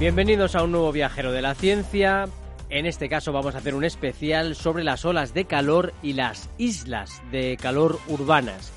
Bienvenidos 0.00 0.56
a 0.56 0.64
un 0.64 0.72
nuevo 0.72 0.90
viajero 0.90 1.30
de 1.30 1.40
la 1.40 1.54
ciencia. 1.54 2.24
En 2.68 2.84
este 2.84 3.08
caso 3.08 3.32
vamos 3.32 3.54
a 3.54 3.58
hacer 3.58 3.76
un 3.76 3.84
especial 3.84 4.56
sobre 4.56 4.82
las 4.82 5.04
olas 5.04 5.34
de 5.34 5.44
calor 5.44 5.94
y 6.02 6.14
las 6.14 6.50
islas 6.58 7.22
de 7.30 7.56
calor 7.56 8.00
urbanas. 8.08 8.72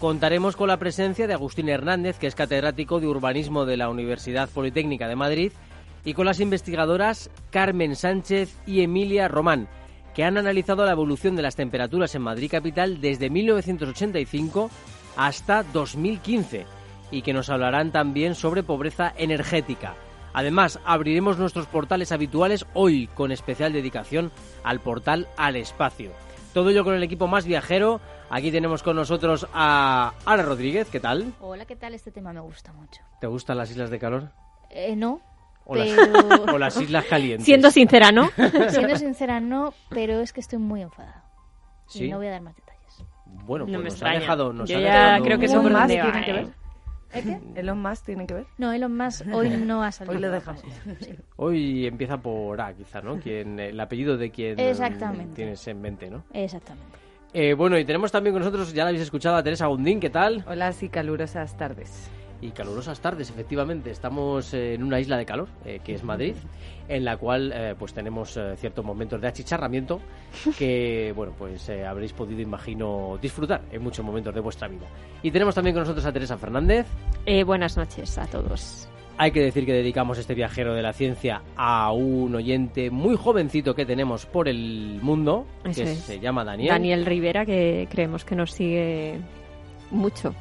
Contaremos 0.00 0.56
con 0.56 0.68
la 0.68 0.78
presencia 0.78 1.26
de 1.26 1.34
Agustín 1.34 1.68
Hernández, 1.68 2.18
que 2.18 2.26
es 2.26 2.34
catedrático 2.34 3.00
de 3.00 3.06
urbanismo 3.06 3.66
de 3.66 3.76
la 3.76 3.90
Universidad 3.90 4.48
Politécnica 4.48 5.08
de 5.08 5.14
Madrid, 5.14 5.52
y 6.06 6.14
con 6.14 6.24
las 6.24 6.40
investigadoras 6.40 7.30
Carmen 7.50 7.94
Sánchez 7.94 8.56
y 8.66 8.80
Emilia 8.80 9.28
Román, 9.28 9.68
que 10.14 10.24
han 10.24 10.38
analizado 10.38 10.86
la 10.86 10.92
evolución 10.92 11.36
de 11.36 11.42
las 11.42 11.54
temperaturas 11.54 12.14
en 12.14 12.22
Madrid 12.22 12.50
capital 12.50 12.98
desde 13.02 13.28
1985 13.28 14.70
hasta 15.16 15.64
2015 15.64 16.64
y 17.10 17.20
que 17.20 17.34
nos 17.34 17.50
hablarán 17.50 17.92
también 17.92 18.34
sobre 18.34 18.62
pobreza 18.62 19.12
energética. 19.18 19.94
Además, 20.34 20.78
abriremos 20.84 21.38
nuestros 21.38 21.66
portales 21.66 22.12
habituales 22.12 22.66
hoy 22.74 23.06
con 23.08 23.32
especial 23.32 23.72
dedicación 23.72 24.32
al 24.64 24.80
portal 24.80 25.28
al 25.36 25.56
espacio. 25.56 26.10
Todo 26.54 26.70
ello 26.70 26.84
con 26.84 26.94
el 26.94 27.02
equipo 27.02 27.26
más 27.26 27.46
viajero. 27.46 28.00
Aquí 28.30 28.50
tenemos 28.50 28.82
con 28.82 28.96
nosotros 28.96 29.46
a 29.52 30.12
Ara 30.24 30.42
Rodríguez. 30.42 30.88
¿Qué 30.90 31.00
tal? 31.00 31.32
Hola, 31.40 31.64
¿qué 31.66 31.76
tal? 31.76 31.94
Este 31.94 32.10
tema 32.10 32.32
me 32.32 32.40
gusta 32.40 32.72
mucho. 32.72 33.02
¿Te 33.20 33.26
gustan 33.26 33.58
las 33.58 33.70
islas 33.70 33.90
de 33.90 33.98
calor? 33.98 34.30
Eh, 34.70 34.96
no. 34.96 35.20
O, 35.64 35.76
las, 35.76 35.88
pero... 35.88 36.44
o 36.54 36.58
las 36.58 36.80
islas 36.80 37.04
calientes. 37.06 37.44
Siendo 37.46 37.70
sincera, 37.70 38.10
¿no? 38.12 38.30
Siendo 38.70 38.96
sincera, 38.96 39.38
no, 39.40 39.74
pero 39.90 40.20
es 40.20 40.32
que 40.32 40.40
estoy 40.40 40.58
muy 40.58 40.82
enfadada. 40.82 41.24
¿Sí? 41.86 42.04
Y 42.06 42.10
no 42.10 42.16
voy 42.18 42.26
a 42.26 42.30
dar 42.32 42.40
más 42.42 42.56
detalles. 42.56 43.04
Bueno, 43.26 43.64
No 43.66 43.72
pues 43.72 43.78
me 43.78 43.84
nos 43.84 43.92
extraña. 43.94 44.16
ha 44.16 44.20
dejado... 44.20 44.52
Nos 44.52 44.68
Yo 44.68 44.78
ha 44.78 44.80
ya 44.80 45.04
dejado- 45.04 45.24
creo 45.24 45.38
que 45.38 45.46
eso 45.46 45.62
por 45.62 45.74
va, 45.74 45.86
tiene 45.86 46.22
que 46.24 46.30
¿eh? 46.30 46.34
ver. 46.34 46.48
¿Eh, 47.14 47.22
qué? 47.22 47.40
Elon 47.60 47.80
Musk 47.80 48.06
tiene 48.06 48.26
que 48.26 48.34
ver. 48.34 48.46
No, 48.58 48.72
Elon 48.72 48.96
Musk 48.96 49.26
hoy 49.32 49.50
no 49.50 49.82
ha 49.82 49.92
salido. 49.92 50.14
Hoy 50.14 50.20
la 50.20 50.30
dejamos. 50.30 50.62
Sí. 51.00 51.14
Hoy 51.36 51.86
empieza 51.86 52.18
por 52.18 52.60
A, 52.60 52.72
quizá, 52.74 53.00
¿no? 53.00 53.18
Quien, 53.18 53.58
el 53.58 53.78
apellido 53.78 54.16
de 54.16 54.30
quien 54.30 54.58
Exactamente. 54.58 55.34
tienes 55.34 55.66
en 55.68 55.80
mente, 55.80 56.10
¿no? 56.10 56.24
Exactamente. 56.32 56.98
Eh, 57.34 57.54
bueno, 57.54 57.78
y 57.78 57.84
tenemos 57.84 58.12
también 58.12 58.34
con 58.34 58.40
nosotros, 58.40 58.72
ya 58.74 58.84
la 58.84 58.90
habéis 58.90 59.02
escuchado, 59.04 59.36
a 59.36 59.42
Teresa 59.42 59.66
Gundín, 59.66 60.00
¿qué 60.00 60.10
tal? 60.10 60.44
Hola, 60.46 60.72
sí, 60.72 60.90
calurosas 60.90 61.56
tardes. 61.56 62.10
Y 62.42 62.50
calurosas 62.50 63.00
tardes, 63.00 63.30
efectivamente. 63.30 63.90
Estamos 63.92 64.52
eh, 64.52 64.74
en 64.74 64.82
una 64.82 64.98
isla 64.98 65.16
de 65.16 65.24
calor, 65.24 65.48
eh, 65.64 65.78
que 65.84 65.94
es 65.94 66.02
Madrid, 66.02 66.34
en 66.88 67.04
la 67.04 67.16
cual 67.16 67.52
eh, 67.54 67.76
pues 67.78 67.94
tenemos 67.94 68.36
eh, 68.36 68.54
ciertos 68.56 68.84
momentos 68.84 69.20
de 69.20 69.28
achicharramiento 69.28 70.00
que, 70.58 71.12
bueno, 71.16 71.32
pues 71.38 71.68
eh, 71.68 71.86
habréis 71.86 72.12
podido, 72.12 72.40
imagino, 72.40 73.16
disfrutar 73.22 73.62
en 73.70 73.80
muchos 73.80 74.04
momentos 74.04 74.34
de 74.34 74.40
vuestra 74.40 74.66
vida. 74.66 74.88
Y 75.22 75.30
tenemos 75.30 75.54
también 75.54 75.74
con 75.74 75.82
nosotros 75.84 76.04
a 76.04 76.12
Teresa 76.12 76.36
Fernández. 76.36 76.84
Eh, 77.26 77.44
buenas 77.44 77.76
noches 77.76 78.18
a 78.18 78.26
todos. 78.26 78.88
Hay 79.18 79.30
que 79.30 79.40
decir 79.40 79.64
que 79.64 79.72
dedicamos 79.74 80.18
este 80.18 80.34
viajero 80.34 80.74
de 80.74 80.82
la 80.82 80.92
ciencia 80.92 81.42
a 81.54 81.92
un 81.92 82.34
oyente 82.34 82.90
muy 82.90 83.14
jovencito 83.14 83.74
que 83.76 83.86
tenemos 83.86 84.26
por 84.26 84.48
el 84.48 84.98
mundo, 85.00 85.46
Eso 85.64 85.84
que 85.84 85.92
es. 85.92 85.98
se 86.00 86.18
llama 86.18 86.44
Daniel. 86.44 86.70
Daniel 86.70 87.06
Rivera, 87.06 87.46
que 87.46 87.86
creemos 87.88 88.24
que 88.24 88.34
nos 88.34 88.50
sigue 88.50 89.20
mucho. 89.92 90.34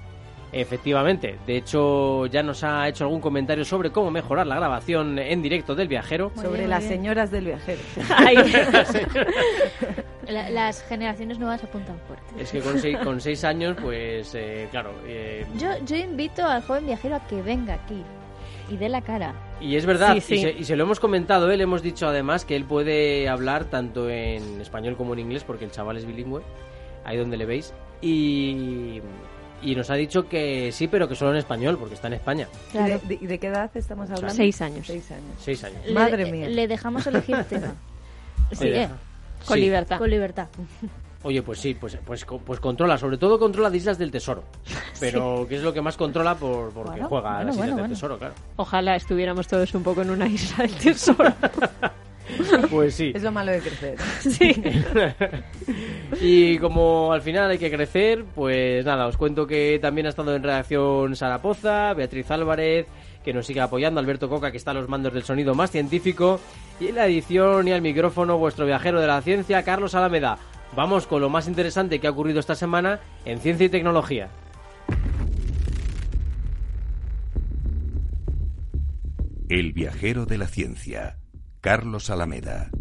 Efectivamente, 0.53 1.38
de 1.47 1.56
hecho 1.57 2.25
ya 2.25 2.44
nos 2.44 2.63
ha 2.66 2.88
hecho 2.89 3.06
algún 3.06 3.22
comentario 3.22 3.63
sobre 3.63 3.89
cómo 3.91 4.12
mejorar 4.12 4.45
la 4.47 4.56
grabación 4.56 5.17
en 5.17 5.41
directo 5.41 5.75
del 5.75 5.88
viajero. 5.88 6.31
Muy 6.35 6.44
Sobre 6.44 6.57
bien, 6.59 6.69
las 6.69 6.79
bien. 6.81 6.91
señoras 6.94 7.31
del 7.31 7.45
viajero. 7.45 7.79
Ay, 8.17 8.35
La- 10.28 10.50
las 10.50 10.84
generaciones 10.84 11.39
nuevas 11.39 11.63
apuntan 11.63 11.97
fuerte. 12.07 12.25
Es 12.41 12.51
que 12.51 12.59
con 12.59 12.79
seis, 12.79 12.97
con 12.97 13.19
seis 13.22 13.44
años, 13.44 13.75
pues 13.81 14.34
eh, 14.35 14.67
claro, 14.72 14.94
eh, 15.06 15.45
Yo, 15.57 15.69
yo 15.85 15.95
invito 15.95 16.45
al 16.45 16.62
joven 16.63 16.85
viajero 16.85 17.16
a 17.16 17.28
que 17.28 17.41
venga 17.41 17.73
aquí 17.73 18.01
y 18.69 18.78
dé 18.78 18.88
la 18.88 19.01
cara. 19.01 19.33
y 19.59 19.75
es 19.75 19.85
verdad, 19.85 20.13
Sí, 20.16 20.22
sí. 20.22 20.33
Y, 20.35 20.41
se, 20.41 20.51
y 20.51 20.63
se 20.63 20.75
lo 20.75 20.83
hemos 20.83 21.00
comentado, 21.00 21.51
él 21.51 21.59
hemos 21.59 21.81
dicho 21.81 22.07
además 22.07 22.45
que 22.45 22.56
él 22.56 22.63
puede 22.66 23.28
hablar 23.28 23.66
tanto 23.66 24.09
en 24.09 24.62
español 24.62 24.95
como 24.95 25.13
en 25.13 25.19
inglés, 25.19 25.44
porque 25.44 25.66
el 25.66 25.72
chaval 25.72 25.97
es 25.97 26.06
bilingüe, 26.06 26.41
ahí 27.03 27.18
donde 27.18 27.35
le 27.35 27.45
veis, 27.45 27.73
y, 28.01 29.01
y 29.62 29.76
nos 29.76 29.90
ha 29.90 29.96
dicho 29.96 30.28
que 30.28 30.72
sí, 30.72 30.88
pero 30.88 31.08
que 31.08 31.16
solo 31.16 31.32
en 31.32 31.38
español, 31.38 31.78
porque 31.78 31.96
está 31.96 32.08
en 32.08 32.14
España, 32.14 32.48
¿Y 32.74 32.78
de, 32.78 32.98
de- 33.00 33.20
y 33.22 33.26
de 33.28 33.40
qué 33.40 33.48
edad 33.48 33.70
estamos 33.76 34.10
hablando? 34.10 34.34
Seis 34.36 34.62
años. 34.62 34.88
Seis 34.88 35.10
años. 35.12 35.36
seis 35.40 35.64
años. 35.64 35.86
Le- 35.86 35.94
Madre 35.94 36.32
mía. 36.32 36.48
Le 36.50 36.68
dejamos 36.68 37.06
elegir 37.08 37.38
tema. 37.46 37.74
Sí, 38.54 38.68
eh, 38.68 38.72
deja. 38.72 38.98
con 39.48 39.56
Sí. 39.56 39.62
libertad. 39.62 39.98
Con 39.98 40.10
libertad. 40.10 40.48
Oye, 41.24 41.42
pues 41.44 41.60
sí, 41.60 41.74
pues, 41.76 41.98
pues, 42.06 42.26
pues 42.46 42.60
controla, 42.60 42.98
sobre 42.98 43.18
todo 43.18 43.38
controla 43.40 43.70
de 43.70 43.78
Islas 43.78 43.98
del 43.98 44.10
Tesoro. 44.12 44.44
Pero 45.00 45.46
que 45.48 45.56
es 45.56 45.62
lo 45.62 45.72
que 45.72 45.80
más 45.82 45.96
controla 45.96 46.36
por, 46.36 46.72
porque 46.72 46.90
Bueno, 46.92 47.08
juega 47.08 47.30
a 47.30 47.34
bueno, 47.36 47.46
las 47.46 47.56
Islas 47.56 47.58
bueno, 47.58 47.76
del 47.76 47.82
bueno. 47.84 47.94
Tesoro, 47.96 48.18
claro. 48.18 48.34
Ojalá 48.58 48.96
estuviéramos 48.96 49.48
todos 49.48 49.74
un 49.76 49.84
poco 49.84 50.02
en 50.02 50.10
una 50.10 50.28
isla 50.28 50.66
del 50.66 50.76
tesoro. 50.76 51.34
Pues 52.70 52.96
sí. 52.96 53.12
Es 53.14 53.24
lo 53.24 53.32
malo 53.32 53.52
de 53.52 53.59
crecer. 53.59 53.98
sí. 54.20 54.64
Y 56.22 56.58
como 56.59 57.14
al 57.14 57.22
final 57.22 57.50
hay 57.50 57.58
que 57.58 57.72
crecer, 57.72 58.26
pues 58.36 58.86
nada, 58.86 59.08
os 59.08 59.18
cuento 59.18 59.48
que 59.48 59.80
también 59.82 60.06
ha 60.08 60.09
estado 60.09 60.36
en 60.36 60.44
redacción 60.44 61.16
Sara 61.16 61.42
Poza, 61.42 61.94
Beatriz 61.94 62.30
Álvarez, 62.30 62.86
que 63.24 63.34
nos 63.34 63.46
sigue 63.46 63.62
apoyando, 63.62 64.00
Alberto 64.00 64.30
Coca, 64.30 64.52
que 64.52 64.58
está 64.58 64.72
a 64.72 64.76
los 64.76 64.90
mandos 64.90 65.14
del 65.14 65.24
sonido 65.24 65.56
más 65.56 65.72
científico, 65.72 66.40
y 66.80 66.88
en 66.88 66.96
la 66.96 67.08
edición 67.08 67.68
y 67.68 67.72
al 67.72 67.81
micrófono, 67.81 68.38
vuestro 68.38 68.66
viajero 68.66 69.00
de 69.00 69.08
la 69.08 69.22
ciencia, 69.22 69.64
Carlos 69.64 69.96
Alameda. 69.96 70.38
Vamos 70.76 71.08
con 71.08 71.22
lo 71.22 71.30
más 71.30 71.48
interesante 71.48 72.00
que 72.00 72.08
ha 72.08 72.12
ocurrido 72.12 72.40
esta 72.40 72.56
semana 72.56 73.00
en 73.26 73.40
ciencia 73.40 73.66
y 73.66 73.70
tecnología. 73.70 74.30
El 79.50 79.74
viajero 79.74 80.26
de 80.26 80.38
la 80.38 80.48
ciencia. 80.48 81.21
Carlos 81.62 82.10
Alameda. 82.10 82.72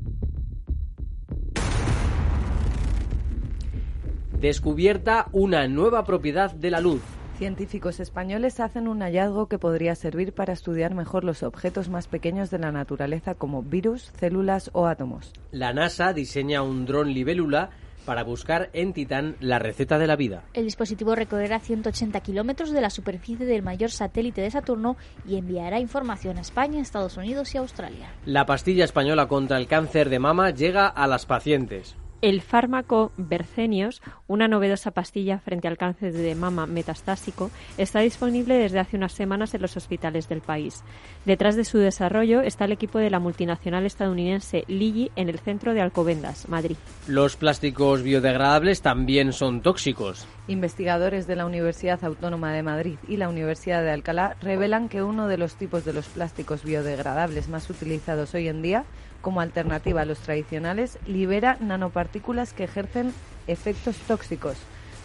Descubierta 4.40 5.28
una 5.32 5.68
nueva 5.68 6.04
propiedad 6.04 6.50
de 6.50 6.70
la 6.70 6.80
luz. 6.80 7.02
Científicos 7.36 8.00
españoles 8.00 8.58
hacen 8.58 8.88
un 8.88 9.00
hallazgo 9.00 9.48
que 9.48 9.58
podría 9.58 9.94
servir 9.94 10.32
para 10.32 10.54
estudiar 10.54 10.94
mejor 10.94 11.24
los 11.24 11.42
objetos 11.42 11.90
más 11.90 12.08
pequeños 12.08 12.50
de 12.50 12.58
la 12.58 12.72
naturaleza 12.72 13.34
como 13.34 13.62
virus, 13.62 14.12
células 14.18 14.70
o 14.72 14.86
átomos. 14.86 15.34
La 15.50 15.74
NASA 15.74 16.14
diseña 16.14 16.62
un 16.62 16.86
dron 16.86 17.12
libélula 17.12 17.68
para 18.10 18.24
buscar 18.24 18.70
en 18.72 18.92
Titán 18.92 19.36
la 19.38 19.60
receta 19.60 19.96
de 19.96 20.08
la 20.08 20.16
vida. 20.16 20.42
El 20.52 20.64
dispositivo 20.64 21.14
recorrerá 21.14 21.60
180 21.60 22.18
kilómetros 22.22 22.72
de 22.72 22.80
la 22.80 22.90
superficie 22.90 23.46
del 23.46 23.62
mayor 23.62 23.92
satélite 23.92 24.40
de 24.40 24.50
Saturno 24.50 24.96
y 25.24 25.36
enviará 25.36 25.78
información 25.78 26.36
a 26.36 26.40
España, 26.40 26.80
Estados 26.80 27.16
Unidos 27.16 27.54
y 27.54 27.58
Australia. 27.58 28.12
La 28.26 28.46
pastilla 28.46 28.84
española 28.84 29.28
contra 29.28 29.58
el 29.58 29.68
cáncer 29.68 30.10
de 30.10 30.18
mama 30.18 30.50
llega 30.50 30.88
a 30.88 31.06
las 31.06 31.24
pacientes. 31.24 31.94
El 32.22 32.42
fármaco 32.42 33.12
Bercenios, 33.16 34.02
una 34.26 34.46
novedosa 34.46 34.90
pastilla 34.90 35.38
frente 35.38 35.68
al 35.68 35.78
cáncer 35.78 36.12
de 36.12 36.34
mama 36.34 36.66
metastásico, 36.66 37.50
está 37.78 38.00
disponible 38.00 38.56
desde 38.56 38.78
hace 38.78 38.98
unas 38.98 39.12
semanas 39.12 39.54
en 39.54 39.62
los 39.62 39.76
hospitales 39.78 40.28
del 40.28 40.42
país. 40.42 40.84
Detrás 41.24 41.56
de 41.56 41.64
su 41.64 41.78
desarrollo 41.78 42.42
está 42.42 42.66
el 42.66 42.72
equipo 42.72 42.98
de 42.98 43.08
la 43.08 43.20
multinacional 43.20 43.86
estadounidense 43.86 44.64
Lilly 44.68 45.10
en 45.16 45.30
el 45.30 45.38
centro 45.38 45.72
de 45.72 45.80
Alcobendas, 45.80 46.48
Madrid. 46.50 46.76
Los 47.06 47.36
plásticos 47.36 48.02
biodegradables 48.02 48.82
también 48.82 49.32
son 49.32 49.62
tóxicos. 49.62 50.26
Investigadores 50.46 51.26
de 51.26 51.36
la 51.36 51.46
Universidad 51.46 52.04
Autónoma 52.04 52.52
de 52.52 52.62
Madrid 52.62 52.98
y 53.08 53.16
la 53.16 53.30
Universidad 53.30 53.82
de 53.82 53.92
Alcalá 53.92 54.36
revelan 54.42 54.88
que 54.90 55.02
uno 55.02 55.26
de 55.26 55.38
los 55.38 55.54
tipos 55.54 55.86
de 55.86 55.94
los 55.94 56.06
plásticos 56.08 56.64
biodegradables 56.64 57.48
más 57.48 57.70
utilizados 57.70 58.34
hoy 58.34 58.48
en 58.48 58.60
día, 58.60 58.84
como 59.20 59.40
alternativa 59.40 60.02
a 60.02 60.04
los 60.04 60.18
tradicionales, 60.18 60.98
libera 61.06 61.56
nanopartículas 61.60 62.52
que 62.52 62.64
ejercen 62.64 63.12
efectos 63.46 63.96
tóxicos 64.06 64.56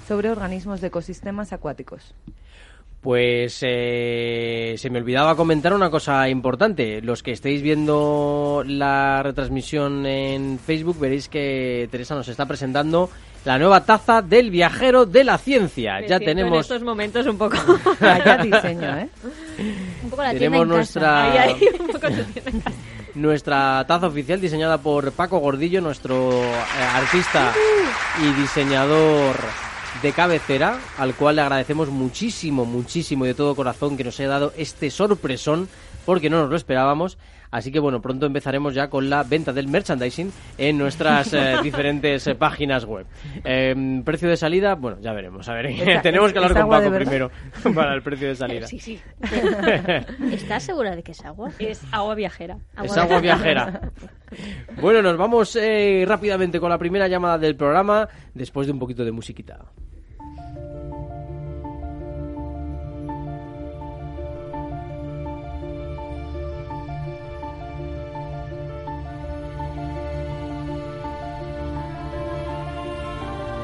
sobre 0.07 0.29
organismos 0.29 0.81
de 0.81 0.88
ecosistemas 0.88 1.53
acuáticos. 1.53 2.13
Pues 3.01 3.59
eh, 3.62 4.73
se 4.79 4.89
me 4.89 4.97
olvidaba 4.97 5.35
comentar 5.35 5.73
una 5.73 5.91
cosa 5.91 6.27
importante. 6.27 7.01
Los 7.01 7.21
que 7.21 7.33
estéis 7.33 7.62
viendo 7.62 8.63
la 8.65 9.21
retransmisión 9.21 10.07
en 10.07 10.57
Facebook 10.57 11.00
veréis 11.00 11.29
que 11.29 11.88
Teresa 11.91 12.15
nos 12.15 12.27
está 12.27 12.47
presentando 12.47 13.11
la 13.45 13.59
nueva 13.59 13.85
taza 13.85 14.23
del 14.23 14.50
viajero 14.50 15.06
de 15.06 15.23
la 15.23 15.38
ciencia. 15.38 16.00
Me 16.01 16.07
ya 16.07 16.19
tenemos 16.19 16.53
en 16.53 16.61
estos 16.61 16.81
momentos 16.81 17.27
un 17.27 17.38
poco... 17.38 17.57
Diseño, 18.44 18.97
¿eh? 18.97 19.09
Un 20.03 20.09
poco 20.09 20.23
la 20.23 20.31
tienda 20.31 20.57
tenemos 20.57 20.68
casa. 20.68 20.75
nuestra 20.75 21.31
Ahí, 21.31 21.38
ahí, 21.38 21.68
un 21.79 21.88
poco 21.88 22.07
tu 22.07 22.23
tienda 22.23 22.51
en 22.51 22.59
casa. 22.59 22.77
Nuestra 23.15 23.83
taza 23.88 24.07
oficial 24.07 24.41
diseñada 24.41 24.77
por 24.77 25.12
Paco 25.13 25.39
Gordillo, 25.39 25.81
nuestro 25.81 26.31
eh, 26.31 26.56
artista 26.94 27.53
y 28.21 28.41
diseñador 28.41 29.35
de 30.01 30.12
cabecera, 30.12 30.77
al 30.97 31.15
cual 31.15 31.38
le 31.38 31.41
agradecemos 31.41 31.89
muchísimo, 31.89 32.65
muchísimo 32.65 33.25
y 33.25 33.29
de 33.29 33.33
todo 33.33 33.56
corazón 33.56 33.97
que 33.97 34.03
nos 34.03 34.19
haya 34.19 34.29
dado 34.29 34.53
este 34.57 34.91
sorpresón, 34.91 35.69
porque 36.06 36.29
no 36.29 36.41
nos 36.41 36.50
lo 36.50 36.56
esperábamos. 36.56 37.17
Así 37.56 37.72
que 37.72 37.80
bueno, 37.80 38.02
pronto 38.02 38.25
empezaremos 38.25 38.74
ya 38.74 38.90
con 38.90 39.10
la 39.10 39.24
venta 39.24 39.54
del 39.54 39.69
merchandising 39.69 40.30
en 40.57 40.78
nuestras 40.78 41.34
eh, 41.34 41.56
diferentes 41.63 42.28
eh, 42.28 42.36
páginas 42.36 42.84
web. 42.84 43.06
Eh, 43.46 44.02
precio 44.04 44.28
de 44.28 44.36
salida, 44.36 44.75
bueno, 44.75 44.98
ya 45.00 45.13
veremos. 45.13 45.48
A 45.48 45.54
ver, 45.54 45.68
Esa- 45.68 46.02
tenemos 46.02 46.34
que 46.34 46.40
¿es 46.40 46.44
hablar 46.46 46.62
con 46.63 46.69
Paco 46.69 46.92
primero 46.94 47.31
para 47.74 47.94
el 47.96 48.02
precio 48.02 48.28
de 48.28 48.36
salida. 48.36 48.68
Sí, 48.75 48.80
sí. 48.80 49.00
¿Estás 50.34 50.63
segura 50.63 50.98
de 50.98 51.02
que 51.04 51.13
es 51.13 51.24
agua? 51.24 51.50
Es 51.57 51.81
agua 51.94 52.13
viajera. 52.16 52.57
Es 52.84 52.98
agua 52.98 53.22
viajera. 53.22 53.80
Bueno, 54.81 55.02
nos 55.02 55.16
vamos 55.18 55.56
eh, 55.56 56.04
rápidamente 56.06 56.60
con 56.60 56.69
la 56.69 56.78
primera 56.78 57.07
llamada 57.07 57.38
del 57.38 57.56
programa 57.56 58.10
después 58.34 58.68
de 58.68 58.74
un 58.74 58.80
poquito 58.80 59.06
de 59.06 59.13
musiquita. 59.13 59.60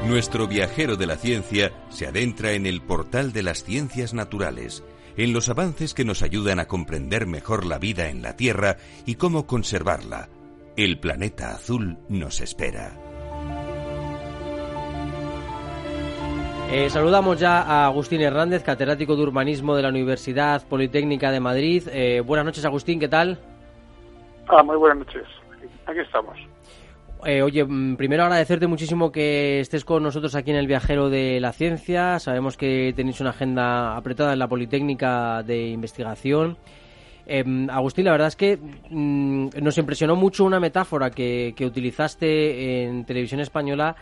Nuestro 0.06 0.48
viajero 0.48 0.96
de 0.96 1.06
la 1.06 1.16
ciencia 1.16 1.70
se 1.88 2.08
adentra 2.08 2.52
en 2.52 2.66
el 2.66 2.82
portal 2.82 3.32
de 3.32 3.44
las 3.44 3.62
ciencias 3.62 4.12
naturales, 4.12 4.84
en 5.16 5.32
los 5.32 5.48
avances 5.48 5.94
que 5.94 6.04
nos 6.04 6.22
ayudan 6.22 6.58
a 6.58 6.66
comprender 6.66 7.26
mejor 7.26 7.64
la 7.64 7.78
vida 7.78 8.08
en 8.08 8.20
la 8.20 8.36
Tierra 8.36 8.78
y 9.06 9.14
cómo 9.14 9.46
conservarla. 9.46 10.28
El 10.76 10.98
planeta 10.98 11.50
azul 11.50 11.98
nos 12.08 12.40
espera. 12.40 12.98
Eh, 16.72 16.90
saludamos 16.90 17.38
ya 17.38 17.62
a 17.62 17.86
Agustín 17.86 18.22
Hernández, 18.22 18.64
catedrático 18.64 19.14
de 19.14 19.22
urbanismo 19.22 19.76
de 19.76 19.82
la 19.82 19.90
Universidad 19.90 20.66
Politécnica 20.66 21.30
de 21.30 21.40
Madrid. 21.40 21.86
Eh, 21.92 22.22
buenas 22.22 22.46
noches, 22.46 22.64
Agustín, 22.64 22.98
¿qué 22.98 23.08
tal? 23.08 23.38
Ah, 24.48 24.62
muy 24.62 24.76
buenas 24.76 24.98
noches. 24.98 25.24
Aquí 25.86 26.00
estamos. 26.00 26.36
Eh, 27.24 27.40
oye, 27.40 27.64
mm, 27.64 27.96
primero 27.96 28.24
agradecerte 28.24 28.66
muchísimo 28.66 29.12
que 29.12 29.60
estés 29.60 29.84
con 29.84 30.02
nosotros 30.02 30.34
aquí 30.34 30.50
en 30.50 30.56
el 30.56 30.66
Viajero 30.66 31.08
de 31.08 31.38
la 31.38 31.52
Ciencia. 31.52 32.18
Sabemos 32.18 32.56
que 32.56 32.92
tenéis 32.96 33.20
una 33.20 33.30
agenda 33.30 33.96
apretada 33.96 34.32
en 34.32 34.40
la 34.40 34.48
Politécnica 34.48 35.44
de 35.44 35.68
Investigación. 35.68 36.56
Eh, 37.26 37.44
Agustín, 37.70 38.06
la 38.06 38.10
verdad 38.10 38.26
es 38.26 38.36
que 38.36 38.58
mm, 38.90 39.50
nos 39.62 39.78
impresionó 39.78 40.16
mucho 40.16 40.44
una 40.44 40.58
metáfora 40.58 41.10
que, 41.10 41.54
que 41.56 41.64
utilizaste 41.64 42.82
en 42.82 43.04
televisión 43.04 43.40
española 43.40 43.94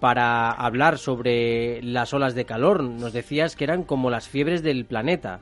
para 0.00 0.50
hablar 0.50 0.98
sobre 0.98 1.80
las 1.82 2.12
olas 2.12 2.34
de 2.34 2.46
calor. 2.46 2.82
Nos 2.82 3.12
decías 3.12 3.54
que 3.54 3.62
eran 3.62 3.84
como 3.84 4.10
las 4.10 4.28
fiebres 4.28 4.64
del 4.64 4.86
planeta. 4.86 5.38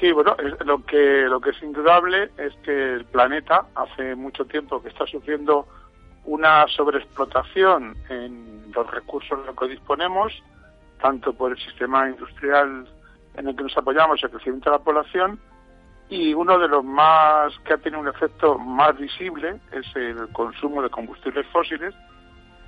Sí, 0.00 0.12
bueno, 0.12 0.34
lo 0.64 0.82
que 0.86 1.26
lo 1.28 1.42
que 1.42 1.50
es 1.50 1.62
indudable 1.62 2.30
es 2.38 2.54
que 2.64 2.94
el 2.94 3.04
planeta 3.04 3.66
hace 3.74 4.14
mucho 4.14 4.46
tiempo 4.46 4.82
que 4.82 4.88
está 4.88 5.06
sufriendo 5.06 5.68
una 6.24 6.66
sobreexplotación 6.68 7.94
en 8.08 8.72
los 8.74 8.90
recursos 8.90 9.38
de 9.38 9.44
los 9.44 9.56
que 9.56 9.68
disponemos, 9.68 10.32
tanto 11.02 11.34
por 11.34 11.52
el 11.52 11.58
sistema 11.58 12.08
industrial 12.08 12.88
en 13.34 13.48
el 13.48 13.54
que 13.54 13.62
nos 13.62 13.76
apoyamos, 13.76 14.22
el 14.24 14.30
crecimiento 14.30 14.70
de 14.70 14.78
la 14.78 14.82
población, 14.82 15.38
y 16.08 16.32
uno 16.32 16.58
de 16.58 16.68
los 16.68 16.82
más 16.82 17.52
que 17.66 17.74
ha 17.74 17.78
tenido 17.78 18.00
un 18.00 18.08
efecto 18.08 18.58
más 18.58 18.96
visible 18.96 19.60
es 19.70 19.84
el 19.96 20.32
consumo 20.32 20.80
de 20.82 20.88
combustibles 20.88 21.46
fósiles, 21.48 21.94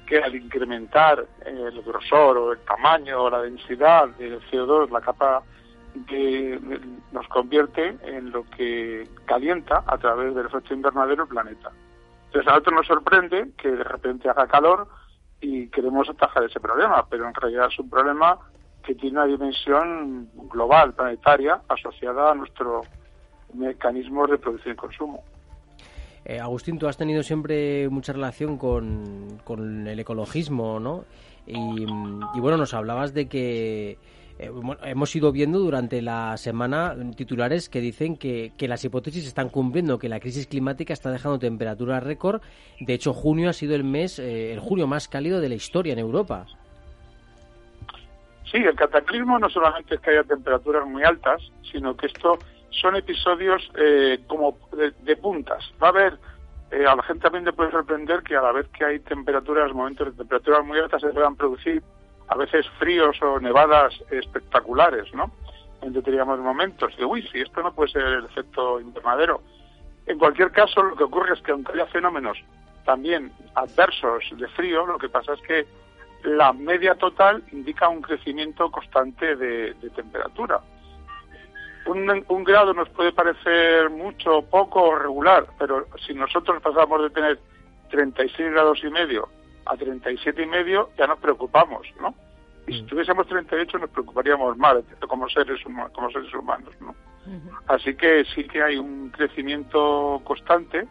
que 0.06 0.19
al 0.19 0.35
incrementar 0.35 1.25
el 1.46 1.81
grosor 1.81 2.37
o 2.37 2.52
el 2.52 2.58
tamaño 2.61 3.23
o 3.23 3.31
la 3.31 3.40
densidad 3.40 4.08
del 4.19 4.38
CO2, 4.50 4.90
la 4.90 5.00
capa 5.00 5.43
que 6.06 6.59
nos 7.12 7.29
convierte 7.29 7.97
en 8.03 8.31
lo 8.31 8.44
que 8.50 9.06
calienta 9.27 9.85
a 9.87 9.99
través 9.99 10.35
del 10.35 10.47
efecto 10.47 10.75
invernadero 10.75 11.25
el 11.25 11.29
planeta. 11.29 11.71
Entonces 12.27 12.49
a 12.49 12.53
nosotros 12.53 12.75
nos 12.75 12.87
sorprende 12.87 13.50
que 13.59 13.71
de 13.71 13.85
repente 13.85 14.29
haga 14.29 14.47
calor 14.47 14.89
y 15.41 15.69
queremos 15.69 16.09
atajar 16.09 16.44
ese 16.44 16.61
problema, 16.61 17.06
pero 17.11 17.29
en 17.29 17.35
realidad 17.35 17.69
es 17.71 17.79
un 17.79 17.91
problema 17.91 18.39
que 18.83 18.94
tiene 18.94 19.19
una 19.19 19.27
dimensión 19.27 20.29
global, 20.50 20.94
planetaria, 20.94 21.61
asociada 21.69 22.33
a 22.33 22.35
nuestro 22.35 22.83
mecanismo 23.55 24.27
de 24.27 24.38
producción 24.38 24.75
y 24.75 24.77
consumo. 24.77 25.23
Eh, 26.25 26.38
Agustín, 26.38 26.79
tú 26.79 26.87
has 26.87 26.97
tenido 26.97 27.23
siempre 27.23 27.88
mucha 27.88 28.12
relación 28.12 28.56
con, 28.56 29.87
el 29.87 29.99
ecologismo, 29.99 30.79
¿no? 30.79 31.05
Y, 31.47 31.85
bueno, 32.41 32.56
nos 32.56 32.75
hablabas 32.75 33.12
de 33.12 33.29
que 33.29 33.99
hemos 34.38 35.14
ido 35.14 35.32
viendo 35.32 35.58
durante 35.58 36.02
la 36.02 36.37
semana 36.37 36.96
titulares 37.17 37.69
que 37.69 37.81
dicen 37.81 38.17
que, 38.17 38.52
que 38.56 38.69
las 38.69 38.84
hipótesis 38.84 39.26
están 39.26 39.49
cumpliendo, 39.49 39.99
que 39.99 40.08
la 40.08 40.20
crisis 40.20 40.46
climática 40.46 40.93
está 40.93 41.11
dejando 41.11 41.38
temperaturas 41.38 42.02
récord. 42.02 42.40
De 42.81 42.94
hecho, 42.94 43.12
junio 43.12 43.50
ha 43.50 43.52
sido 43.52 43.75
el 43.75 43.84
mes, 43.84 44.19
eh, 44.19 44.52
el 44.52 44.61
junio 44.61 44.87
más 44.87 45.08
cálido 45.08 45.40
de 45.40 45.49
la 45.49 45.55
historia 45.55 45.93
en 45.93 45.99
Europa. 45.99 46.46
Sí, 48.50 48.58
el 48.58 48.75
cataclismo 48.75 49.38
no 49.38 49.49
solamente 49.49 49.94
es 49.94 50.00
que 50.00 50.11
haya 50.11 50.25
temperaturas 50.25 50.87
muy 50.87 51.02
altas, 51.05 51.40
sino 51.70 51.96
que 51.96 52.06
esto 52.06 52.38
son 52.70 52.96
episodios 52.96 53.62
eh, 53.76 54.20
como 54.26 54.58
de, 54.76 54.90
de 55.05 55.17
puntas. 55.17 55.64
Va 55.82 55.87
a 55.87 55.90
haber, 55.90 56.19
eh, 56.70 56.85
a 56.87 56.94
la 56.96 57.02
gente 57.02 57.23
también 57.23 57.44
le 57.44 57.52
puede 57.52 57.70
sorprender 57.70 58.23
que 58.23 58.37
a 58.37 58.43
la 58.43 58.52
vez 58.52 58.67
que 58.69 58.85
hay 58.85 58.99
temperaturas, 59.00 59.73
momentos 59.73 60.08
de 60.08 60.12
temperaturas 60.12 60.64
muy 60.67 60.78
altas, 60.78 61.00
se 61.00 61.08
puedan 61.08 61.37
producir 61.37 61.82
a 62.32 62.37
veces 62.37 62.67
fríos 62.79 63.20
o 63.20 63.38
nevadas 63.38 63.93
espectaculares, 64.11 65.12
¿no? 65.12 65.31
En 65.82 65.93
determinados 65.93 66.40
momentos. 66.40 66.96
De, 66.96 67.05
uy, 67.05 67.29
si 67.29 67.40
esto 67.40 67.62
no 67.62 67.75
puede 67.75 67.93
ser 67.93 68.02
el 68.02 68.25
efecto 68.25 68.81
invernadero. 68.81 69.42
En 70.07 70.18
cualquier 70.18 70.50
caso, 70.50 70.83
lo 70.83 70.97
que 70.97 71.04
ocurre 71.04 71.35
es 71.35 71.42
que 71.42 71.52
aunque 71.52 71.73
haya 71.73 71.87
fenómenos 71.87 72.38
también 72.87 73.33
adversos 73.54 74.25
de 74.33 74.49
frío, 74.49 74.87
lo 74.87 74.99
que 74.99 75.11
pasa 75.11 75.35
es 75.35 75.42
que 75.42 75.66
la 76.25 76.54
media 76.54 76.95
total 76.95 77.42
indica 77.52 77.88
un 77.88 78.00
crecimiento 78.00 78.71
constante 78.71 79.37
de, 79.37 79.75
temperatura. 79.95 80.61
Un, 81.85 82.25
un, 82.28 82.45
grado 82.45 82.73
nos 82.73 82.88
puede 82.90 83.12
parecer 83.12 83.90
mucho, 83.90 84.42
poco 84.42 84.83
o 84.85 84.99
regular, 84.99 85.47
pero 85.59 85.87
si 86.07 86.14
nosotros 86.14 86.62
pasamos 86.62 87.02
de 87.02 87.11
tener 87.11 87.38
36 87.90 88.52
grados 88.52 88.83
y 88.85 88.88
medio 88.88 89.28
a 89.66 89.76
37 89.76 90.42
y 90.42 90.47
medio, 90.47 90.90
ya 90.99 91.07
nos 91.07 91.19
preocupamos, 91.19 91.87
¿no? 92.00 92.14
Y 92.66 92.75
si 92.75 92.83
tuviésemos 92.85 93.26
38 93.26 93.78
nos 93.78 93.90
preocuparíamos 93.90 94.57
más 94.57 94.76
como 95.09 95.28
seres, 95.28 95.64
humanos, 95.66 95.92
como 95.95 96.11
seres 96.11 96.33
humanos, 96.33 96.75
¿no? 96.81 96.95
Así 97.69 97.95
que 97.95 98.25
sí 98.35 98.45
que 98.45 98.62
hay 98.62 98.76
un 98.76 99.11
crecimiento 99.11 100.21
constante, 100.25 100.87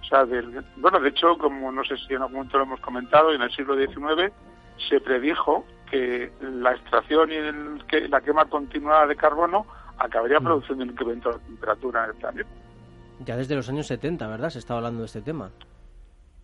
o 0.00 0.04
sea, 0.04 0.24
del, 0.24 0.64
bueno, 0.76 1.00
de 1.00 1.08
hecho, 1.10 1.36
como 1.38 1.70
no 1.72 1.84
sé 1.84 1.96
si 1.96 2.14
en 2.14 2.22
algún 2.22 2.36
momento 2.36 2.58
lo 2.58 2.64
hemos 2.64 2.80
comentado, 2.80 3.32
en 3.32 3.42
el 3.42 3.50
siglo 3.52 3.76
XIX 3.76 4.32
se 4.88 5.00
predijo 5.00 5.64
que 5.90 6.32
la 6.40 6.72
extracción 6.72 7.30
y 7.30 7.34
el, 7.34 7.84
que, 7.86 8.08
la 8.08 8.20
quema 8.20 8.46
continuada 8.46 9.06
de 9.06 9.16
carbono 9.16 9.66
acabaría 9.98 10.40
Mm. 10.40 10.44
produciendo 10.44 10.84
un 10.84 10.90
incremento 10.90 11.28
de 11.30 11.36
la 11.36 11.42
temperatura 11.44 12.04
en 12.04 12.10
el 12.10 12.16
planeta. 12.16 12.50
Ya 13.20 13.36
desde 13.36 13.54
los 13.54 13.68
años 13.68 13.86
70, 13.86 14.26
¿verdad? 14.26 14.50
Se 14.50 14.58
estaba 14.58 14.78
hablando 14.78 15.00
de 15.00 15.06
este 15.06 15.22
tema. 15.22 15.50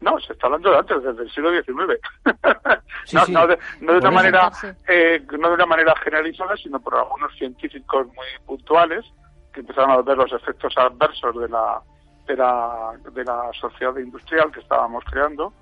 No, 0.00 0.18
se 0.20 0.32
está 0.32 0.46
hablando 0.46 0.70
de 0.70 0.78
antes, 0.78 1.02
desde 1.02 1.22
el 1.22 1.30
siglo 1.30 1.50
XIX. 1.50 2.00
Sí, 3.04 3.16
no, 3.16 3.24
sí. 3.24 3.32
no, 3.32 3.46
de, 3.46 3.58
no 3.80 3.92
de 3.92 3.98
una 4.00 4.10
manera, 4.10 4.50
eh, 4.86 5.22
no 5.38 5.48
de 5.48 5.54
una 5.54 5.66
manera 5.66 5.94
generalizada, 5.96 6.56
sino 6.56 6.78
por 6.80 6.94
algunos 6.96 7.32
científicos 7.36 8.06
muy 8.08 8.26
puntuales 8.44 9.04
que 9.52 9.60
empezaron 9.60 9.90
a 9.92 10.02
ver 10.02 10.16
los 10.18 10.30
efectos 10.32 10.74
adversos 10.76 11.34
de 11.40 11.48
la 11.48 11.80
de 12.26 12.36
la, 12.36 12.92
de 13.14 13.24
la 13.24 13.50
sociedad 13.58 13.96
industrial 13.96 14.50
que 14.52 14.60
estábamos 14.60 15.02
creando. 15.04 15.54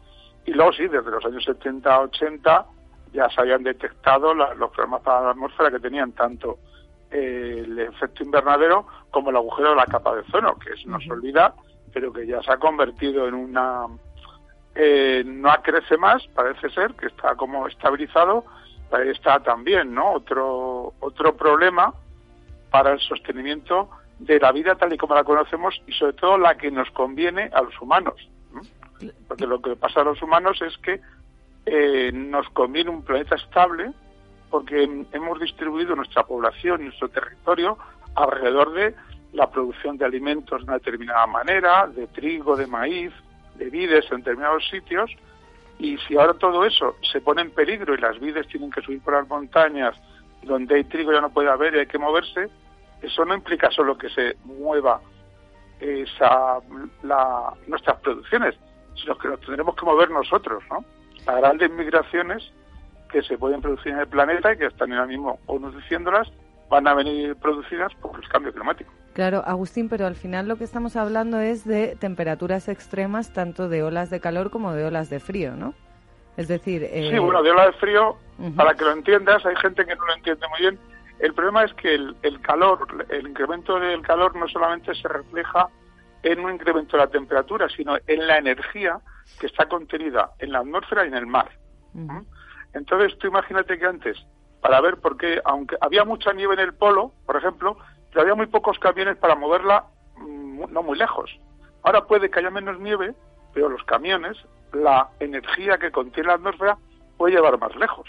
Y 0.45 0.52
luego 0.52 0.73
sí, 0.73 0.88
desde 0.88 1.11
los 1.11 1.25
años 1.25 1.45
70 1.45 2.00
80 2.00 2.66
ya 3.12 3.28
se 3.31 3.40
habían 3.40 3.62
detectado 3.62 4.35
la- 4.35 4.55
los 4.55 4.71
problemas 4.73 5.02
para 5.02 5.21
la 5.21 5.31
atmósfera 5.31 5.71
que 5.71 5.78
tenían 5.78 6.11
tanto 6.12 6.59
eh, 7.12 7.62
el 7.64 7.78
efecto 7.78 8.25
invernadero 8.25 8.87
como 9.11 9.31
el 9.31 9.37
agujero 9.37 9.71
de 9.71 9.76
la 9.76 9.87
capa 9.87 10.14
de 10.14 10.23
ozono, 10.23 10.59
que 10.59 10.76
se 10.76 10.88
nos 10.88 11.09
olvida, 11.09 11.55
pero 11.93 12.12
que 12.12 12.26
ya 12.26 12.43
se 12.43 12.50
ha 12.50 12.57
convertido 12.59 13.28
en 13.28 13.35
una... 13.35 13.87
eh, 14.76 15.23
no 15.25 15.50
crece 15.62 15.97
más, 15.97 16.26
parece 16.28 16.68
ser, 16.71 16.95
que 16.95 17.06
está 17.06 17.35
como 17.35 17.66
estabilizado 17.66 18.45
ahí 18.92 19.09
está 19.09 19.40
también, 19.40 19.95
¿no? 19.95 20.12
Otro, 20.12 20.95
otro 21.00 21.37
problema 21.37 21.92
para 22.71 22.92
el 22.92 23.00
sostenimiento 23.00 23.90
de 24.18 24.38
la 24.38 24.52
vida 24.52 24.75
tal 24.76 24.92
y 24.92 24.97
como 24.97 25.14
la 25.14 25.25
conocemos 25.25 25.80
y 25.87 25.92
sobre 25.92 26.14
todo 26.14 26.38
la 26.38 26.56
que 26.56 26.71
nos 26.71 26.90
conviene 26.90 27.50
a 27.52 27.62
los 27.62 27.80
humanos. 27.80 28.14
Porque 29.28 29.47
lo 29.47 29.61
que 29.61 29.76
pasa 29.76 30.00
a 30.00 30.04
los 30.04 30.23
humanos 30.23 30.61
es 30.62 30.76
que 30.78 31.00
eh, 31.66 32.12
nos 32.12 32.49
conviene 32.50 32.90
un 32.90 33.02
planeta 33.02 33.35
estable 33.35 33.92
porque 34.50 35.04
hemos 35.12 35.40
distribuido 35.40 35.97
nuestra 35.97 36.23
población 36.25 36.80
y 36.80 36.85
nuestro 36.85 37.09
territorio 37.09 37.76
alrededor 38.14 38.73
de 38.73 38.95
la 39.33 39.50
producción 39.50 39.99
de 39.99 40.06
alimentos 40.06 40.61
de 40.61 40.64
una 40.64 40.75
determinada 40.75 41.26
manera, 41.26 41.88
de 41.88 42.06
trigo, 42.06 42.56
de 42.56 42.66
maíz, 42.66 43.12
de 43.56 43.70
vides 43.70 44.04
en 44.10 44.18
determinados 44.18 44.68
sitios, 44.68 45.10
y 45.78 45.98
si 45.98 46.16
ahora 46.16 46.34
todo 46.34 46.64
eso 46.64 46.96
se 47.12 47.20
pone 47.20 47.42
en 47.42 47.50
peligro 47.50 47.94
y 47.94 47.98
las 47.98 48.18
vides 48.18 48.48
tienen 48.48 48.70
que 48.70 48.80
subir 48.82 49.00
por 49.02 49.14
las 49.14 49.28
montañas, 49.28 49.94
donde 50.42 50.76
hay 50.76 50.84
trigo 50.84 51.12
ya 51.12 51.20
no 51.20 51.30
puede 51.30 51.50
haber 51.50 51.75
y 51.75 51.78
hay 51.80 51.86
que 51.86 51.98
moverse, 51.98 52.48
eso 53.02 53.25
no 53.25 53.34
implica 53.34 53.70
solo 53.70 53.98
que 53.98 54.08
se 54.08 54.36
mueva 54.44 55.00
esa, 55.80 56.58
la, 57.02 57.52
nuestras 57.66 58.00
producciones, 58.00 58.54
sino 58.94 59.18
que 59.18 59.28
nos 59.28 59.40
tendremos 59.40 59.76
que 59.76 59.84
mover 59.84 60.10
nosotros, 60.10 60.62
¿no? 60.70 60.84
Las 61.26 61.36
grandes 61.36 61.70
migraciones 61.70 62.50
que 63.10 63.22
se 63.22 63.36
pueden 63.36 63.60
producir 63.60 63.92
en 63.92 63.98
el 63.98 64.08
planeta 64.08 64.52
y 64.52 64.58
que 64.58 64.66
están 64.66 64.92
ahora 64.92 65.06
mismo 65.06 65.38
unos 65.46 65.76
diciéndolas, 65.76 66.30
van 66.68 66.88
a 66.88 66.94
venir 66.94 67.36
producidas 67.36 67.94
por 67.96 68.18
el 68.18 68.28
cambio 68.28 68.52
climático. 68.52 68.92
Claro, 69.16 69.42
Agustín, 69.46 69.88
pero 69.88 70.04
al 70.04 70.14
final 70.14 70.46
lo 70.46 70.56
que 70.56 70.64
estamos 70.64 70.94
hablando 70.94 71.40
es 71.40 71.64
de 71.64 71.96
temperaturas 71.96 72.68
extremas, 72.68 73.32
tanto 73.32 73.70
de 73.70 73.82
olas 73.82 74.11
de 74.11 74.20
calor 74.20 74.50
como 74.50 74.75
de 74.75 74.85
olas 74.85 75.08
de 75.08 75.20
frío, 75.20 75.56
¿no? 75.56 75.73
Es 76.37 76.49
decir... 76.49 76.82
Eh... 76.85 77.08
Sí, 77.11 77.18
bueno, 77.18 77.42
de 77.42 77.50
olas 77.50 77.68
de 77.68 77.73
frío, 77.78 78.18
para 78.56 78.75
que 78.75 78.85
lo 78.85 78.92
entiendas, 78.92 79.46
hay 79.46 79.56
gente 79.56 79.87
que 79.87 79.96
no 79.96 80.04
lo 80.04 80.14
entiende 80.16 80.46
muy 80.50 80.61
bien. 80.61 80.78
El 81.18 81.32
problema 81.32 81.64
es 81.64 81.73
que 81.73 81.94
el, 81.94 82.14
el 82.20 82.42
calor, 82.42 83.06
el 83.08 83.28
incremento 83.28 83.80
del 83.80 84.02
calor 84.02 84.37
no 84.37 84.46
solamente 84.49 84.94
se 84.94 85.08
refleja 85.08 85.66
en 86.23 86.40
un 86.40 86.52
incremento 86.52 86.99
de 86.99 87.04
la 87.04 87.08
temperatura, 87.08 87.70
sino 87.70 87.96
en 88.06 88.26
la 88.26 88.37
energía 88.37 89.00
que 89.40 89.46
está 89.46 89.64
contenida 89.66 90.32
en 90.40 90.52
la 90.52 90.58
atmósfera 90.58 91.06
y 91.06 91.08
en 91.08 91.14
el 91.14 91.26
mar. 91.26 91.49
Entonces, 92.75 93.16
tú 93.18 93.28
imagínate 93.28 93.78
que 93.78 93.87
antes 93.87 94.18
para 94.61 94.80
ver 94.82 94.99
por 94.99 95.16
qué, 95.16 95.40
aunque 95.44 95.76
había 95.80 96.04
mucha 96.04 96.35
nieve 96.35 96.52
en 96.54 96.61
el 96.61 96.75
polo, 96.75 97.12
por 97.25 97.37
ejemplo, 97.37 97.78
había 98.20 98.35
muy 98.35 98.46
pocos 98.46 98.78
camiones 98.78 99.16
para 99.16 99.35
moverla 99.35 99.85
mm, 100.16 100.64
no 100.70 100.82
muy 100.82 100.99
lejos. 100.99 101.30
Ahora 101.82 102.06
puede 102.06 102.30
que 102.30 102.38
haya 102.40 102.50
menos 102.50 102.78
nieve, 102.80 103.14
pero 103.52 103.68
los 103.68 103.82
camiones, 103.85 104.37
la 104.73 105.08
energía 105.20 105.78
que 105.78 105.90
contiene 105.90 106.28
la 106.28 106.35
atmósfera, 106.35 106.76
puede 107.16 107.35
llevar 107.35 107.58
más 107.58 107.75
lejos. 107.76 108.08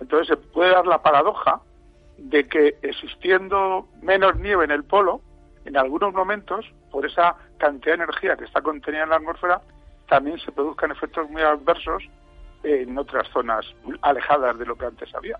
Entonces 0.00 0.28
se 0.28 0.36
puede 0.36 0.70
dar 0.70 0.86
la 0.86 1.02
paradoja 1.02 1.60
de 2.16 2.48
que 2.48 2.76
existiendo 2.82 3.88
menos 4.02 4.36
nieve 4.36 4.64
en 4.64 4.70
el 4.70 4.84
polo, 4.84 5.20
en 5.64 5.76
algunos 5.76 6.14
momentos, 6.14 6.64
por 6.90 7.04
esa 7.04 7.36
cantidad 7.58 7.96
de 7.96 8.04
energía 8.04 8.36
que 8.36 8.44
está 8.44 8.62
contenida 8.62 9.04
en 9.04 9.10
la 9.10 9.16
atmósfera, 9.16 9.60
también 10.08 10.38
se 10.38 10.52
produzcan 10.52 10.90
efectos 10.90 11.28
muy 11.30 11.42
adversos 11.42 12.02
en 12.62 12.96
otras 12.98 13.28
zonas 13.28 13.66
alejadas 14.02 14.58
de 14.58 14.66
lo 14.66 14.76
que 14.76 14.86
antes 14.86 15.14
había. 15.14 15.38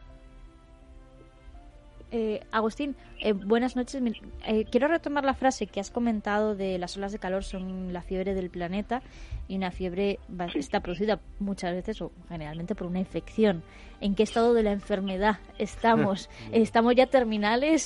Eh, 2.12 2.44
Agustín, 2.50 2.96
eh, 3.20 3.32
buenas 3.32 3.76
noches. 3.76 4.02
Eh, 4.44 4.64
quiero 4.70 4.88
retomar 4.88 5.24
la 5.24 5.34
frase 5.34 5.68
que 5.68 5.78
has 5.78 5.92
comentado 5.92 6.56
de 6.56 6.76
las 6.76 6.96
olas 6.96 7.12
de 7.12 7.20
calor 7.20 7.44
son 7.44 7.92
la 7.92 8.02
fiebre 8.02 8.34
del 8.34 8.50
planeta 8.50 9.00
y 9.46 9.56
una 9.56 9.70
fiebre 9.70 10.18
está 10.54 10.80
producida 10.80 11.20
muchas 11.38 11.72
veces 11.72 12.02
o 12.02 12.10
generalmente 12.28 12.74
por 12.74 12.88
una 12.88 12.98
infección. 12.98 13.62
¿En 14.00 14.16
qué 14.16 14.24
estado 14.24 14.54
de 14.54 14.64
la 14.64 14.72
enfermedad 14.72 15.38
estamos? 15.58 16.28
¿Estamos 16.52 16.96
ya 16.96 17.06
terminales? 17.06 17.82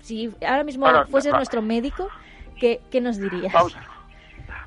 si 0.00 0.34
ahora 0.44 0.64
mismo 0.64 0.86
fueses 1.06 1.32
nuestro 1.32 1.62
médico, 1.62 2.08
¿qué, 2.58 2.80
nos 3.00 3.18
dirías? 3.18 3.52
Vamos, 3.52 3.76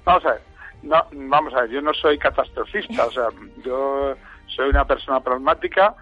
vamos 0.06 0.26
a 0.26 0.32
ver. 0.32 0.42
No, 0.84 1.04
vamos 1.12 1.54
a 1.54 1.62
ver, 1.62 1.72
yo 1.72 1.82
no 1.82 1.94
soy 1.94 2.18
catastrofista, 2.18 3.08
o 3.08 3.12
sea, 3.12 3.28
yo 3.66 4.16
soy 4.48 4.70
una 4.70 4.86
persona 4.86 5.20
pragmática 5.20 5.96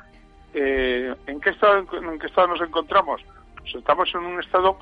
eh, 0.53 1.15
¿en, 1.27 1.41
qué 1.41 1.49
estado, 1.49 1.79
¿en 1.79 2.19
qué 2.19 2.27
estado 2.27 2.47
nos 2.49 2.61
encontramos? 2.61 3.21
Pues 3.57 3.75
estamos 3.75 4.13
en 4.13 4.21
un 4.21 4.39
estado 4.39 4.77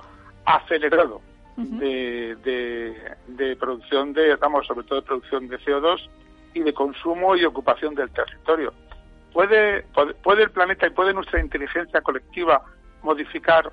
acelerado 0.45 1.21
de, 1.55 2.35
de, 3.27 3.55
producción 3.55 4.13
de, 4.13 4.37
sobre 4.67 4.85
todo 4.85 5.01
de 5.01 5.07
producción 5.07 5.47
de 5.47 5.59
CO2 5.59 6.09
y 6.53 6.61
de 6.61 6.73
consumo 6.73 7.35
y 7.35 7.45
ocupación 7.45 7.95
del 7.95 8.09
territorio. 8.09 8.73
¿Puede, 9.33 9.83
puede, 10.23 10.43
el 10.43 10.51
planeta 10.51 10.87
y 10.87 10.89
puede 10.89 11.13
nuestra 11.13 11.39
inteligencia 11.39 12.01
colectiva 12.01 12.63
modificar 13.01 13.71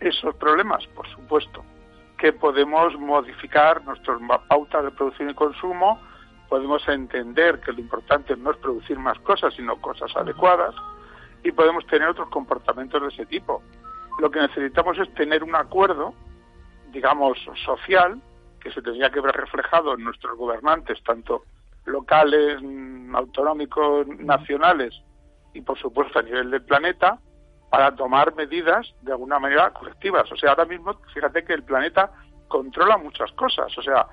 esos 0.00 0.34
problemas? 0.36 0.86
Por 0.88 1.08
supuesto. 1.08 1.64
Que 2.18 2.32
podemos 2.32 2.96
modificar 2.98 3.84
nuestras 3.84 4.18
pautas 4.48 4.84
de 4.84 4.90
producción 4.92 5.30
y 5.30 5.34
consumo, 5.34 6.00
podemos 6.48 6.86
entender 6.88 7.60
que 7.60 7.72
lo 7.72 7.80
importante 7.80 8.36
no 8.36 8.52
es 8.52 8.56
producir 8.58 8.98
más 8.98 9.18
cosas, 9.20 9.54
sino 9.54 9.80
cosas 9.80 10.14
adecuadas 10.16 10.74
y 11.42 11.52
podemos 11.52 11.86
tener 11.86 12.08
otros 12.08 12.28
comportamientos 12.28 13.00
de 13.02 13.08
ese 13.08 13.26
tipo. 13.26 13.62
Lo 14.18 14.30
que 14.30 14.40
necesitamos 14.40 14.98
es 14.98 15.12
tener 15.14 15.44
un 15.44 15.54
acuerdo, 15.54 16.14
digamos, 16.90 17.38
social, 17.64 18.20
que 18.60 18.72
se 18.72 18.82
tendría 18.82 19.10
que 19.10 19.20
ver 19.20 19.34
reflejado 19.34 19.94
en 19.94 20.04
nuestros 20.04 20.36
gobernantes, 20.36 21.02
tanto 21.04 21.42
locales, 21.84 22.60
mm, 22.62 23.14
autonómicos, 23.14 24.06
nacionales 24.08 24.94
y, 25.54 25.60
por 25.60 25.78
supuesto, 25.78 26.18
a 26.18 26.22
nivel 26.22 26.50
del 26.50 26.62
planeta, 26.62 27.18
para 27.70 27.94
tomar 27.94 28.34
medidas 28.34 28.92
de 29.02 29.12
alguna 29.12 29.38
manera 29.38 29.70
colectivas. 29.70 30.30
O 30.32 30.36
sea, 30.36 30.50
ahora 30.50 30.64
mismo, 30.64 30.94
fíjate 31.12 31.44
que 31.44 31.52
el 31.52 31.62
planeta 31.62 32.10
controla 32.48 32.96
muchas 32.96 33.30
cosas. 33.32 33.76
O 33.76 33.82
sea, 33.82 34.06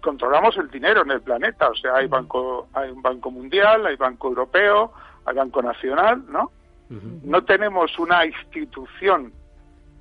controlamos 0.00 0.56
el 0.56 0.70
dinero 0.70 1.02
en 1.02 1.10
el 1.10 1.20
planeta. 1.20 1.68
O 1.68 1.74
sea, 1.74 1.96
hay 1.96 2.06
banco, 2.06 2.68
hay 2.72 2.90
un 2.90 3.02
banco 3.02 3.30
mundial, 3.30 3.86
hay 3.86 3.96
banco 3.96 4.28
europeo, 4.28 4.92
hay 5.24 5.34
banco 5.34 5.62
nacional, 5.62 6.24
¿no? 6.28 6.50
No 6.90 7.44
tenemos 7.44 7.98
una 7.98 8.24
institución 8.24 9.32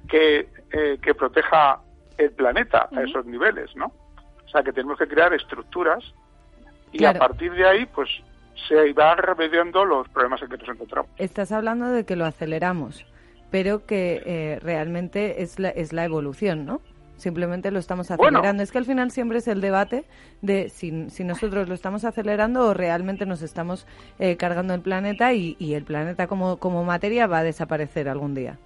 que, 0.07 0.47
eh, 0.71 0.97
que 1.01 1.13
proteja 1.13 1.81
el 2.17 2.31
planeta 2.31 2.87
a 2.95 3.03
esos 3.03 3.25
niveles, 3.25 3.75
¿no? 3.75 3.91
O 4.45 4.49
sea, 4.49 4.63
que 4.63 4.71
tenemos 4.71 4.97
que 4.97 5.07
crear 5.07 5.33
estructuras 5.33 6.13
y 6.91 7.03
a 7.03 7.13
partir 7.13 7.51
de 7.53 7.67
ahí, 7.67 7.85
pues 7.85 8.09
se 8.67 8.93
van 8.93 9.17
remediando 9.17 9.85
los 9.85 10.07
problemas 10.09 10.41
en 10.41 10.49
que 10.49 10.57
nos 10.57 10.69
encontramos. 10.69 11.11
Estás 11.17 11.51
hablando 11.51 11.89
de 11.89 12.05
que 12.05 12.15
lo 12.15 12.25
aceleramos, 12.25 13.05
pero 13.51 13.85
que 13.85 14.23
eh, 14.25 14.59
realmente 14.61 15.43
es 15.43 15.59
la, 15.59 15.69
es 15.69 15.93
la 15.93 16.05
evolución, 16.05 16.65
¿no? 16.65 16.81
Simplemente 17.17 17.71
lo 17.71 17.79
estamos 17.79 18.11
acelerando. 18.11 18.63
Es 18.63 18.71
que 18.71 18.77
al 18.77 18.85
final 18.85 19.11
siempre 19.11 19.39
es 19.39 19.47
el 19.47 19.59
debate 19.59 20.05
de 20.41 20.69
si, 20.69 21.09
si 21.09 21.23
nosotros 21.23 21.67
lo 21.67 21.73
estamos 21.73 22.05
acelerando 22.05 22.67
o 22.67 22.73
realmente 22.73 23.25
nos 23.25 23.41
estamos 23.41 23.87
eh, 24.19 24.37
cargando 24.37 24.73
el 24.73 24.81
planeta 24.81 25.33
y, 25.33 25.55
y, 25.59 25.73
el 25.73 25.83
planeta 25.83 26.27
como, 26.27 26.57
como 26.57 26.83
materia 26.83 27.27
va 27.27 27.39
a 27.39 27.43
desaparecer 27.43 28.07
algún 28.07 28.35
día. 28.35 28.57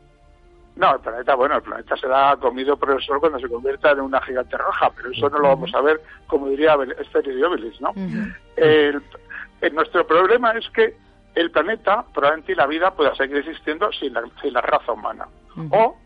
No, 0.75 0.95
el 0.95 1.01
planeta, 1.01 1.35
bueno, 1.35 1.55
el 1.55 1.61
planeta 1.61 1.95
será 1.97 2.35
comido 2.37 2.77
por 2.77 2.91
el 2.91 3.01
sol 3.01 3.19
cuando 3.19 3.39
se 3.39 3.47
convierta 3.47 3.91
en 3.91 4.01
una 4.01 4.21
gigante 4.21 4.57
roja, 4.57 4.91
pero 4.95 5.11
eso 5.11 5.29
no 5.29 5.39
lo 5.39 5.49
vamos 5.49 5.73
a 5.73 5.81
ver, 5.81 6.01
como 6.27 6.47
diría 6.47 6.77
Esther 6.99 7.25
¿no? 7.81 7.93
el, 8.55 9.01
nuestro 9.73 10.07
problema 10.07 10.51
es 10.51 10.69
que 10.71 10.95
el 11.35 11.51
planeta, 11.51 12.05
probablemente 12.13 12.55
la 12.55 12.67
vida 12.67 12.91
pueda 12.91 13.13
seguir 13.15 13.37
existiendo 13.37 13.91
sin 13.91 14.13
la, 14.13 14.23
sin 14.41 14.53
la 14.53 14.61
raza 14.61 14.91
humana. 14.91 15.27
O 15.71 15.97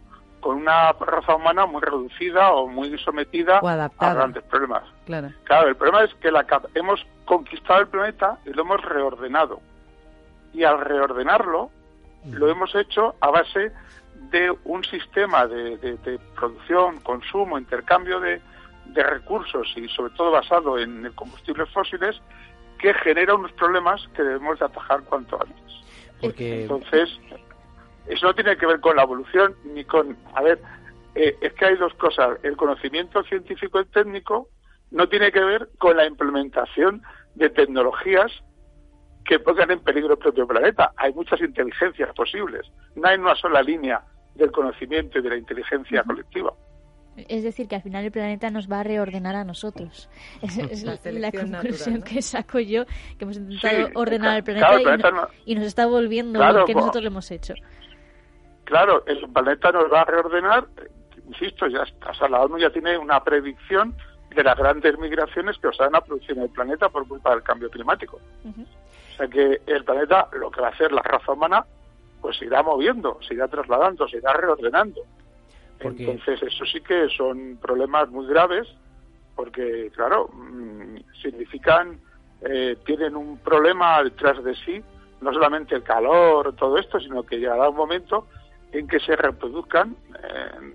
con 0.45 0.57
una 0.57 0.91
raza 0.91 1.35
humana 1.35 1.65
muy 1.65 1.81
reducida 1.81 2.53
o 2.53 2.67
muy 2.67 2.95
sometida 2.99 3.61
a 3.97 4.13
grandes 4.13 4.43
problemas. 4.43 4.83
Claro. 5.07 5.31
claro, 5.43 5.69
el 5.69 5.75
problema 5.75 6.03
es 6.03 6.13
que 6.21 6.29
la, 6.29 6.45
hemos 6.75 7.03
conquistado 7.25 7.79
el 7.79 7.87
planeta 7.87 8.37
y 8.45 8.51
lo 8.51 8.61
hemos 8.61 8.79
reordenado. 8.83 9.59
Y 10.53 10.63
al 10.63 10.81
reordenarlo, 10.81 11.71
lo 12.25 12.47
hemos 12.47 12.75
hecho 12.75 13.15
a 13.21 13.31
base 13.31 13.71
de 14.29 14.55
un 14.65 14.83
sistema 14.83 15.47
de, 15.47 16.19
producción, 16.35 16.99
consumo, 16.99 17.57
intercambio 17.57 18.19
de, 18.19 18.39
recursos 18.93 19.73
y 19.75 19.87
sobre 19.87 20.13
todo 20.13 20.29
basado 20.29 20.77
en 20.77 21.11
combustibles 21.15 21.67
fósiles 21.71 22.21
que 22.77 22.93
genera 22.93 23.33
unos 23.33 23.51
problemas 23.53 24.07
que 24.15 24.21
debemos 24.21 24.59
de 24.59 24.65
atajar 24.65 25.01
cuanto 25.05 25.41
antes. 25.41 26.35
Entonces, 26.37 27.09
eso 28.07 28.27
no 28.27 28.35
tiene 28.35 28.57
que 28.57 28.65
ver 28.65 28.79
con 28.79 28.95
la 28.95 29.03
evolución 29.03 29.55
ni 29.63 29.83
con... 29.83 30.17
A 30.33 30.41
ver, 30.41 30.59
eh, 31.15 31.35
es 31.41 31.53
que 31.53 31.65
hay 31.65 31.75
dos 31.75 31.93
cosas. 31.95 32.37
El 32.43 32.57
conocimiento 32.57 33.23
científico 33.23 33.79
y 33.79 33.85
técnico 33.85 34.49
no 34.91 35.07
tiene 35.07 35.31
que 35.31 35.43
ver 35.43 35.69
con 35.77 35.97
la 35.97 36.05
implementación 36.05 37.01
de 37.35 37.49
tecnologías 37.49 38.31
que 39.25 39.39
pongan 39.39 39.71
en 39.71 39.79
peligro 39.79 40.13
el 40.13 40.19
propio 40.19 40.47
planeta. 40.47 40.91
Hay 40.97 41.13
muchas 41.13 41.41
inteligencias 41.41 42.13
posibles. 42.15 42.61
No 42.95 43.07
hay 43.07 43.17
una 43.17 43.35
sola 43.35 43.61
línea 43.61 44.01
del 44.35 44.51
conocimiento 44.51 45.19
y 45.19 45.21
de 45.21 45.29
la 45.29 45.37
inteligencia 45.37 46.03
colectiva. 46.03 46.53
Es 47.17 47.43
decir, 47.43 47.67
que 47.67 47.75
al 47.75 47.81
final 47.81 48.03
el 48.03 48.11
planeta 48.11 48.49
nos 48.51 48.69
va 48.69 48.81
a 48.81 48.83
reordenar 48.83 49.35
a 49.35 49.45
nosotros. 49.45 50.09
Es, 50.41 50.83
la, 50.83 51.31
conclusión 51.31 52.01
que 52.01 52.21
saco 52.21 52.59
yo, 52.59 52.85
que 52.85 53.23
hemos 53.23 53.37
intentado 53.37 53.89
ordenar 53.95 54.37
el 54.37 54.43
planeta, 54.43 55.29
y, 55.45 55.55
nos 55.55 55.65
está 55.65 55.85
volviendo 55.85 56.43
lo 56.43 56.65
que 56.65 56.73
nosotros 56.73 57.01
le 57.01 57.07
hemos 57.07 57.31
hecho. 57.31 57.53
Claro, 58.65 59.03
el 59.05 59.29
planeta 59.31 59.71
nos 59.71 59.91
va 59.91 60.01
a 60.01 60.05
reordenar, 60.05 60.67
insisto, 61.27 61.67
ya 61.67 61.83
o 61.83 62.27
la 62.27 62.41
ONU 62.41 62.57
ya 62.57 62.71
tiene 62.71 62.97
una 62.97 63.23
predicción 63.23 63.95
de 64.35 64.43
las 64.43 64.57
grandes 64.57 64.97
migraciones 64.97 65.57
que 65.59 65.67
os 65.67 65.77
van 65.77 65.95
a 65.95 66.01
producir 66.01 66.31
en 66.31 66.43
el 66.43 66.49
planeta 66.49 66.89
por 66.89 67.07
culpa 67.07 67.29
del 67.31 67.43
cambio 67.43 67.69
climático. 67.69 68.19
O 68.43 69.17
sea 69.17 69.27
que 69.27 69.61
el 69.65 69.85
planeta, 69.85 70.27
lo 70.33 70.51
que 70.51 70.61
va 70.61 70.67
a 70.67 70.71
hacer 70.71 70.91
la 70.91 71.03
raza 71.03 71.31
humana, 71.31 71.65
pues 72.21 72.37
se 72.37 72.45
irá 72.45 72.63
moviendo, 72.63 73.19
se 73.25 73.35
irá 73.35 73.47
trasladando, 73.47 74.07
se 74.07 74.17
irá 74.17 74.33
reordenando. 74.33 75.01
Entonces, 75.79 76.41
eso 76.41 76.65
sí 76.65 76.81
que 76.81 77.07
son 77.09 77.57
problemas 77.61 78.09
muy 78.09 78.25
graves, 78.25 78.67
porque, 79.35 79.91
claro, 79.95 80.29
mm, 80.33 80.97
significan, 81.21 81.99
eh, 82.41 82.77
tienen 82.85 83.15
un 83.15 83.37
problema 83.37 84.03
detrás 84.03 84.43
de 84.43 84.55
sí, 84.55 84.83
no 85.21 85.31
solamente 85.33 85.75
el 85.75 85.83
calor, 85.83 86.55
todo 86.55 86.77
esto, 86.77 86.99
sino 86.99 87.23
que 87.23 87.37
llegará 87.37 87.69
un 87.69 87.75
momento 87.75 88.27
en 88.79 88.87
que 88.87 88.99
se 88.99 89.15
reproduzcan 89.15 89.95
eh, 90.23 90.73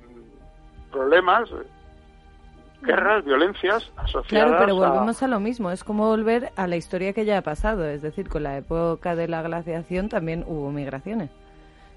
problemas, 0.91 1.49
guerras, 2.83 3.25
violencias 3.25 3.91
asociadas. 3.97 4.49
Claro, 4.49 4.57
pero 4.59 4.77
volvemos 4.77 5.23
a... 5.23 5.29
lo 5.29 5.41
mismo. 5.41 5.71
Es 5.71 5.85
como 5.85 6.09
volver 6.09 6.51
a 6.57 6.67
la 6.67 6.77
historia 6.77 7.13
que 7.13 7.25
ya 7.25 7.39
ha 7.39 7.43
pasado. 7.43 7.87
Es 7.87 8.03
decir, 8.03 8.29
con 8.29 8.43
la 8.43 8.57
época 8.57 9.15
de 9.15 9.29
la 9.29 9.43
glaciación 9.43 10.09
también 10.09 10.45
hubo 10.47 10.71
migraciones. 10.71 11.31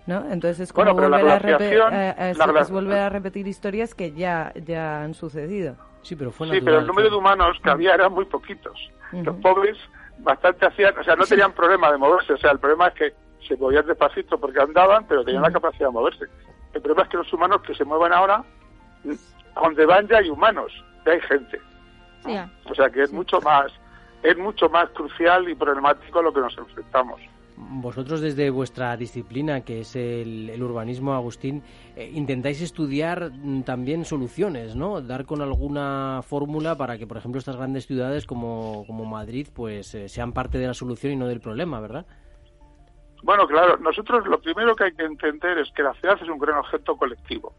¿no? 0.05 0.25
Entonces 0.29 0.59
es 0.59 0.73
como 0.73 0.93
volver, 0.93 1.13
a 1.13 1.17
volver 2.69 2.99
a 2.99 3.09
repetir 3.09 3.47
historias 3.47 3.95
que 3.95 4.11
ya, 4.11 4.51
ya 4.65 5.03
han 5.03 5.13
sucedido. 5.13 5.75
Sí, 6.01 6.15
pero, 6.17 6.31
fue 6.31 6.49
sí, 6.49 6.59
pero 6.59 6.79
el 6.79 6.87
número 6.87 7.09
de 7.09 7.15
humanos 7.15 7.57
que 7.63 7.69
había 7.69 7.93
eran 7.93 8.11
muy 8.11 8.25
poquitos. 8.25 8.77
Los 9.13 9.35
pobres 9.37 9.77
bastante 10.19 10.65
hacían, 10.65 10.97
o 10.97 11.03
sea, 11.03 11.15
no 11.15 11.23
tenían 11.23 11.53
problema 11.53 11.91
de 11.91 11.97
moverse. 11.97 12.33
O 12.33 12.37
sea, 12.37 12.51
el 12.51 12.59
problema 12.59 12.87
es 12.87 12.93
que 12.95 13.13
se 13.47 13.57
movían 13.57 13.85
despacito 13.85 14.37
porque 14.37 14.61
andaban, 14.61 15.05
pero 15.07 15.23
tenían 15.23 15.43
la 15.43 15.51
capacidad 15.51 15.87
de 15.87 15.93
moverse. 15.93 16.25
El 16.73 16.81
problema 16.81 17.03
es 17.03 17.09
que 17.09 17.17
los 17.17 17.33
humanos 17.33 17.61
que 17.61 17.75
se 17.75 17.85
mueven 17.85 18.13
ahora, 18.13 18.43
donde 19.55 19.85
van 19.85 20.07
ya 20.07 20.17
hay 20.17 20.29
humanos, 20.29 20.71
ya 21.05 21.13
hay 21.13 21.21
gente. 21.21 21.59
O 22.65 22.75
sea 22.75 22.89
que 22.89 23.03
es 23.03 23.11
mucho 23.11 23.39
más, 23.41 23.71
es 24.23 24.37
mucho 24.37 24.69
más 24.69 24.89
crucial 24.91 25.47
y 25.49 25.55
problemático 25.55 26.19
a 26.19 26.23
lo 26.23 26.33
que 26.33 26.39
nos 26.39 26.57
enfrentamos. 26.57 27.21
Vosotros 27.55 28.21
desde 28.21 28.49
vuestra 28.49 28.97
disciplina, 28.97 29.61
que 29.61 29.81
es 29.81 29.95
el, 29.95 30.61
urbanismo, 30.61 31.13
Agustín, 31.13 31.61
eh, 31.95 32.09
intentáis 32.13 32.61
estudiar 32.61 33.31
mm, 33.31 33.61
también 33.61 34.05
soluciones, 34.05 34.75
¿no? 34.75 35.01
Dar 35.01 35.25
con 35.25 35.41
alguna 35.41 36.21
fórmula 36.23 36.75
para 36.75 36.97
que, 36.97 37.05
por 37.05 37.17
ejemplo, 37.17 37.37
estas 37.37 37.55
grandes 37.55 37.85
ciudades 37.85 38.25
como, 38.25 38.85
como 38.87 39.05
Madrid, 39.05 39.47
pues 39.53 39.93
eh, 39.93 40.09
sean 40.09 40.33
parte 40.33 40.57
de 40.57 40.67
la 40.67 40.73
solución 40.73 41.13
y 41.13 41.15
no 41.15 41.27
del 41.27 41.41
problema, 41.41 41.79
¿verdad? 41.79 42.07
Bueno, 43.23 43.47
claro, 43.47 43.77
nosotros 43.77 44.27
lo 44.27 44.39
primero 44.39 44.75
que 44.75 44.83
hay 44.83 44.93
que 44.93 45.03
entender 45.03 45.57
es 45.57 45.71
que 45.71 45.81
la 45.81 45.93
ciudad 45.93 46.19
es 46.21 46.27
un 46.27 46.37
gran 46.37 46.57
objeto 46.57 46.97
colectivo 46.97 47.53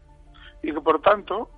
y 0.61 0.71
que 0.71 0.79
por 0.79 1.01
tanto 1.01 1.49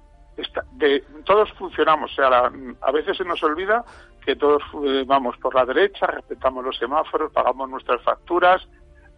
de, 0.73 1.03
todos 1.25 1.51
funcionamos. 1.53 2.11
O 2.11 2.15
sea, 2.15 2.51
a 2.81 2.91
veces 2.91 3.17
se 3.17 3.25
nos 3.25 3.43
olvida 3.43 3.83
que 4.23 4.35
todos 4.35 4.63
eh, 4.85 5.03
vamos 5.05 5.37
por 5.37 5.55
la 5.55 5.65
derecha, 5.65 6.07
respetamos 6.07 6.63
los 6.63 6.77
semáforos, 6.77 7.33
pagamos 7.33 7.69
nuestras 7.69 8.01
facturas, 8.01 8.65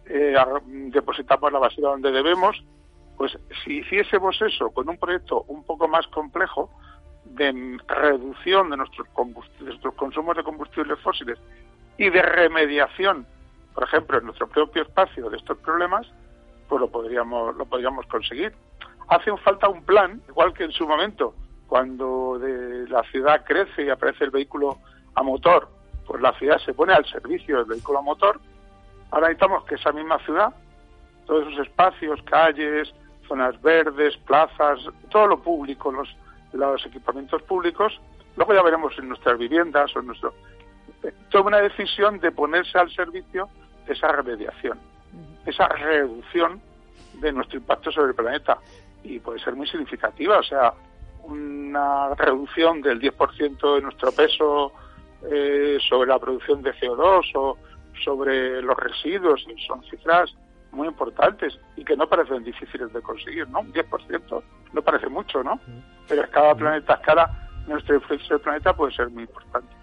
eh, 0.06 0.34
depositamos 0.66 1.52
la 1.52 1.60
basura 1.60 1.90
donde 1.90 2.10
debemos. 2.10 2.60
Pues 3.16 3.38
si 3.64 3.78
hiciésemos 3.78 4.40
eso 4.42 4.70
con 4.70 4.88
un 4.88 4.98
proyecto 4.98 5.44
un 5.48 5.62
poco 5.64 5.86
más 5.86 6.06
complejo 6.08 6.70
de 7.26 7.78
reducción 7.86 8.70
de 8.70 8.78
nuestros, 8.78 9.06
de 9.60 9.66
nuestros 9.66 9.94
consumos 9.94 10.36
de 10.36 10.42
combustibles 10.42 10.98
fósiles 11.00 11.38
y 11.96 12.08
de 12.10 12.22
remediación 12.22 13.26
por 13.80 13.88
ejemplo, 13.88 14.18
en 14.18 14.24
nuestro 14.26 14.46
propio 14.46 14.82
espacio 14.82 15.30
de 15.30 15.38
estos 15.38 15.56
problemas, 15.56 16.06
pues 16.68 16.82
lo 16.82 16.88
podríamos, 16.90 17.56
lo 17.56 17.64
podríamos 17.64 18.04
conseguir. 18.08 18.52
Hace 19.08 19.34
falta 19.38 19.70
un 19.70 19.82
plan, 19.84 20.20
igual 20.28 20.52
que 20.52 20.64
en 20.64 20.72
su 20.72 20.86
momento, 20.86 21.34
cuando 21.66 22.38
de 22.38 22.86
la 22.90 23.02
ciudad 23.04 23.42
crece 23.42 23.86
y 23.86 23.88
aparece 23.88 24.24
el 24.24 24.32
vehículo 24.32 24.76
a 25.14 25.22
motor, 25.22 25.70
pues 26.06 26.20
la 26.20 26.34
ciudad 26.34 26.58
se 26.58 26.74
pone 26.74 26.92
al 26.92 27.06
servicio 27.06 27.56
del 27.56 27.64
vehículo 27.64 28.00
a 28.00 28.02
motor. 28.02 28.38
Ahora 29.12 29.28
necesitamos 29.28 29.64
que 29.64 29.76
esa 29.76 29.92
misma 29.92 30.18
ciudad, 30.26 30.54
todos 31.24 31.48
esos 31.48 31.66
espacios, 31.66 32.20
calles, 32.24 32.92
zonas 33.26 33.58
verdes, 33.62 34.14
plazas, 34.26 34.78
todo 35.08 35.26
lo 35.26 35.42
público, 35.42 35.90
los, 35.90 36.14
los 36.52 36.84
equipamientos 36.84 37.40
públicos, 37.44 37.98
luego 38.36 38.52
ya 38.52 38.62
veremos 38.62 38.92
en 38.98 39.08
nuestras 39.08 39.38
viviendas 39.38 39.96
o 39.96 40.00
en 40.00 40.08
nuestro, 40.08 40.34
toma 41.30 41.46
una 41.46 41.62
decisión 41.62 42.20
de 42.20 42.30
ponerse 42.30 42.76
al 42.76 42.90
servicio 42.90 43.48
esa 43.86 44.08
remediación, 44.12 44.78
esa 45.46 45.68
reducción 45.68 46.60
de 47.14 47.32
nuestro 47.32 47.58
impacto 47.58 47.90
sobre 47.90 48.10
el 48.10 48.14
planeta. 48.14 48.58
Y 49.02 49.18
puede 49.18 49.40
ser 49.40 49.54
muy 49.54 49.66
significativa, 49.66 50.38
o 50.38 50.42
sea, 50.42 50.72
una 51.24 52.14
reducción 52.14 52.82
del 52.82 53.00
10% 53.00 53.74
de 53.76 53.82
nuestro 53.82 54.12
peso 54.12 54.72
eh, 55.30 55.78
sobre 55.88 56.08
la 56.08 56.18
producción 56.18 56.62
de 56.62 56.74
CO2 56.74 57.32
o 57.34 57.58
sobre 58.04 58.62
los 58.62 58.76
residuos, 58.76 59.46
son 59.66 59.82
cifras 59.84 60.34
muy 60.72 60.88
importantes 60.88 61.58
y 61.76 61.84
que 61.84 61.96
no 61.96 62.08
parecen 62.08 62.44
difíciles 62.44 62.92
de 62.92 63.02
conseguir, 63.02 63.48
¿no? 63.48 63.60
Un 63.60 63.72
10% 63.72 64.42
no 64.72 64.82
parece 64.82 65.08
mucho, 65.08 65.42
¿no? 65.42 65.60
Pero 66.08 66.28
cada 66.30 66.54
planeta, 66.54 66.94
escala, 66.94 67.48
nuestra 67.66 67.96
influencia 67.96 68.36
del 68.36 68.40
planeta 68.40 68.74
puede 68.74 68.94
ser 68.94 69.10
muy 69.10 69.24
importante. 69.24 69.79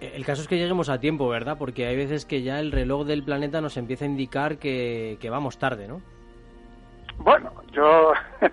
El 0.00 0.24
caso 0.24 0.42
es 0.42 0.48
que 0.48 0.58
lleguemos 0.58 0.88
a 0.88 1.00
tiempo, 1.00 1.28
¿verdad? 1.28 1.56
Porque 1.58 1.86
hay 1.86 1.96
veces 1.96 2.24
que 2.24 2.42
ya 2.42 2.60
el 2.60 2.70
reloj 2.70 3.04
del 3.04 3.24
planeta 3.24 3.60
nos 3.60 3.76
empieza 3.76 4.04
a 4.04 4.08
indicar 4.08 4.58
que, 4.58 5.18
vamos 5.28 5.58
tarde, 5.58 5.88
¿no? 5.88 6.00
Bueno, 7.18 7.52
yo... 7.72 8.12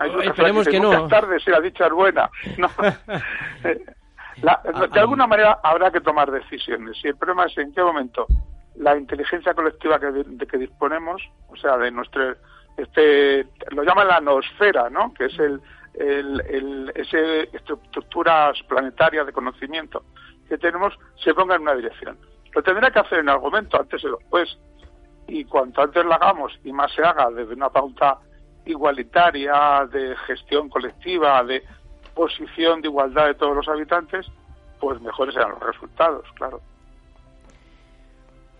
Eh, 0.00 0.26
esperemos 0.26 0.66
que 0.66 0.80
no. 0.80 1.06
tarde 1.08 1.38
si 1.38 1.50
la 1.50 1.60
dicha 1.60 1.86
es 1.86 1.92
buena. 1.92 2.30
Ah, 4.44 4.60
de 4.92 4.98
alguna 4.98 5.28
manera 5.28 5.60
habrá 5.62 5.92
que 5.92 6.00
tomar 6.00 6.28
decisiones. 6.28 6.96
Y 7.04 7.08
el 7.08 7.16
problema 7.16 7.44
es 7.44 7.56
en 7.56 7.72
qué 7.72 7.80
momento 7.80 8.26
la 8.74 8.96
inteligencia 8.96 9.54
colectiva 9.54 10.00
que, 10.00 10.06
de 10.06 10.46
que 10.46 10.58
disponemos, 10.58 11.22
o 11.48 11.56
sea, 11.56 11.78
de 11.78 11.92
nuestro... 11.92 12.34
Este, 12.76 13.46
lo 13.70 13.84
llaman 13.84 14.08
la 14.08 14.20
noosfera, 14.20 14.90
¿no? 14.90 15.14
Que 15.14 15.26
es 15.26 15.38
el, 15.38 15.60
el, 15.94 16.40
el, 16.48 16.92
ese 16.96 17.44
estructuras 17.56 18.60
planetarias 18.64 19.24
de 19.24 19.32
conocimiento 19.32 20.02
que 20.48 20.58
tenemos 20.58 20.94
se 21.22 21.34
ponga 21.34 21.56
en 21.56 21.62
una 21.62 21.74
dirección. 21.74 22.18
Lo 22.54 22.62
tendrá 22.62 22.90
que 22.90 23.00
hacer 23.00 23.20
en 23.20 23.28
algún 23.28 23.50
momento, 23.50 23.80
antes 23.80 24.04
o 24.04 24.16
después. 24.16 24.58
Y 25.26 25.44
cuanto 25.44 25.82
antes 25.82 26.04
lo 26.04 26.12
hagamos 26.12 26.58
y 26.64 26.72
más 26.72 26.92
se 26.92 27.02
haga 27.02 27.30
desde 27.30 27.54
una 27.54 27.70
pauta 27.70 28.18
igualitaria, 28.66 29.86
de 29.90 30.16
gestión 30.26 30.68
colectiva, 30.68 31.42
de 31.44 31.62
posición 32.14 32.80
de 32.80 32.88
igualdad 32.88 33.26
de 33.26 33.34
todos 33.34 33.56
los 33.56 33.68
habitantes, 33.68 34.26
pues 34.80 35.00
mejores 35.00 35.34
serán 35.34 35.50
los 35.50 35.60
resultados, 35.60 36.26
claro. 36.36 36.60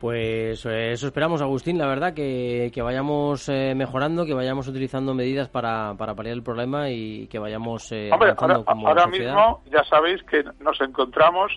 Pues 0.01 0.67
eh, 0.67 0.93
eso 0.93 1.07
esperamos, 1.07 1.41
Agustín, 1.41 1.79
la 1.79 1.87
verdad, 1.87 2.13
que, 2.13 2.71
vayamos 2.83 3.49
eh, 3.49 3.75
mejorando, 3.75 4.27
que 4.27 4.35
vayamos 4.35 4.69
utilizando 4.69 5.15
medidas 5.15 5.49
para, 5.49 5.95
para 5.95 6.15
paliar 6.15 6.35
el 6.35 6.43
problema 6.43 6.91
y 6.91 7.27
que 7.29 7.39
vayamos 7.39 7.91
eh, 7.93 8.11
Hombre, 8.13 8.35
ahora, 8.37 9.07
mismo 9.07 9.63
ya 9.71 9.85
sabéis 9.85 10.23
que 10.25 10.45
nos 10.61 10.81
encontramos, 10.81 11.53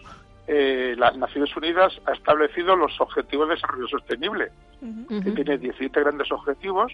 las 0.47 1.17
Naciones 1.17 1.56
Unidas 1.58 2.00
ha 2.06 2.13
establecido 2.13 2.76
los 2.78 3.02
Objetivos 3.02 3.50
de 3.50 3.56
Desarrollo 3.56 3.88
Sostenible, 3.89 4.50
que 5.10 5.32
tiene 5.32 5.58
17 5.58 6.00
grandes 6.00 6.32
objetivos 6.32 6.93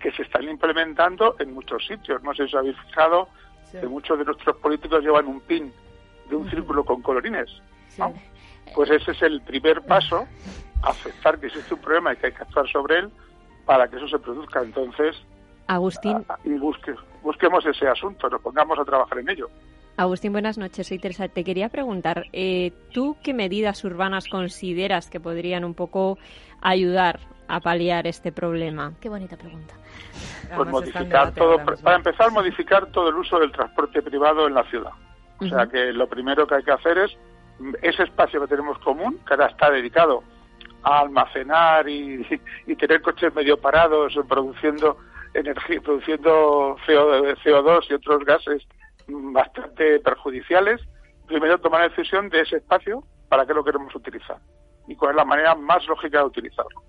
que 0.00 0.10
se 0.12 0.22
están 0.22 0.42
implementando 0.48 1.36
en 1.38 1.54
muchos 1.54 1.86
sitios. 1.86 2.20
No 2.24 2.34
sé 2.34 2.48
si 2.48 2.56
os 2.56 2.60
habéis 2.62 2.76
fijado 2.86 3.28
que 3.70 3.86
muchos 3.86 4.18
de 4.18 4.24
nuestros 4.24 4.56
políticos 4.56 5.04
llevan 5.04 5.28
un 5.28 5.40
pin 5.40 5.72
de 6.28 6.36
un 6.36 6.50
círculo 6.50 6.84
con 6.84 7.00
colorines. 7.00 7.48
Pues 8.74 8.90
ese 8.90 9.12
es 9.12 9.22
el 9.22 9.40
primer 9.42 9.82
paso 9.82 10.26
aceptar 10.82 11.38
que 11.38 11.46
existe 11.46 11.74
un 11.74 11.80
problema 11.80 12.12
y 12.12 12.16
que 12.16 12.26
hay 12.26 12.32
que 12.32 12.42
actuar 12.42 12.68
sobre 12.68 12.98
él 13.00 13.10
para 13.66 13.88
que 13.88 13.96
eso 13.96 14.08
se 14.08 14.18
produzca. 14.18 14.62
Entonces, 14.62 15.16
Agustín. 15.66 16.24
y 16.44 16.50
busque, 16.54 16.94
busquemos 17.22 17.64
ese 17.66 17.86
asunto, 17.86 18.28
nos 18.28 18.40
pongamos 18.40 18.78
a 18.78 18.84
trabajar 18.84 19.18
en 19.18 19.30
ello. 19.30 19.48
Agustín, 19.96 20.32
buenas 20.32 20.56
noches. 20.56 20.86
Soy 20.86 20.98
Teresa. 20.98 21.28
Te 21.28 21.44
quería 21.44 21.68
preguntar, 21.68 22.24
eh, 22.32 22.72
¿tú 22.92 23.18
qué 23.22 23.34
medidas 23.34 23.84
urbanas 23.84 24.28
consideras 24.28 25.10
que 25.10 25.20
podrían 25.20 25.64
un 25.64 25.74
poco 25.74 26.16
ayudar 26.62 27.20
a 27.48 27.60
paliar 27.60 28.06
este 28.06 28.32
problema? 28.32 28.94
Qué 29.00 29.10
bonita 29.10 29.36
pregunta. 29.36 29.74
Pues 30.56 30.68
modificar 30.70 31.34
todo, 31.34 31.58
para 31.82 31.96
empezar, 31.96 32.30
modificar 32.30 32.86
todo 32.86 33.10
el 33.10 33.16
uso 33.16 33.38
del 33.38 33.52
transporte 33.52 34.00
privado 34.00 34.46
en 34.46 34.54
la 34.54 34.64
ciudad. 34.64 34.92
O 35.38 35.46
sea 35.46 35.66
que 35.66 35.92
lo 35.92 36.08
primero 36.08 36.46
que 36.46 36.54
hay 36.56 36.62
que 36.62 36.72
hacer 36.72 36.98
es 36.98 37.16
ese 37.82 38.04
espacio 38.04 38.40
que 38.40 38.46
tenemos 38.46 38.78
común, 38.78 39.18
que 39.26 39.34
ahora 39.34 39.46
está 39.46 39.70
dedicado 39.70 40.22
a 40.82 41.00
almacenar 41.00 41.88
y, 41.88 42.24
tener 42.78 43.02
coches 43.02 43.34
medio 43.34 43.60
parados 43.60 44.18
produciendo 44.28 44.96
energía, 45.34 45.80
produciendo 45.80 46.76
CO2 46.86 47.90
y 47.90 47.94
otros 47.94 48.24
gases 48.24 48.66
bastante 49.08 50.00
perjudiciales, 50.00 50.80
primero 51.26 51.58
tomar 51.58 51.82
la 51.82 51.88
decisión 51.88 52.28
de 52.28 52.40
ese 52.40 52.56
espacio 52.56 53.04
para 53.28 53.46
qué 53.46 53.54
lo 53.54 53.64
queremos 53.64 53.94
utilizar 53.94 54.38
y 54.86 54.96
cuál 54.96 55.10
es 55.12 55.16
la 55.16 55.24
manera 55.24 55.54
más 55.54 55.86
lógica 55.86 56.18
de 56.18 56.24
utilizarlo. 56.24 56.82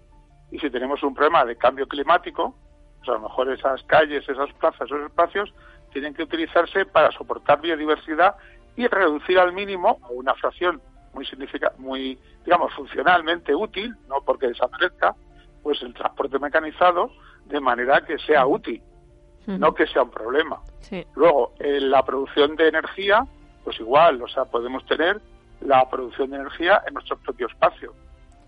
Y 0.52 0.60
si 0.60 0.70
tenemos 0.70 1.02
un 1.04 1.14
problema 1.14 1.46
de 1.46 1.56
cambio 1.56 1.88
climático, 1.88 2.56
pues 2.98 3.10
a 3.10 3.14
lo 3.14 3.22
mejor 3.22 3.52
esas 3.52 3.84
calles, 3.84 4.28
esas 4.28 4.52
plazas, 4.54 4.82
esos 4.82 5.02
espacios 5.02 5.54
tienen 5.92 6.14
que 6.14 6.24
utilizarse 6.24 6.86
para 6.86 7.12
soportar 7.12 7.62
biodiversidad 7.62 8.36
y 8.76 8.88
reducir 8.88 9.38
al 9.40 9.54
mínimo 9.54 10.00
una 10.10 10.34
fracción 10.36 10.82
muy 11.14 11.26
significa 11.26 11.74
muy 11.78 12.18
digamos 12.46 12.74
funcionalmente 12.74 13.54
útil, 13.56 13.96
no 14.08 14.22
porque 14.26 14.48
desaparezca, 14.48 15.16
pues 15.64 15.82
el 15.82 15.94
transporte 15.94 16.40
mecanizado 16.40 17.12
de 17.46 17.60
manera 17.60 18.02
que 18.02 18.18
sea 18.20 18.46
útil, 18.46 18.82
no 19.48 19.74
que 19.74 19.88
sea 19.88 20.04
un 20.04 20.12
problema. 20.12 20.62
Luego, 21.16 21.54
en 21.60 21.90
la 21.90 22.04
producción 22.04 22.56
de 22.56 22.68
energía, 22.68 23.26
pues 23.64 23.80
igual, 23.80 24.22
o 24.22 24.28
sea, 24.28 24.46
podemos 24.46 24.86
tener 24.86 25.22
la 25.62 25.88
producción 25.90 26.32
de 26.32 26.38
energía 26.38 26.82
en 26.88 26.94
nuestro 26.94 27.18
propio 27.18 27.48
espacio. 27.48 27.94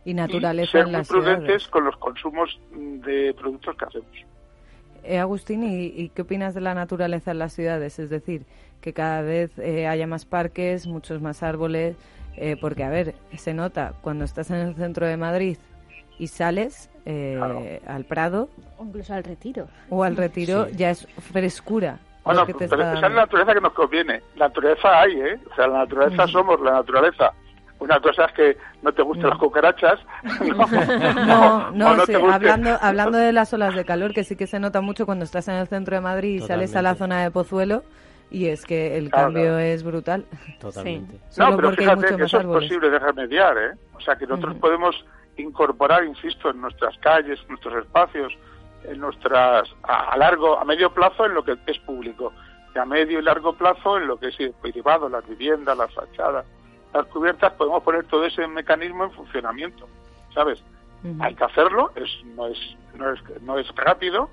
Y 0.05 0.13
naturaleza 0.13 0.71
ser 0.71 0.87
muy 0.87 1.03
prudentes 1.03 1.67
con 1.67 1.85
los 1.85 1.95
consumos 1.97 2.59
de 2.71 3.33
productos 3.37 3.75
que 3.77 3.85
hacemos. 3.85 4.25
Eh, 5.03 5.19
Agustín, 5.19 5.63
¿y, 5.63 6.09
qué 6.09 6.21
opinas 6.21 6.53
de 6.53 6.61
la 6.61 6.73
naturaleza 6.73 7.31
en 7.31 7.39
las 7.39 7.53
ciudades? 7.53 7.99
Es 7.99 8.09
decir, 8.09 8.45
que 8.81 8.93
cada 8.93 9.21
vez 9.21 9.57
eh, 9.59 9.87
haya 9.87 10.07
más 10.07 10.25
parques, 10.25 10.87
muchos 10.87 11.21
más 11.21 11.43
árboles, 11.43 11.95
eh, 12.37 12.57
porque, 12.59 12.83
a 12.83 12.89
ver, 12.89 13.15
se 13.37 13.53
nota 13.53 13.93
cuando 14.01 14.25
estás 14.25 14.49
en 14.51 14.57
el 14.57 14.75
centro 14.75 15.05
de 15.05 15.17
Madrid 15.17 15.57
y 16.17 16.27
sales 16.27 16.89
eh, 17.05 17.81
al 17.87 18.05
Prado. 18.05 18.49
O 18.77 18.85
incluso 18.85 19.13
al 19.13 19.23
retiro. 19.23 19.67
O 19.89 20.03
al 20.03 20.15
retiro, 20.15 20.67
ya 20.69 20.91
es 20.91 21.07
frescura. 21.31 21.99
Bueno, 22.23 22.45
pero 22.45 22.59
esa 22.59 22.93
es 22.93 23.01
la 23.01 23.09
naturaleza 23.09 23.53
que 23.53 23.61
nos 23.61 23.73
conviene. 23.73 24.21
La 24.37 24.47
naturaleza 24.47 25.01
hay, 25.01 25.11
¿eh? 25.19 25.39
O 25.51 25.55
sea, 25.55 25.67
la 25.67 25.79
naturaleza 25.79 26.27
somos 26.27 26.59
la 26.61 26.71
naturaleza. 26.71 27.33
Una 27.79 27.99
cosa 27.99 28.25
es 28.25 28.31
que 28.31 28.57
no 28.81 28.93
te 28.93 29.01
gusten 29.01 29.29
las 29.29 29.37
cucarachas. 29.37 29.99
No, 31.25 31.71
no, 31.71 31.87
hablando, 32.31 32.77
hablando 32.81 33.17
de 33.17 33.33
las 33.33 33.53
olas 33.53 33.75
de 33.75 33.83
calor, 33.83 34.13
que 34.13 34.23
sí 34.23 34.35
que 34.35 34.47
se 34.47 34.59
nota 34.59 34.79
mucho 34.79 35.05
cuando 35.05 35.25
estás 35.25 35.47
en 35.49 35.55
el 35.55 35.67
centro 35.67 35.95
de 35.95 36.01
Madrid 36.01 36.35
y 36.35 36.39
sales 36.39 36.75
a 36.75 36.81
la 36.81 36.95
zona 36.95 37.21
de 37.21 37.31
Pozuelo, 37.31 37.83
y 38.33 38.47
es 38.47 38.65
que 38.65 38.97
el 38.97 39.11
cambio 39.11 39.59
es 39.59 39.83
brutal. 39.83 40.25
Totalmente. 40.59 41.19
No, 41.37 41.55
pero 41.55 41.71
fíjate 41.71 42.15
que 42.15 42.23
eso 42.23 42.39
es 42.39 42.45
posible 42.45 42.89
de 42.89 42.99
remediar, 42.99 43.57
¿eh? 43.57 43.71
O 43.93 44.01
sea, 44.01 44.15
que 44.15 44.25
nosotros 44.25 44.55
podemos 44.55 45.05
incorporar, 45.37 46.03
insisto, 46.03 46.49
en 46.49 46.59
nuestras 46.59 46.97
calles, 46.97 47.39
en 47.41 47.49
nuestros 47.49 47.85
espacios, 47.85 48.33
en 48.85 48.99
nuestras 48.99 49.69
a, 49.83 50.17
largo, 50.17 50.59
a 50.59 50.65
medio 50.65 50.91
plazo 50.91 51.27
en 51.27 51.35
lo 51.35 51.43
que 51.43 51.55
es 51.67 51.79
público 51.79 52.33
y 52.75 52.79
a 52.79 52.85
medio 52.85 53.19
y 53.19 53.21
largo 53.21 53.53
plazo 53.53 53.97
en 53.97 54.07
lo 54.07 54.17
que 54.17 54.29
es 54.29 54.37
privado, 54.61 55.07
las 55.09 55.27
viviendas, 55.27 55.77
las 55.77 55.93
fachadas, 55.93 56.45
las 56.91 57.05
cubiertas, 57.07 57.53
podemos 57.53 57.83
poner 57.83 58.05
todo 58.05 58.25
ese 58.25 58.47
mecanismo 58.47 59.05
en 59.05 59.11
funcionamiento, 59.11 59.87
¿sabes? 60.33 60.63
Hay 61.19 61.35
que 61.35 61.43
hacerlo, 61.43 61.91
es, 61.95 62.09
no, 62.35 62.47
es, 62.47 62.57
no, 62.95 63.11
es, 63.11 63.19
no 63.41 63.59
es 63.59 63.67
rápido, 63.75 64.29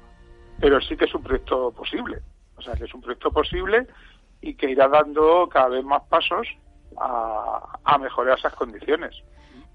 pero 0.61 0.81
sí 0.81 0.97
que 0.97 1.05
es 1.05 1.15
un 1.15 1.23
proyecto 1.23 1.73
posible. 1.73 2.21
O 2.61 2.63
sea, 2.63 2.75
que 2.75 2.85
es 2.85 2.95
un 2.95 3.01
proyecto 3.01 3.31
posible 3.31 3.87
y 4.41 4.55
que 4.55 4.71
irá 4.71 4.87
dando 4.89 5.49
cada 5.49 5.69
vez 5.69 5.85
más 5.85 6.03
pasos 6.05 6.47
a, 6.99 7.79
a 7.85 7.99
mejorar 7.99 8.39
esas 8.39 8.55
condiciones 8.55 9.23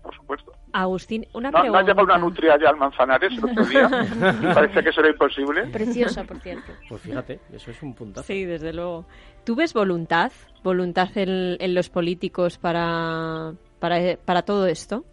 por 0.05 0.15
supuesto. 0.15 0.51
Agustín, 0.71 1.25
una 1.33 1.49
no, 1.49 1.59
pregunta. 1.59 1.71
No 1.71 1.77
ha 1.77 1.81
llegado 1.81 2.03
una 2.03 2.17
nutria 2.17 2.53
allá 2.53 2.69
al 2.69 2.77
Manzanares 2.77 3.31
el 3.31 3.43
otro 3.43 3.65
día. 3.65 3.89
parece 4.53 4.83
que 4.83 4.91
será 4.91 5.09
imposible. 5.09 5.65
Preciosa, 5.67 6.23
por 6.23 6.39
cierto. 6.39 6.71
Pues 6.87 7.01
fíjate, 7.01 7.39
eso 7.51 7.71
es 7.71 7.81
un 7.81 7.95
puntazo. 7.95 8.27
Sí, 8.27 8.45
desde 8.45 8.71
luego. 8.71 9.05
¿Tú 9.43 9.55
ves 9.55 9.73
voluntad, 9.73 10.31
voluntad 10.63 11.09
en, 11.15 11.73
los 11.73 11.89
políticos 11.89 12.59
para, 12.59 13.53
para, 13.79 14.41
todo 14.43 14.67
esto? 14.67 15.05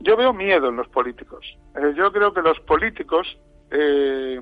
Yo 0.00 0.16
veo 0.16 0.32
miedo 0.32 0.68
en 0.68 0.76
los 0.76 0.88
políticos. 0.88 1.56
Eh, 1.76 1.94
yo 1.96 2.12
creo 2.12 2.34
que 2.34 2.42
los 2.42 2.58
políticos... 2.60 3.38
Eh, 3.70 4.40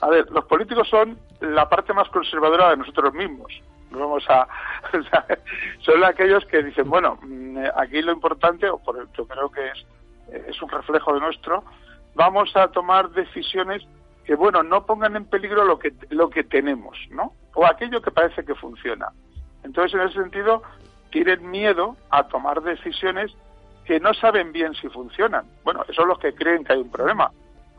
a 0.00 0.08
ver, 0.08 0.30
los 0.30 0.44
políticos 0.46 0.88
son 0.88 1.18
la 1.40 1.68
parte 1.68 1.92
más 1.92 2.08
conservadora 2.08 2.70
de 2.70 2.78
nosotros 2.78 3.12
mismos. 3.14 3.52
Vamos 3.90 4.24
a, 4.28 4.48
son 5.80 6.04
aquellos 6.04 6.44
que 6.46 6.62
dicen, 6.62 6.88
bueno, 6.88 7.18
mm, 7.22 7.58
aquí 7.76 8.00
lo 8.00 8.12
importante, 8.12 8.68
o 8.68 8.78
por 8.78 8.96
yo 9.12 9.26
creo 9.26 9.50
que 9.50 9.66
es, 9.68 9.86
es 10.48 10.62
un 10.62 10.70
reflejo 10.70 11.12
de 11.12 11.20
nuestro, 11.20 11.62
vamos 12.14 12.56
a 12.56 12.68
tomar 12.68 13.10
decisiones 13.10 13.82
que, 14.24 14.34
bueno, 14.34 14.62
no 14.62 14.86
pongan 14.86 15.16
en 15.16 15.26
peligro 15.26 15.64
lo 15.64 15.78
que, 15.78 15.92
lo 16.10 16.30
que 16.30 16.44
tenemos, 16.44 16.96
¿no? 17.10 17.34
O 17.54 17.66
aquello 17.66 18.00
que 18.00 18.10
parece 18.10 18.44
que 18.44 18.54
funciona. 18.54 19.08
Entonces, 19.62 19.94
en 19.94 20.06
ese 20.06 20.22
sentido, 20.22 20.62
tienen 21.10 21.50
miedo 21.50 21.96
a 22.10 22.28
tomar 22.28 22.62
decisiones 22.62 23.32
que 23.84 24.00
no 24.00 24.14
saben 24.14 24.52
bien 24.52 24.74
si 24.74 24.88
funcionan. 24.88 25.44
Bueno, 25.64 25.82
esos 25.82 25.96
son 25.96 26.08
los 26.08 26.18
que 26.18 26.34
creen 26.34 26.64
que 26.64 26.72
hay 26.72 26.80
un 26.80 26.90
problema 26.90 27.30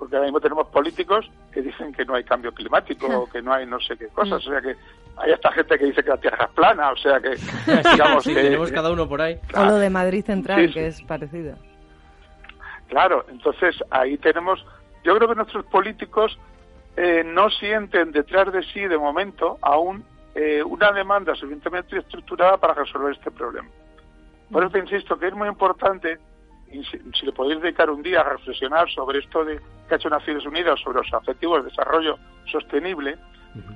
porque 0.03 0.17
ahora 0.17 0.25
mismo 0.25 0.41
tenemos 0.41 0.67
políticos 0.67 1.31
que 1.49 1.61
dicen 1.61 1.93
que 1.93 2.03
no 2.03 2.15
hay 2.15 2.25
cambio 2.25 2.53
climático 2.53 3.07
o 3.07 3.25
que 3.25 3.41
no 3.41 3.53
hay 3.53 3.65
no 3.65 3.79
sé 3.79 3.95
qué 3.95 4.07
cosas, 4.07 4.45
o 4.45 4.49
sea 4.51 4.59
que 4.59 4.75
hay 5.15 5.31
esta 5.31 5.49
gente 5.53 5.79
que 5.79 5.85
dice 5.85 6.03
que 6.03 6.09
la 6.09 6.17
Tierra 6.17 6.43
es 6.43 6.51
plana, 6.51 6.91
o 6.91 6.97
sea 6.97 7.21
que 7.21 7.29
digamos 7.93 8.25
que 8.25 8.35
tenemos 8.35 8.69
cada 8.73 8.91
uno 8.91 9.07
por 9.07 9.21
ahí. 9.21 9.39
o 9.55 9.63
lo 9.63 9.75
de 9.75 9.89
Madrid 9.89 10.25
Central, 10.25 10.73
que 10.73 10.87
es 10.87 11.01
parecido. 11.03 11.55
Claro, 12.89 13.23
entonces 13.29 13.81
ahí 13.91 14.17
tenemos, 14.17 14.65
yo 15.05 15.15
creo 15.15 15.29
que 15.29 15.35
nuestros 15.35 15.65
políticos 15.67 16.37
eh, 16.97 17.23
no 17.25 17.49
sienten 17.49 18.11
detrás 18.11 18.51
de 18.51 18.61
sí 18.61 18.81
de 18.81 18.97
momento 18.97 19.57
aún 19.61 20.03
eh, 20.35 20.61
una 20.63 20.91
demanda 20.91 21.33
suficientemente 21.33 21.97
estructurada 21.97 22.57
para 22.57 22.73
resolver 22.73 23.13
este 23.13 23.31
problema. 23.31 23.69
Por 24.51 24.63
eso 24.63 24.73
te 24.73 24.79
insisto 24.79 25.17
que 25.17 25.27
es 25.27 25.33
muy 25.33 25.47
importante 25.47 26.19
si, 26.81 27.25
le 27.25 27.31
podéis 27.31 27.62
dedicar 27.62 27.89
un 27.89 28.01
día 28.01 28.21
a 28.21 28.29
reflexionar 28.29 28.89
sobre 28.89 29.19
esto 29.19 29.43
de 29.45 29.59
que 29.88 29.93
ha 29.93 29.97
hecho 29.97 30.09
Naciones 30.09 30.45
Unidas 30.45 30.79
sobre 30.79 30.99
los 30.99 31.13
objetivos 31.13 31.63
de 31.63 31.69
desarrollo 31.69 32.17
sostenible, 32.45 33.17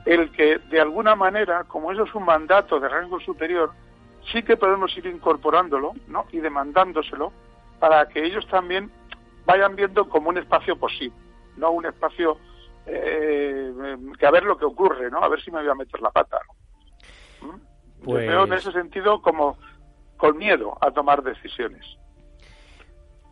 el 0.05 0.31
que 0.31 0.57
de 0.57 0.81
alguna 0.81 1.15
manera, 1.15 1.63
como 1.65 1.91
eso 1.91 2.03
es 2.03 2.15
un 2.15 2.25
mandato 2.25 2.79
de 2.79 2.89
rango 2.89 3.19
superior, 3.19 3.71
sí 4.31 4.41
que 4.43 4.57
podemos 4.57 4.95
ir 4.97 5.05
incorporándolo 5.05 5.93
¿no? 6.07 6.25
y 6.31 6.39
demandándoselo 6.39 7.31
para 7.79 8.07
que 8.07 8.25
ellos 8.25 8.47
también 8.47 8.91
vayan 9.45 9.75
viendo 9.75 10.09
como 10.09 10.29
un 10.29 10.37
espacio 10.37 10.77
posible, 10.77 11.15
no 11.57 11.71
un 11.71 11.85
espacio 11.85 12.37
eh, 12.85 13.71
que 14.17 14.25
a 14.25 14.31
ver 14.31 14.43
lo 14.43 14.57
que 14.57 14.65
ocurre, 14.65 15.11
¿no? 15.11 15.19
A 15.19 15.27
ver 15.27 15.41
si 15.41 15.51
me 15.51 15.59
voy 15.59 15.69
a 15.69 15.75
meter 15.75 16.01
la 16.01 16.11
pata. 16.11 16.39
¿no? 17.41 17.59
Pues... 18.03 18.27
veo 18.27 18.45
en 18.45 18.53
ese 18.53 18.71
sentido 18.71 19.21
como 19.21 19.57
con 20.17 20.37
miedo 20.37 20.77
a 20.81 20.91
tomar 20.91 21.21
decisiones. 21.21 21.85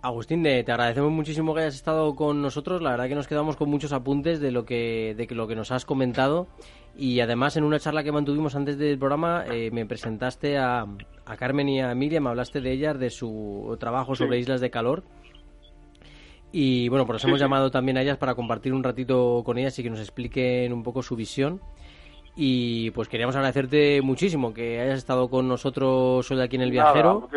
Agustín, 0.05 0.43
te 0.43 0.59
agradecemos 0.71 1.11
muchísimo 1.11 1.55
que 1.55 1.61
hayas 1.61 1.73
estado 1.73 2.13
con 2.15 2.39
nosotros. 2.39 2.79
La 2.79 2.91
verdad 2.91 3.07
que 3.07 3.15
nos 3.15 3.27
quedamos 3.27 3.55
con 3.55 3.71
muchos 3.71 3.91
apuntes 3.91 4.39
de 4.39 4.51
lo 4.51 4.63
que, 4.63 5.15
de 5.17 5.25
lo 5.33 5.47
que 5.47 5.55
nos 5.55 5.71
has 5.71 5.83
comentado. 5.83 6.45
Y 6.95 7.21
además, 7.21 7.57
en 7.57 7.63
una 7.63 7.79
charla 7.79 8.03
que 8.03 8.11
mantuvimos 8.11 8.55
antes 8.55 8.77
del 8.77 8.99
programa, 8.99 9.45
eh, 9.47 9.71
me 9.71 9.87
presentaste 9.87 10.59
a, 10.59 10.85
Carmen 11.39 11.69
y 11.69 11.81
a 11.81 11.91
Emilia, 11.91 12.21
me 12.21 12.29
hablaste 12.29 12.61
de 12.61 12.71
ellas, 12.71 12.99
de 12.99 13.09
su 13.09 13.75
trabajo 13.79 14.13
sobre 14.13 14.37
islas 14.37 14.61
de 14.61 14.69
calor. 14.69 15.03
Y 16.51 16.87
bueno, 16.89 17.07
pues 17.07 17.23
hemos 17.23 17.39
llamado 17.39 17.71
también 17.71 17.97
a 17.97 18.03
ellas 18.03 18.17
para 18.17 18.35
compartir 18.35 18.75
un 18.75 18.83
ratito 18.83 19.41
con 19.43 19.57
ellas 19.57 19.77
y 19.79 19.81
que 19.81 19.89
nos 19.89 19.99
expliquen 19.99 20.71
un 20.71 20.83
poco 20.83 21.01
su 21.01 21.15
visión. 21.15 21.61
Y 22.35 22.91
pues 22.91 23.07
queríamos 23.07 23.35
agradecerte 23.35 24.03
muchísimo 24.03 24.53
que 24.53 24.79
hayas 24.79 24.99
estado 24.99 25.31
con 25.31 25.47
nosotros 25.47 26.29
hoy 26.29 26.41
aquí 26.41 26.57
en 26.57 26.61
El 26.61 26.69
Viajero. 26.69 27.27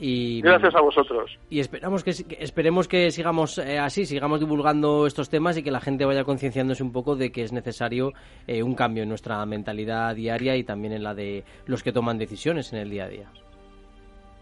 Y, 0.00 0.40
Gracias 0.40 0.74
a 0.74 0.80
vosotros. 0.80 1.38
Y 1.50 1.60
esperamos 1.60 2.02
que, 2.02 2.12
esperemos 2.38 2.88
que 2.88 3.10
sigamos 3.10 3.58
eh, 3.58 3.78
así, 3.78 4.06
sigamos 4.06 4.40
divulgando 4.40 5.06
estos 5.06 5.28
temas 5.28 5.58
y 5.58 5.62
que 5.62 5.70
la 5.70 5.80
gente 5.80 6.06
vaya 6.06 6.24
concienciándose 6.24 6.82
un 6.82 6.90
poco 6.90 7.16
de 7.16 7.30
que 7.30 7.42
es 7.42 7.52
necesario 7.52 8.12
eh, 8.46 8.62
un 8.62 8.74
cambio 8.74 9.02
en 9.02 9.10
nuestra 9.10 9.44
mentalidad 9.44 10.14
diaria 10.14 10.56
y 10.56 10.64
también 10.64 10.94
en 10.94 11.02
la 11.02 11.14
de 11.14 11.44
los 11.66 11.82
que 11.82 11.92
toman 11.92 12.16
decisiones 12.16 12.72
en 12.72 12.78
el 12.78 12.88
día 12.88 13.04
a 13.04 13.08
día. 13.08 13.30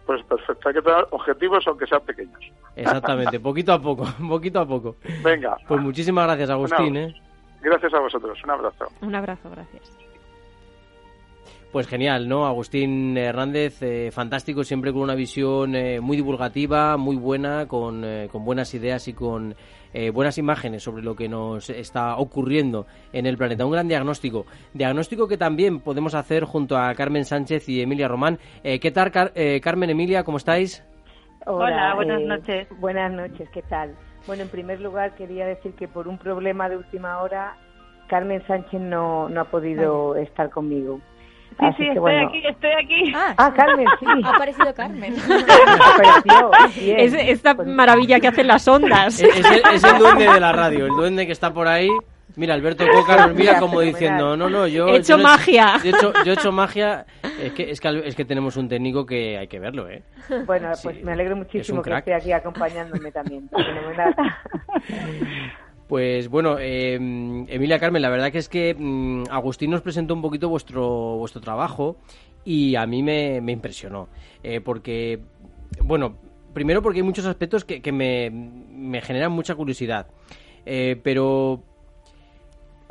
Pues 0.06 0.22
perfecto, 0.24 0.68
hay 0.68 0.74
que 0.76 0.82
tener 0.82 1.06
objetivos 1.10 1.66
aunque 1.66 1.86
sean 1.86 2.02
pequeños. 2.02 2.40
Exactamente, 2.76 3.40
poquito 3.40 3.72
a 3.72 3.82
poco, 3.82 4.04
poquito 4.28 4.60
a 4.60 4.66
poco. 4.66 4.96
Venga. 5.24 5.56
Pues 5.66 5.80
muchísimas 5.80 6.24
gracias, 6.26 6.50
Agustín. 6.50 6.96
¿eh? 6.96 7.14
Gracias 7.60 7.92
a 7.92 7.98
vosotros, 7.98 8.38
un 8.44 8.50
abrazo. 8.50 8.86
Un 9.02 9.14
abrazo, 9.16 9.50
gracias. 9.50 10.07
Pues 11.70 11.86
genial, 11.86 12.30
¿no? 12.30 12.46
Agustín 12.46 13.14
Hernández, 13.18 13.82
eh, 13.82 14.10
fantástico, 14.10 14.64
siempre 14.64 14.90
con 14.90 15.02
una 15.02 15.14
visión 15.14 15.74
eh, 15.74 16.00
muy 16.00 16.16
divulgativa, 16.16 16.96
muy 16.96 17.16
buena, 17.16 17.68
con, 17.68 18.04
eh, 18.06 18.28
con 18.32 18.42
buenas 18.42 18.72
ideas 18.72 19.06
y 19.08 19.12
con 19.12 19.54
buenas 20.12 20.36
imágenes 20.36 20.82
sobre 20.82 21.02
lo 21.02 21.16
que 21.16 21.28
nos 21.28 21.70
está 21.70 22.18
ocurriendo 22.18 22.86
en 23.12 23.26
el 23.26 23.38
planeta. 23.38 23.64
Un 23.64 23.72
gran 23.72 23.88
diagnóstico. 23.88 24.44
Diagnóstico 24.74 25.26
que 25.26 25.38
también 25.38 25.80
podemos 25.80 26.14
hacer 26.14 26.44
junto 26.44 26.76
a 26.76 26.94
Carmen 26.94 27.24
Sánchez 27.24 27.68
y 27.70 27.80
Emilia 27.80 28.06
Román. 28.06 28.38
¿Qué 28.62 28.90
tal, 28.92 29.10
Carmen, 29.10 29.90
Emilia? 29.90 30.24
¿Cómo 30.24 30.36
estáis? 30.36 30.84
Hola, 31.46 31.94
buenas 31.94 32.20
noches. 32.20 32.68
Buenas 32.78 33.10
noches, 33.10 33.48
¿qué 33.50 33.62
tal? 33.62 33.96
Bueno, 34.26 34.42
en 34.42 34.50
primer 34.50 34.78
lugar 34.80 35.14
quería 35.14 35.46
decir 35.46 35.72
que 35.72 35.88
por 35.88 36.06
un 36.06 36.18
problema 36.18 36.68
de 36.68 36.76
última 36.76 37.20
hora 37.22 37.56
Carmen 38.08 38.46
Sánchez 38.46 38.80
no, 38.80 39.30
no 39.30 39.40
ha 39.40 39.44
podido 39.44 40.16
estar 40.16 40.50
conmigo. 40.50 41.00
Sí, 41.58 41.66
sí, 41.76 41.88
estoy 41.88 42.14
aquí, 42.14 42.42
estoy 42.46 42.70
aquí. 42.84 43.12
Ah, 43.16 43.52
Carmen, 43.54 43.86
sí. 43.98 44.06
Ha 44.24 44.28
aparecido 44.30 44.72
Carmen. 44.74 45.14
Apareció. 45.94 46.50
Bien. 46.80 47.00
Es 47.00 47.14
esta 47.14 47.54
maravilla 47.54 48.20
que 48.20 48.28
hacen 48.28 48.46
las 48.46 48.66
ondas. 48.68 49.20
Es, 49.20 49.36
es 49.36 49.44
el, 49.50 49.62
es 49.74 49.82
el 49.84 49.98
duende 49.98 50.30
de 50.32 50.40
la 50.40 50.52
radio, 50.52 50.86
el 50.86 50.92
duende 50.92 51.26
que 51.26 51.32
está 51.32 51.52
por 51.52 51.66
ahí. 51.66 51.88
Mira, 52.36 52.54
Alberto 52.54 52.84
Coca 52.86 53.26
nos 53.26 53.34
mira 53.34 53.58
como 53.58 53.80
diciendo, 53.80 54.36
no, 54.36 54.48
no, 54.48 54.68
yo... 54.68 54.86
He 54.86 54.98
hecho 54.98 55.14
yo 55.14 55.16
no 55.16 55.22
magia. 55.24 55.78
Yo 55.82 55.90
he 55.90 55.96
hecho, 55.96 56.12
yo 56.24 56.30
he 56.30 56.34
hecho 56.34 56.52
magia. 56.52 57.04
Es 57.42 57.52
que, 57.52 57.70
es, 57.70 57.80
que, 57.80 58.02
es 58.04 58.14
que 58.14 58.24
tenemos 58.24 58.56
un 58.56 58.68
técnico 58.68 59.04
que 59.04 59.36
hay 59.38 59.48
que 59.48 59.58
verlo, 59.58 59.88
¿eh? 59.88 60.04
Bueno, 60.46 60.72
Sí, 60.76 60.82
pues 60.84 61.02
me 61.02 61.12
alegro 61.12 61.34
muchísimo 61.34 61.82
que 61.82 61.90
crack. 61.90 62.06
esté 62.06 62.14
aquí 62.14 62.32
acompañándome 62.32 63.10
también. 63.10 63.48
Pues 65.88 66.28
bueno, 66.28 66.58
eh, 66.60 66.94
Emilia 66.94 67.78
Carmen, 67.78 68.02
la 68.02 68.10
verdad 68.10 68.30
que 68.30 68.38
es 68.38 68.50
que 68.50 68.74
mm, 68.78 69.24
Agustín 69.30 69.70
nos 69.70 69.80
presentó 69.80 70.12
un 70.12 70.20
poquito 70.20 70.50
vuestro, 70.50 71.16
vuestro 71.16 71.40
trabajo 71.40 71.96
y 72.44 72.76
a 72.76 72.86
mí 72.86 73.02
me, 73.02 73.38
impresionó. 73.38 74.08
Eh, 74.42 74.60
porque, 74.60 75.18
bueno, 75.82 76.18
primero 76.52 76.82
porque 76.82 76.98
hay 76.98 77.04
muchos 77.04 77.24
aspectos 77.24 77.64
que, 77.64 77.80
que 77.80 77.92
me, 77.92 78.28
me 78.30 79.00
generan 79.00 79.32
mucha 79.32 79.54
curiosidad. 79.54 80.08
Eh, 80.66 81.00
pero 81.02 81.62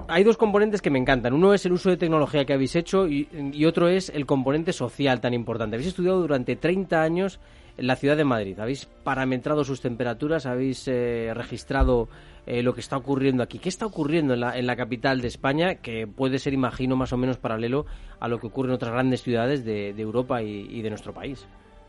hay 0.07 0.23
dos 0.23 0.37
componentes 0.37 0.81
que 0.81 0.89
me 0.89 0.97
encantan. 0.97 1.33
Uno 1.33 1.53
es 1.53 1.67
el 1.67 1.73
uso 1.73 1.91
de 1.91 1.97
tecnología 1.97 2.45
que 2.45 2.53
habéis 2.53 2.75
hecho 2.75 3.07
y, 3.07 3.27
y 3.53 3.65
otro 3.65 3.89
es 3.89 4.09
el 4.09 4.25
componente 4.25 4.73
social 4.73 5.21
tan 5.21 5.35
importante. 5.35 5.75
Habéis 5.75 5.89
estudiado 5.89 6.19
durante 6.19 6.55
30 6.55 6.99
años 6.99 7.39
en 7.77 7.87
la 7.87 7.95
ciudad 7.95 8.17
de 8.17 8.23
Madrid. 8.23 8.59
Habéis 8.59 8.85
parametrado 8.85 9.63
sus 9.63 9.81
temperaturas, 9.81 10.45
habéis 10.45 10.87
eh, 10.87 11.31
registrado 11.33 12.09
eh, 12.47 12.63
lo 12.63 12.73
que 12.73 12.79
está 12.79 12.97
ocurriendo 12.97 13.43
aquí. 13.43 13.59
¿Qué 13.59 13.69
está 13.69 13.85
ocurriendo 13.85 14.33
en 14.33 14.39
la, 14.39 14.57
en 14.57 14.65
la 14.65 14.75
capital 14.75 15.21
de 15.21 15.27
España? 15.27 15.75
Que 15.75 16.07
puede 16.07 16.39
ser, 16.39 16.53
imagino, 16.53 16.95
más 16.95 17.13
o 17.13 17.17
menos 17.17 17.37
paralelo 17.37 17.85
a 18.19 18.27
lo 18.27 18.39
que 18.39 18.47
ocurre 18.47 18.69
en 18.69 18.75
otras 18.75 18.91
grandes 18.93 19.21
ciudades 19.21 19.63
de, 19.65 19.93
de 19.93 20.01
Europa 20.01 20.41
y, 20.41 20.67
y 20.71 20.81
de 20.81 20.89
nuestro 20.89 21.13
país. 21.13 21.47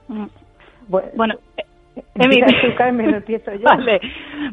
Mm. 0.08 0.26
Bueno, 0.88 1.34
eh, 1.56 1.64
empiezo 3.16 3.52
yo. 3.54 3.62
Vale. 3.64 4.00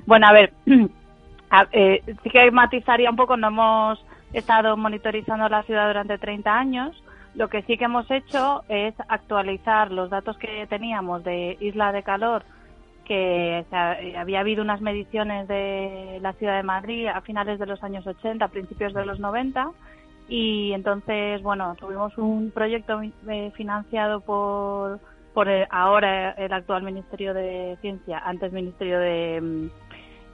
Bueno, 0.05 0.27
a 0.27 0.33
ver, 0.33 0.53
a- 1.49 1.67
eh, 1.71 2.01
sí 2.23 2.29
que 2.29 2.51
matizaría 2.51 3.09
un 3.09 3.15
poco, 3.15 3.35
no 3.37 3.47
hemos 3.47 4.05
estado 4.33 4.75
monitorizando 4.77 5.47
la 5.49 5.63
ciudad 5.63 5.87
durante 5.87 6.17
30 6.17 6.57
años. 6.57 7.01
Lo 7.35 7.49
que 7.49 7.63
sí 7.63 7.77
que 7.77 7.85
hemos 7.85 8.09
hecho 8.11 8.63
es 8.69 8.93
actualizar 9.09 9.91
los 9.91 10.09
datos 10.09 10.37
que 10.37 10.65
teníamos 10.69 11.23
de 11.23 11.57
Isla 11.59 11.91
de 11.91 12.01
Calor, 12.03 12.43
que 13.05 13.59
eh, 13.71 14.17
había 14.17 14.39
habido 14.41 14.61
unas 14.63 14.81
mediciones 14.81 15.47
de 15.47 16.19
la 16.21 16.33
ciudad 16.33 16.57
de 16.57 16.63
Madrid 16.63 17.07
a 17.07 17.21
finales 17.21 17.59
de 17.59 17.65
los 17.65 17.81
años 17.83 18.05
80, 18.05 18.47
principios 18.49 18.93
de 18.93 19.05
los 19.05 19.19
90, 19.19 19.69
y 20.27 20.73
entonces, 20.73 21.41
bueno, 21.43 21.75
tuvimos 21.79 22.17
un 22.17 22.51
proyecto 22.51 22.99
eh, 23.01 23.51
financiado 23.55 24.21
por, 24.21 24.99
por 25.33 25.47
el- 25.47 25.67
ahora 25.69 26.31
el 26.31 26.51
actual 26.51 26.83
Ministerio 26.83 27.33
de 27.33 27.77
Ciencia, 27.81 28.19
antes 28.25 28.51
Ministerio 28.51 28.99
de 28.99 29.39
mm, 29.41 29.69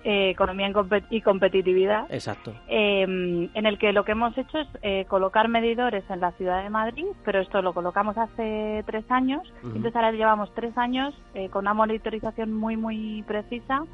eh, 0.03 0.29
Economía 0.31 0.69
y 0.69 0.73
Compe- 0.73 1.05
y 1.09 1.21
Competitividad, 1.21 2.05
Exacto. 2.11 2.53
eh, 2.67 3.03
en 3.03 3.65
el 3.65 3.77
que 3.77 3.93
lo 3.93 4.03
que 4.03 4.13
hemos 4.13 4.37
hecho 4.37 4.57
es 4.59 4.67
eh, 4.81 5.05
colocar 5.05 5.47
medidores 5.47 6.03
en 6.09 6.19
la 6.19 6.31
ciudad 6.33 6.63
de 6.63 6.69
Madrid, 6.69 7.05
pero 7.23 7.39
esto 7.39 7.61
lo 7.61 7.73
colocamos 7.73 8.17
hace 8.17 8.83
tres 8.85 9.05
años, 9.09 9.41
entonces 9.63 9.95
ahora 9.95 10.11
llevamos 10.11 10.53
tres 10.55 10.77
años 10.77 11.13
eh, 11.33 11.49
con 11.49 11.61
una 11.65 11.73
monitorización 11.73 12.53
muy, 12.53 12.77
muy 12.77 13.23
precisa 13.27 13.85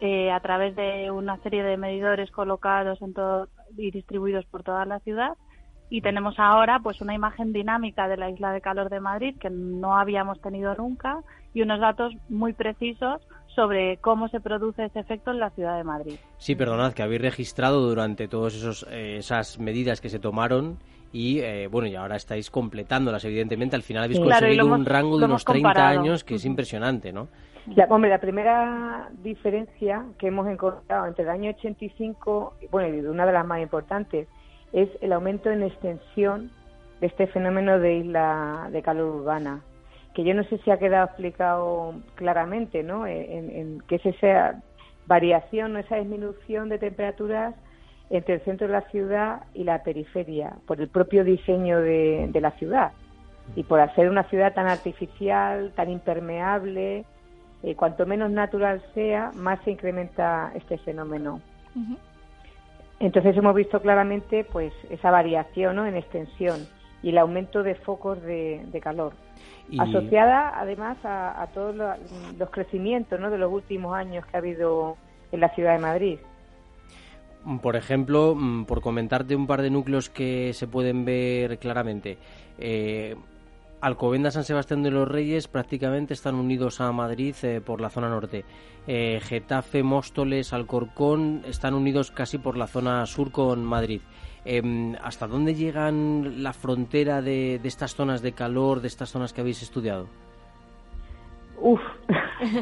eh, 0.00 0.30
a 0.30 0.40
través 0.40 0.76
de 0.76 1.10
una 1.10 1.38
serie 1.38 1.62
de 1.62 1.76
medidores 1.78 2.30
colocados 2.30 3.00
en 3.00 3.14
todo, 3.14 3.48
y 3.76 3.90
distribuidos 3.90 4.44
por 4.46 4.62
toda 4.62 4.84
la 4.84 5.00
ciudad. 5.00 5.32
Y 5.88 6.00
tenemos 6.00 6.38
ahora 6.38 6.80
pues 6.80 7.00
una 7.00 7.14
imagen 7.14 7.52
dinámica 7.52 8.08
de 8.08 8.16
la 8.16 8.28
isla 8.28 8.50
de 8.52 8.60
calor 8.60 8.90
de 8.90 8.98
Madrid 8.98 9.36
que 9.40 9.50
no 9.50 9.96
habíamos 9.96 10.40
tenido 10.40 10.74
nunca 10.74 11.20
y 11.54 11.62
unos 11.62 11.78
datos 11.78 12.12
muy 12.28 12.52
precisos 12.52 13.22
sobre 13.56 13.96
cómo 13.96 14.28
se 14.28 14.40
produce 14.40 14.84
ese 14.84 15.00
efecto 15.00 15.32
en 15.32 15.40
la 15.40 15.50
ciudad 15.50 15.76
de 15.76 15.82
Madrid. 15.82 16.14
Sí, 16.36 16.54
perdonad, 16.54 16.92
que 16.92 17.02
habéis 17.02 17.22
registrado 17.22 17.80
durante 17.80 18.28
todas 18.28 18.54
esas 18.90 19.58
medidas 19.58 20.00
que 20.00 20.08
se 20.08 20.20
tomaron 20.20 20.78
y 21.12 21.40
eh, 21.40 21.66
bueno, 21.68 21.88
y 21.88 21.94
ahora 21.96 22.16
estáis 22.16 22.50
completándolas, 22.50 23.24
evidentemente. 23.24 23.74
Al 23.74 23.82
final 23.82 24.04
habéis 24.04 24.18
Sí. 24.18 24.24
Claro, 24.24 24.46
y 24.46 24.56
conseguido 24.56 24.74
un 24.76 24.84
rango 24.84 25.18
de 25.18 25.24
unos 25.24 25.44
30 25.44 25.68
comparado. 25.68 26.00
años 26.00 26.24
que 26.24 26.34
es 26.34 26.44
impresionante, 26.44 27.12
¿no? 27.12 27.28
La, 27.74 27.86
hombre, 27.86 28.10
la 28.10 28.20
primera 28.20 29.08
diferencia 29.22 30.04
que 30.18 30.28
hemos 30.28 30.46
encontrado 30.46 31.06
entre 31.06 31.24
el 31.24 31.30
año 31.30 31.50
85, 31.50 32.54
y, 32.62 32.66
bueno, 32.68 32.94
y 32.94 33.00
una 33.00 33.26
de 33.26 33.32
las 33.32 33.46
más 33.46 33.60
importantes, 33.60 34.28
es 34.72 34.88
el 35.00 35.12
aumento 35.12 35.50
en 35.50 35.62
extensión 35.62 36.50
de 37.00 37.06
este 37.06 37.26
fenómeno 37.26 37.78
de 37.78 37.96
isla 37.96 38.68
de 38.70 38.82
calor 38.82 39.16
urbana, 39.16 39.62
que 40.16 40.24
yo 40.24 40.32
no 40.32 40.44
sé 40.44 40.56
si 40.64 40.70
ha 40.70 40.78
quedado 40.78 41.04
explicado 41.04 41.94
claramente, 42.14 42.82
¿no? 42.82 43.06
En, 43.06 43.50
en 43.50 43.80
que 43.82 43.96
es 43.96 44.06
esa 44.06 44.62
variación 45.06 45.76
o 45.76 45.78
esa 45.78 45.96
disminución 45.96 46.70
de 46.70 46.78
temperaturas 46.78 47.54
entre 48.08 48.36
el 48.36 48.40
centro 48.40 48.66
de 48.66 48.72
la 48.72 48.80
ciudad 48.88 49.42
y 49.52 49.64
la 49.64 49.82
periferia, 49.82 50.54
por 50.66 50.80
el 50.80 50.88
propio 50.88 51.22
diseño 51.22 51.80
de, 51.80 52.30
de 52.32 52.40
la 52.40 52.52
ciudad 52.52 52.92
y 53.54 53.64
por 53.64 53.78
hacer 53.78 54.08
una 54.08 54.22
ciudad 54.30 54.54
tan 54.54 54.68
artificial, 54.68 55.72
tan 55.76 55.90
impermeable, 55.90 57.04
eh, 57.62 57.74
cuanto 57.74 58.06
menos 58.06 58.30
natural 58.30 58.82
sea, 58.94 59.32
más 59.34 59.60
se 59.64 59.72
incrementa 59.72 60.50
este 60.54 60.78
fenómeno. 60.78 61.42
Entonces 63.00 63.36
hemos 63.36 63.54
visto 63.54 63.82
claramente 63.82 64.44
pues 64.50 64.72
esa 64.88 65.10
variación 65.10 65.76
¿no? 65.76 65.86
en 65.86 65.94
extensión 65.94 66.66
y 67.02 67.10
el 67.10 67.18
aumento 67.18 67.62
de 67.62 67.74
focos 67.74 68.20
de, 68.22 68.64
de 68.72 68.80
calor, 68.80 69.12
Y, 69.70 69.80
asociada 69.80 70.58
además 70.58 70.96
a, 71.04 71.40
a 71.42 71.46
todos 71.48 71.74
lo- 71.74 71.94
los 72.38 72.50
crecimientos 72.50 73.18
¿no? 73.20 73.30
de 73.30 73.38
los 73.38 73.52
últimos 73.52 73.94
años 73.94 74.24
que 74.26 74.36
ha 74.36 74.40
habido 74.40 74.96
en 75.32 75.40
la 75.40 75.48
ciudad 75.54 75.72
de 75.74 75.78
Madrid. 75.80 76.18
por 77.62 77.76
ejemplo, 77.76 78.34
mm, 78.34 78.64
por 78.64 78.80
comentarte 78.80 79.36
un 79.36 79.46
par 79.46 79.62
de 79.62 79.70
núcleos 79.70 80.08
que 80.10 80.52
se 80.52 80.66
pueden 80.66 81.04
ver 81.04 81.58
claramente. 81.58 82.18
Eh, 82.58 83.14
Alcobendas, 83.80 84.34
San 84.34 84.42
Sebastián 84.44 84.82
de 84.82 84.90
los 84.90 85.06
Reyes 85.06 85.46
prácticamente 85.48 86.14
están 86.14 86.34
unidos 86.34 86.80
a 86.80 86.90
Madrid 86.92 87.34
eh, 87.42 87.60
por 87.60 87.80
la 87.80 87.90
zona 87.90 88.08
norte. 88.08 88.44
Eh, 88.86 89.20
Getafe, 89.22 89.82
Móstoles, 89.82 90.52
Alcorcón 90.54 91.42
están 91.46 91.74
unidos 91.74 92.10
casi 92.10 92.38
por 92.38 92.56
la 92.56 92.66
zona 92.66 93.04
sur 93.06 93.30
con 93.30 93.64
Madrid. 93.64 94.00
Em, 94.46 94.94
¿Hasta 95.02 95.26
dónde 95.26 95.54
llegan 95.54 96.42
la 96.42 96.52
frontera 96.52 97.20
de, 97.20 97.58
de 97.60 97.68
estas 97.68 97.94
zonas 97.94 98.22
de 98.22 98.32
calor, 98.32 98.80
de 98.80 98.86
estas 98.88 99.10
zonas 99.10 99.32
que 99.32 99.40
habéis 99.40 99.62
estudiado? 99.62 100.06
Uf, 101.58 101.80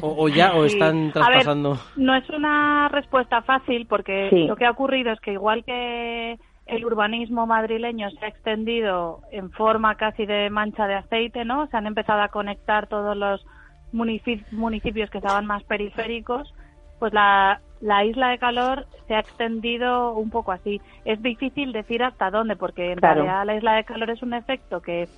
¿O, 0.00 0.24
o 0.24 0.28
ya 0.28 0.54
o 0.54 0.66
Sí. 0.68 0.74
están 0.74 0.96
A 0.96 1.02
ver, 1.02 1.12
traspasando? 1.12 1.76
No 1.96 2.14
es 2.14 2.28
una 2.30 2.88
respuesta 2.88 3.42
fácil 3.42 3.86
porque 3.86 4.28
Sí. 4.30 4.46
lo 4.46 4.56
que 4.56 4.64
ha 4.66 4.70
ocurrido 4.70 5.12
es 5.12 5.20
que 5.20 5.32
igual 5.32 5.64
que 5.64 6.38
el 6.66 6.84
urbanismo 6.86 7.46
madrileño 7.46 8.08
se 8.12 8.24
ha 8.24 8.28
extendido 8.28 9.20
en 9.32 9.50
forma 9.50 9.96
casi 9.96 10.24
de 10.24 10.48
mancha 10.48 10.86
de 10.86 10.94
aceite, 10.94 11.44
¿no? 11.44 11.66
Se 11.66 11.76
han 11.76 11.86
empezado 11.86 12.22
a 12.22 12.28
conectar 12.28 12.86
todos 12.86 13.14
los 13.16 13.44
munici- 13.92 14.44
municipios 14.52 15.10
que 15.10 15.18
estaban 15.18 15.44
más 15.44 15.62
periféricos, 15.64 16.54
pues 17.00 17.12
la, 17.12 17.60
la 17.80 18.04
isla 18.04 18.28
de 18.28 18.38
calor 18.38 18.86
se 19.06 19.14
ha 19.14 19.20
extendido 19.20 20.14
un 20.14 20.30
poco 20.30 20.52
así. 20.52 20.80
Es 21.04 21.20
difícil 21.22 21.72
decir 21.72 22.02
hasta 22.02 22.30
dónde, 22.30 22.56
porque 22.56 22.92
en 22.92 22.98
Claro. 22.98 23.22
realidad 23.22 23.46
la 23.46 23.56
isla 23.56 23.74
de 23.74 23.84
calor 23.84 24.10
es 24.10 24.22
un 24.22 24.34
efecto 24.34 24.80
que 24.80 25.08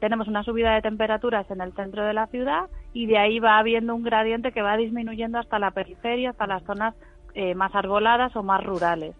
tenemos 0.00 0.28
una 0.28 0.42
subida 0.42 0.74
de 0.74 0.82
temperaturas 0.82 1.50
en 1.50 1.60
el 1.60 1.72
centro 1.74 2.04
de 2.04 2.12
la 2.14 2.26
ciudad 2.26 2.66
y 2.92 3.06
de 3.06 3.18
ahí 3.18 3.38
va 3.38 3.58
habiendo 3.58 3.94
un 3.94 4.02
gradiente 4.02 4.52
que 4.52 4.62
va 4.62 4.76
disminuyendo 4.76 5.38
hasta 5.38 5.58
la 5.58 5.70
periferia, 5.70 6.30
hasta 6.30 6.46
las 6.46 6.62
zonas 6.64 6.94
eh, 7.34 7.54
más 7.54 7.74
arboladas 7.74 8.34
o 8.36 8.42
más 8.42 8.62
rurales. 8.64 9.14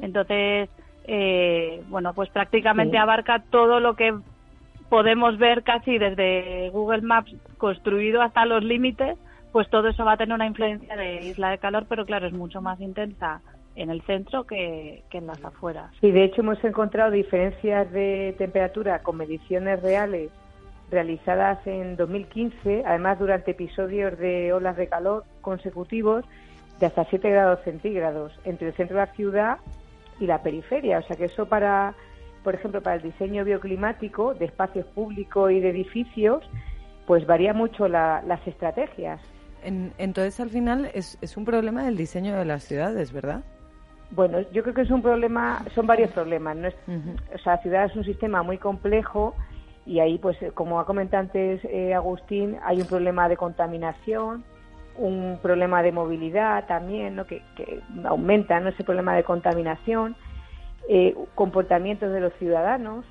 Entonces, 0.00 0.70
eh, 1.06 1.82
bueno, 1.88 2.14
pues 2.14 2.30
prácticamente 2.30 2.96
Sí. 2.96 3.00
abarca 3.02 3.42
todo 3.50 3.80
lo 3.80 3.94
que 3.96 4.14
podemos 4.88 5.36
ver 5.38 5.62
casi 5.62 5.98
desde 5.98 6.70
Google 6.70 7.02
Maps 7.02 7.34
construido 7.58 8.22
hasta 8.22 8.46
los 8.46 8.62
límites, 8.64 9.18
pues 9.54 9.70
todo 9.70 9.86
eso 9.86 10.04
va 10.04 10.14
a 10.14 10.16
tener 10.16 10.34
una 10.34 10.46
influencia 10.48 10.96
de 10.96 11.26
isla 11.26 11.50
de 11.50 11.58
calor, 11.58 11.86
pero 11.88 12.04
claro, 12.04 12.26
es 12.26 12.32
mucho 12.32 12.60
más 12.60 12.80
intensa 12.80 13.40
en 13.76 13.88
el 13.88 14.02
centro 14.02 14.42
que, 14.48 15.04
que 15.10 15.18
en 15.18 15.28
las 15.28 15.44
afueras. 15.44 15.92
Sí, 16.00 16.10
de 16.10 16.24
hecho 16.24 16.40
hemos 16.40 16.62
encontrado 16.64 17.12
diferencias 17.12 17.88
de 17.92 18.34
temperatura 18.36 18.98
con 19.04 19.16
mediciones 19.16 19.80
reales 19.80 20.32
realizadas 20.90 21.64
en 21.68 21.94
2015, 21.94 22.82
además 22.84 23.20
durante 23.20 23.52
episodios 23.52 24.18
de 24.18 24.52
olas 24.52 24.76
de 24.76 24.88
calor 24.88 25.22
consecutivos 25.40 26.24
de 26.80 26.86
hasta 26.86 27.04
7 27.04 27.30
grados 27.30 27.60
centígrados 27.62 28.32
entre 28.44 28.66
el 28.70 28.74
centro 28.74 28.96
de 28.98 29.06
la 29.06 29.12
ciudad 29.12 29.58
y 30.18 30.26
la 30.26 30.42
periferia. 30.42 30.98
O 30.98 31.02
sea 31.02 31.14
que 31.14 31.26
eso 31.26 31.46
para, 31.46 31.94
por 32.42 32.56
ejemplo, 32.56 32.82
para 32.82 32.96
el 32.96 33.02
diseño 33.02 33.44
bioclimático 33.44 34.34
de 34.34 34.46
espacios 34.46 34.84
públicos 34.86 35.52
y 35.52 35.60
de 35.60 35.70
edificios, 35.70 36.42
pues 37.06 37.24
varía 37.24 37.52
mucho 37.54 37.86
la- 37.86 38.20
las 38.26 38.44
estrategias. 38.48 39.20
Entonces, 39.64 40.38
al 40.40 40.50
final, 40.50 40.90
es, 40.94 41.18
es 41.20 41.36
un 41.36 41.44
problema 41.44 41.84
del 41.84 41.96
diseño 41.96 42.36
de 42.36 42.44
las 42.44 42.64
ciudades, 42.64 43.12
¿verdad? 43.12 43.42
Bueno, 44.10 44.40
yo 44.52 44.62
creo 44.62 44.74
que 44.74 44.82
es 44.82 44.90
un 44.90 45.02
problema, 45.02 45.64
son 45.74 45.86
varios 45.86 46.10
problemas. 46.12 46.56
¿no? 46.56 46.68
Es, 46.68 46.74
O 47.34 47.38
sea, 47.38 47.56
la 47.56 47.62
ciudad 47.62 47.84
es 47.86 47.96
un 47.96 48.04
sistema 48.04 48.42
muy 48.42 48.58
complejo 48.58 49.34
y 49.86 50.00
ahí, 50.00 50.18
pues, 50.18 50.36
como 50.54 50.80
ha 50.80 50.86
comentado 50.86 51.22
antes 51.22 51.64
eh, 51.64 51.94
Agustín, 51.94 52.56
hay 52.64 52.80
un 52.80 52.86
problema 52.86 53.28
de 53.28 53.36
contaminación, 53.36 54.44
un 54.96 55.38
problema 55.42 55.82
de 55.82 55.92
movilidad 55.92 56.66
también, 56.66 57.16
¿no? 57.16 57.26
que, 57.26 57.42
aumenta 58.04 58.60
¿no? 58.60 58.68
ese 58.68 58.84
problema 58.84 59.14
de 59.14 59.24
contaminación, 59.24 60.16
eh, 60.88 61.14
comportamientos 61.34 62.12
de 62.12 62.20
los 62.20 62.32
ciudadanos, 62.34 63.04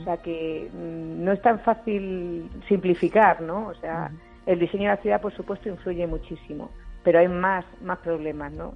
o 0.00 0.04
sea 0.04 0.18
que 0.18 0.70
mm, 0.72 1.24
no 1.24 1.32
es 1.32 1.42
tan 1.42 1.58
fácil 1.60 2.48
simplificar, 2.68 3.40
¿no? 3.40 3.66
O 3.66 3.74
sea, 3.74 4.12
el 4.46 4.58
diseño 4.58 4.84
de 4.84 4.96
la 4.96 5.02
ciudad, 5.02 5.20
por 5.20 5.34
supuesto, 5.34 5.68
influye 5.68 6.06
muchísimo, 6.06 6.70
pero 7.02 7.18
hay 7.18 7.28
más, 7.28 7.64
más 7.82 7.98
problemas, 7.98 8.52
¿no? 8.52 8.74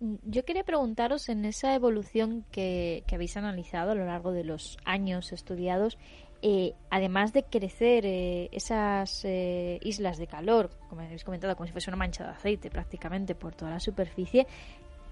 Yo 0.00 0.44
quería 0.44 0.64
preguntaros 0.64 1.28
en 1.28 1.44
esa 1.44 1.74
evolución 1.74 2.44
que, 2.50 3.04
habéis 3.12 3.36
analizado 3.36 3.92
a 3.92 3.94
lo 3.94 4.04
largo 4.04 4.32
de 4.32 4.44
los 4.44 4.76
años 4.84 5.32
estudiados, 5.32 5.98
eh, 6.42 6.74
además 6.90 7.32
de 7.32 7.44
crecer 7.44 8.04
eh, 8.04 8.50
esas 8.52 9.24
eh, 9.24 9.78
islas 9.82 10.18
de 10.18 10.26
calor, 10.26 10.70
como 10.90 11.00
habéis 11.00 11.24
comentado, 11.24 11.56
como 11.56 11.66
si 11.66 11.72
fuese 11.72 11.88
una 11.88 11.96
mancha 11.96 12.24
de 12.24 12.30
aceite 12.30 12.70
prácticamente 12.70 13.34
por 13.34 13.54
toda 13.54 13.70
la 13.70 13.80
superficie, 13.80 14.46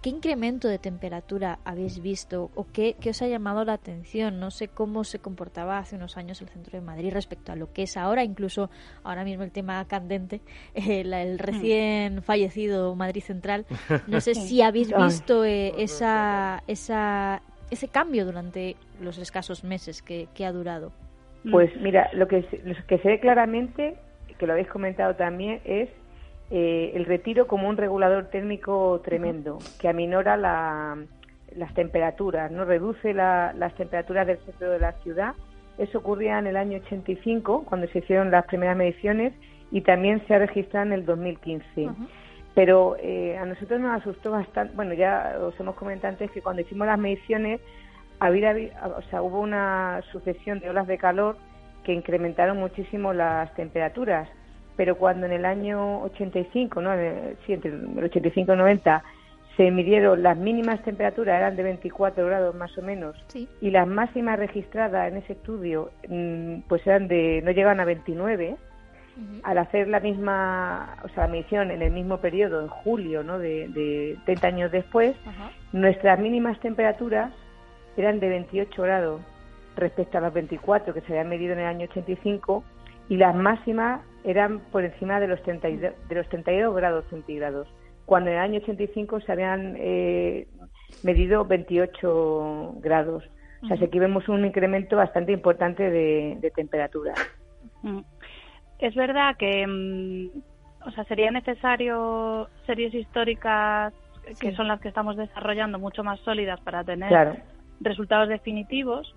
¿Qué 0.03 0.11
incremento 0.11 0.67
de 0.67 0.81
temperatura 0.81 1.61
habéis 1.65 2.03
visto 2.03 2.51
o 2.57 2.67
qué, 2.73 2.97
os 3.09 3.23
ha 3.23 3.29
llamado 3.29 3.65
la 3.65 3.75
atención? 3.75 4.41
No 4.41 4.51
sé 4.51 4.67
cómo 4.67 5.05
se 5.05 5.21
comportaba 5.21 5.79
hace 5.79 5.95
unos 5.95 6.17
años 6.17 6.43
el 6.43 6.49
centro 6.49 6.77
de 6.77 6.85
Madrid 6.85 7.13
respecto 7.13 7.53
a 7.53 7.55
lo 7.57 7.73
que 7.73 7.85
es 7.85 7.97
ahora, 7.97 8.25
incluso 8.25 8.69
ahora 9.05 9.23
mismo 9.23 9.45
el 9.45 9.53
tema 9.53 9.85
candente, 9.87 10.41
el, 10.75 11.39
recién 11.39 12.21
fallecido 12.23 12.97
Madrid 12.97 13.23
Central. 13.23 13.65
No 14.09 14.21
sé 14.21 14.35
si 14.35 14.61
habéis 14.61 14.93
visto 14.93 15.45
eh, 15.45 15.73
esa, 15.79 16.65
esa, 16.67 17.41
ese 17.71 17.87
cambio 17.87 18.25
durante 18.25 18.75
los 19.01 19.19
escasos 19.19 19.63
meses 19.63 20.03
que, 20.03 20.27
ha 20.45 20.51
durado. 20.51 20.91
Pues 21.49 21.71
mira, 21.81 22.11
lo 22.13 22.27
que, 22.27 22.45
lo 22.65 22.75
que 22.89 22.99
se 22.99 23.09
ve 23.09 23.21
claramente, 23.21 23.95
que 24.37 24.49
lo 24.49 24.55
habéis 24.55 24.69
comentado 24.69 25.15
también, 25.15 25.61
es 25.65 25.89
eh, 26.55 26.93
el 26.95 27.07
retiro 27.07 27.47
como 27.47 27.67
un 27.67 27.79
regulador 27.79 28.27
térmico 28.27 29.01
tremendo 29.03 29.59
que 29.81 29.89
aminora 29.89 30.37
las 30.37 31.75
temperaturas, 31.75 32.53
no 32.53 32.67
reduce 32.67 33.15
las 33.15 33.75
temperaturas 33.77 34.27
del 34.27 34.37
centro 34.41 34.71
de 34.71 34.79
la 34.79 34.93
ciudad. 35.03 35.35
Eso 35.79 36.01
ocurría 36.01 36.39
en 36.39 36.47
el 36.47 36.59
año 36.59 36.79
85, 36.85 37.65
cuando 37.65 37.87
se 37.87 38.01
hicieron 38.01 38.31
las 38.31 38.45
primeras 38.45 38.77
mediciones, 38.77 39.33
y 39.71 39.81
también 39.81 40.23
se 40.27 40.35
ha 40.35 40.41
registrado 40.41 40.85
en 40.89 40.93
el 40.93 41.07
2015. 41.07 41.89
Pero 42.55 42.97
eh, 43.01 43.39
a 43.39 43.47
nosotros 43.47 43.81
nos 43.81 44.03
asustó 44.03 44.33
bastante, 44.33 44.77
bueno, 44.77 44.93
ya 44.93 45.39
os 45.41 45.59
hemos 45.59 45.75
comentado 45.77 46.13
antes 46.13 46.31
que 46.33 46.43
cuando 46.43 46.61
hicimos 46.61 46.87
las 46.87 46.99
mediciones, 46.99 47.63
había, 48.21 48.55
o 48.95 49.01
sea, 49.09 49.23
hubo 49.23 49.41
una 49.41 50.03
sucesión 50.13 50.61
de 50.61 50.69
olas 50.69 50.87
de 50.87 50.99
calor 50.99 51.39
que 51.83 51.95
incrementaron 51.95 52.59
muchísimo 52.59 53.15
las 53.15 53.55
temperaturas 53.55 54.29
pero 54.77 54.97
cuando 54.97 55.27
en 55.27 55.33
el 55.33 55.45
año 55.45 56.03
85, 56.03 56.81
¿no? 56.81 56.91
sí, 57.47 57.53
entre 57.53 57.71
el 57.71 58.05
85 58.05 58.55
y 58.55 58.57
90, 58.57 59.03
se 59.57 59.71
midieron 59.71 60.23
las 60.23 60.37
mínimas 60.37 60.83
temperaturas 60.83 61.37
eran 61.37 61.57
de 61.57 61.63
24 61.63 62.25
grados 62.27 62.55
más 62.55 62.77
o 62.79 62.83
menos 62.83 63.17
y 63.61 63.71
las 63.71 63.87
máximas 63.87 64.39
registradas 64.39 65.11
en 65.11 65.19
ese 65.19 65.35
estudio 65.35 65.91
mm, 66.09 66.61
pues 66.69 66.87
eran 66.87 67.09
de 67.09 67.43
no 67.45 67.51
llegaban 67.51 67.81
a 67.81 67.85
29 67.85 68.57
al 69.43 69.59
hacer 69.59 69.89
la 69.89 70.01
misma 70.01 70.97
o 71.05 71.09
sea 71.09 71.27
la 71.27 71.33
medición 71.33 71.71
en 71.71 71.83
el 71.83 71.93
mismo 71.93 72.17
periodo 72.19 72.63
en 72.63 72.69
julio 72.69 73.23
no 73.23 73.39
de, 73.39 73.69
de 73.69 74.17
30 74.25 74.47
años 74.47 74.73
después 74.73 75.15
nuestras 75.73 76.19
mínimas 76.19 76.59
temperaturas 76.61 77.31
eran 77.99 78.21
de 78.21 78.29
28 78.31 78.83
grados 78.83 79.21
respecto 79.77 80.17
a 80.17 80.23
las 80.23 80.33
24 80.33 80.95
que 80.95 81.03
se 81.03 81.09
habían 81.09 81.29
medido 81.29 81.53
en 81.53 81.61
el 81.61 81.67
año 81.67 81.87
85 81.91 82.65
y 83.11 83.19
las 83.19 83.35
máximas 83.35 84.01
eran 84.25 84.61
por 84.71 84.85
encima 84.85 85.21
de 85.21 85.29
los, 85.29 85.43
32, 85.43 85.93
de 86.09 86.15
los 86.15 86.29
32 86.29 86.75
grados 86.75 87.05
centígrados, 87.11 87.69
cuando 88.07 88.31
en 88.31 88.37
el 88.37 88.43
año 88.43 88.61
85 88.61 89.21
se 89.21 89.33
habían 89.33 89.75
eh, 89.79 90.47
medido 91.03 91.45
28 91.45 92.75
grados. 92.81 93.25
O 93.63 93.67
sea, 93.69 93.77
aquí 93.77 93.99
vemos 93.99 94.29
un 94.29 94.45
incremento 94.45 94.97
bastante 94.97 95.33
importante 95.33 95.89
de, 95.89 96.53
temperatura. 96.55 97.15
Mm. 97.83 98.01
Es 98.81 98.95
verdad 98.97 99.37
que 99.37 99.65
mm, 99.67 100.31
o 100.87 100.91
sea, 100.91 101.05
sería 101.05 101.31
necesario 101.31 102.49
series 102.67 102.95
históricas 102.95 103.93
que 104.41 104.55
son 104.55 104.69
las 104.69 104.81
que 104.81 104.89
estamos 104.89 105.17
desarrollando 105.17 105.79
mucho 105.79 106.05
más 106.05 106.21
sólidas 106.21 106.61
para 106.61 106.85
tener 106.85 107.43
resultados 107.81 108.29
definitivos, 108.29 109.15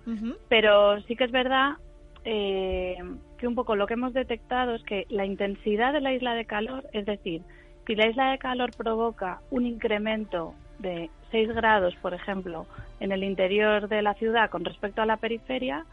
pero 0.48 1.00
sí 1.02 1.14
que 1.14 1.24
es 1.24 1.30
verdad 1.30 1.74
eh, 2.26 2.96
que 3.38 3.46
un 3.46 3.54
poco 3.54 3.76
lo 3.76 3.86
que 3.86 3.94
hemos 3.94 4.12
detectado 4.12 4.74
es 4.74 4.82
que 4.82 5.06
la 5.08 5.24
intensidad 5.24 5.92
de 5.92 6.00
la 6.00 6.12
isla 6.12 6.34
de 6.34 6.44
calor, 6.44 6.84
es 6.92 7.06
decir, 7.06 7.42
si 7.86 7.94
la 7.94 8.08
isla 8.08 8.32
de 8.32 8.38
calor 8.38 8.72
provoca 8.76 9.40
un 9.50 9.64
incremento 9.64 10.54
de 10.80 11.08
6 11.30 11.54
grados, 11.54 11.94
por 12.02 12.14
ejemplo, 12.14 12.66
en 12.98 13.12
el 13.12 13.22
interior 13.22 13.88
de 13.88 14.02
la 14.02 14.14
ciudad 14.14 14.50
con 14.50 14.64
respecto 14.64 15.02
a 15.02 15.06
la 15.06 15.18
periferia, 15.18 15.86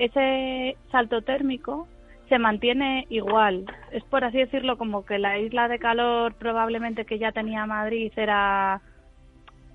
ese 0.00 0.76
salto 0.90 1.22
térmico 1.22 1.86
se 2.28 2.40
mantiene 2.40 3.06
igual. 3.08 3.64
Es 3.92 4.02
por 4.02 4.24
así 4.24 4.38
decirlo 4.38 4.78
como 4.78 5.04
que 5.04 5.18
la 5.18 5.38
isla 5.38 5.68
de 5.68 5.78
calor 5.78 6.34
probablemente 6.34 7.04
que 7.04 7.20
ya 7.20 7.30
tenía 7.30 7.66
Madrid 7.66 8.12
era 8.16 8.80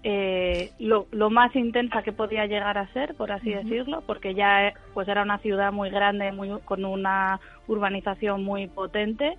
eh, 0.06 0.72
lo, 0.80 1.08
más 1.30 1.56
intensa 1.56 2.04
que 2.04 2.12
podía 2.12 2.46
llegar 2.46 2.78
a 2.78 2.92
ser, 2.92 3.16
por 3.16 3.32
así 3.32 3.52
decirlo, 3.52 4.04
porque 4.06 4.36
ya 4.36 4.68
eh, 4.68 4.74
pues 4.94 5.08
era 5.08 5.24
una 5.24 5.38
ciudad 5.38 5.72
muy 5.72 5.89
grande, 5.89 6.32
muy, 6.34 6.50
con 6.66 6.84
una 6.84 7.39
urbanización 7.68 8.44
muy 8.44 8.68
potente. 8.68 9.38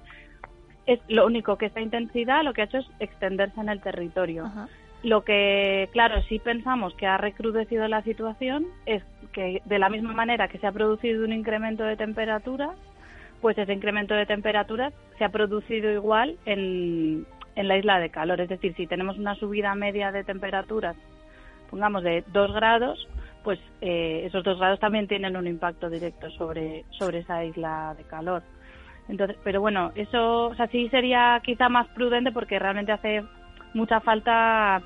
Es 0.86 1.00
lo 1.08 1.26
único 1.26 1.58
que 1.58 1.66
esta 1.66 1.82
intensidad 1.82 2.42
lo 2.42 2.54
que 2.54 2.62
ha 2.62 2.64
hecho 2.64 2.78
es 2.78 2.86
extenderse 2.98 3.60
en 3.60 3.68
el 3.68 3.82
territorio. 3.82 4.50
Lo 5.02 5.22
que, 5.22 5.90
claro, 5.92 6.22
si 6.22 6.38
pensamos 6.38 6.94
que 6.94 7.06
ha 7.06 7.18
recrudecido 7.18 7.86
la 7.86 8.02
situación 8.02 8.66
es 8.86 9.02
que 9.32 9.60
de 9.66 9.78
la 9.78 9.90
misma 9.90 10.14
manera 10.14 10.48
que 10.48 10.58
se 10.58 10.66
ha 10.66 10.72
producido 10.72 11.24
un 11.24 11.32
incremento 11.34 11.84
de 11.84 11.96
temperatura, 11.96 12.70
pues 13.42 13.58
ese 13.58 13.74
incremento 13.74 14.14
de 14.14 14.24
temperaturas 14.24 14.94
se 15.18 15.24
ha 15.24 15.28
producido 15.28 15.92
igual 15.92 16.38
en, 16.46 17.26
en 17.56 17.68
la 17.68 17.76
isla 17.76 17.98
de 17.98 18.10
calor. 18.10 18.40
Es 18.40 18.48
decir, 18.48 18.74
si 18.76 18.86
tenemos 18.86 19.18
una 19.18 19.34
subida 19.34 19.74
media 19.74 20.12
de 20.12 20.24
temperaturas, 20.24 20.96
pongamos 21.70 22.02
de 22.02 22.24
2 22.32 22.52
grados, 22.52 23.08
pues 23.42 23.58
eh, 23.80 24.22
esos 24.26 24.44
2 24.44 24.58
grados 24.58 24.80
también 24.80 25.08
tienen 25.08 25.36
un 25.36 25.46
impacto 25.46 25.90
directo 25.90 26.30
sobre, 26.30 26.84
sobre 26.90 27.18
esa 27.18 27.44
isla 27.44 27.94
de 27.96 28.04
calor. 28.04 28.42
Entonces, 29.08 29.36
pero 29.44 29.60
bueno, 29.60 29.92
eso 29.94 30.46
o 30.46 30.54
sea, 30.54 30.66
sí 30.68 30.88
sería 30.88 31.40
quizá 31.44 31.68
más 31.68 31.86
prudente 31.88 32.32
porque 32.32 32.58
realmente 32.58 32.92
hace 32.92 33.22
mucha 33.74 34.00
falta 34.00 34.82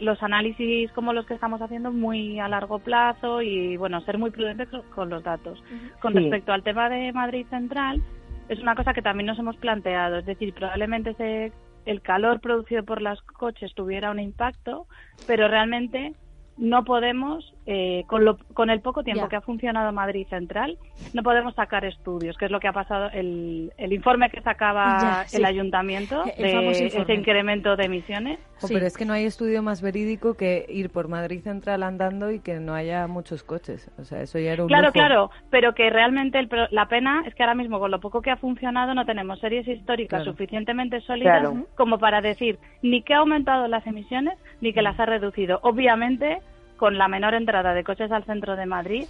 los 0.00 0.22
análisis 0.22 0.90
como 0.92 1.12
los 1.12 1.26
que 1.26 1.34
estamos 1.34 1.60
haciendo 1.60 1.92
muy 1.92 2.40
a 2.40 2.48
largo 2.48 2.78
plazo 2.78 3.42
y 3.42 3.76
bueno, 3.76 4.00
ser 4.00 4.18
muy 4.18 4.30
prudentes 4.30 4.68
con 4.94 5.10
los 5.10 5.22
datos. 5.22 5.62
Con 6.00 6.14
respecto 6.14 6.52
al 6.52 6.62
tema 6.62 6.88
de 6.88 7.12
Madrid 7.12 7.46
Central, 7.50 8.02
es 8.48 8.58
una 8.60 8.74
cosa 8.74 8.94
que 8.94 9.02
también 9.02 9.26
nos 9.26 9.38
hemos 9.38 9.56
planteado, 9.56 10.18
es 10.18 10.26
decir, 10.26 10.54
probablemente 10.54 11.14
se 11.14 11.52
el 11.86 12.02
calor 12.02 12.40
producido 12.40 12.84
por 12.84 13.00
los 13.00 13.22
coches 13.22 13.72
tuviera 13.74 14.10
un 14.10 14.20
impacto, 14.20 14.86
pero 15.26 15.48
realmente 15.48 16.12
no 16.58 16.84
podemos, 16.84 17.54
eh, 17.66 18.04
con, 18.06 18.24
lo, 18.24 18.38
con 18.54 18.70
el 18.70 18.80
poco 18.80 19.02
tiempo 19.02 19.28
que 19.28 19.36
ha 19.36 19.40
funcionado 19.40 19.92
Madrid 19.92 20.26
Central, 20.28 20.78
no 21.14 21.22
podemos 21.22 21.54
sacar 21.54 21.84
estudios, 21.84 22.36
que 22.38 22.44
es 22.44 22.50
lo 22.50 22.60
que 22.60 22.68
ha 22.68 22.72
pasado, 22.72 23.10
el, 23.12 23.72
el 23.76 23.92
informe 23.92 24.30
que 24.30 24.40
sacaba 24.40 25.24
el 25.32 25.44
ayuntamiento 25.44 26.22
de 26.24 26.70
ese 26.70 27.14
incremento 27.14 27.74
de 27.74 27.84
emisiones. 27.84 28.38
Pero 28.68 28.86
es 28.86 28.96
que 28.96 29.04
no 29.04 29.12
hay 29.12 29.24
estudio 29.24 29.62
más 29.62 29.82
verídico 29.82 30.34
que 30.34 30.64
ir 30.68 30.90
por 30.90 31.08
Madrid 31.08 31.40
Central 31.42 31.82
andando 31.82 32.30
y 32.30 32.40
que 32.40 32.60
no 32.60 32.74
haya 32.74 33.06
muchos 33.06 33.42
coches. 33.42 33.90
O 33.98 34.04
sea, 34.04 34.22
eso 34.22 34.38
ya 34.38 34.52
era 34.52 34.62
un 34.62 34.68
Claro, 34.68 34.92
claro, 34.92 35.30
pero 35.50 35.74
que 35.74 35.90
realmente 35.90 36.38
la 36.70 36.86
pena 36.86 37.24
es 37.26 37.34
que 37.34 37.42
ahora 37.42 37.54
mismo 37.54 37.78
con 37.78 37.90
lo 37.90 38.00
poco 38.00 38.22
que 38.22 38.30
ha 38.30 38.36
funcionado 38.36 38.94
no 38.94 39.04
tenemos 39.04 39.40
series 39.40 39.66
históricas 39.66 40.24
suficientemente 40.24 41.00
sólidas 41.00 41.50
como 41.74 41.98
para 41.98 42.20
decir 42.20 42.58
ni 42.82 43.02
que 43.02 43.14
ha 43.14 43.18
aumentado 43.18 43.68
las 43.68 43.86
emisiones 43.86 44.38
ni 44.60 44.72
que 44.72 44.82
las 44.82 44.98
ha 45.00 45.06
reducido. 45.06 45.58
Obviamente 45.62 46.38
con 46.76 46.98
la 46.98 47.08
menor 47.08 47.34
entrada 47.34 47.74
de 47.74 47.82
coches 47.84 48.10
al 48.12 48.24
centro 48.24 48.56
de 48.56 48.66
Madrid, 48.66 49.04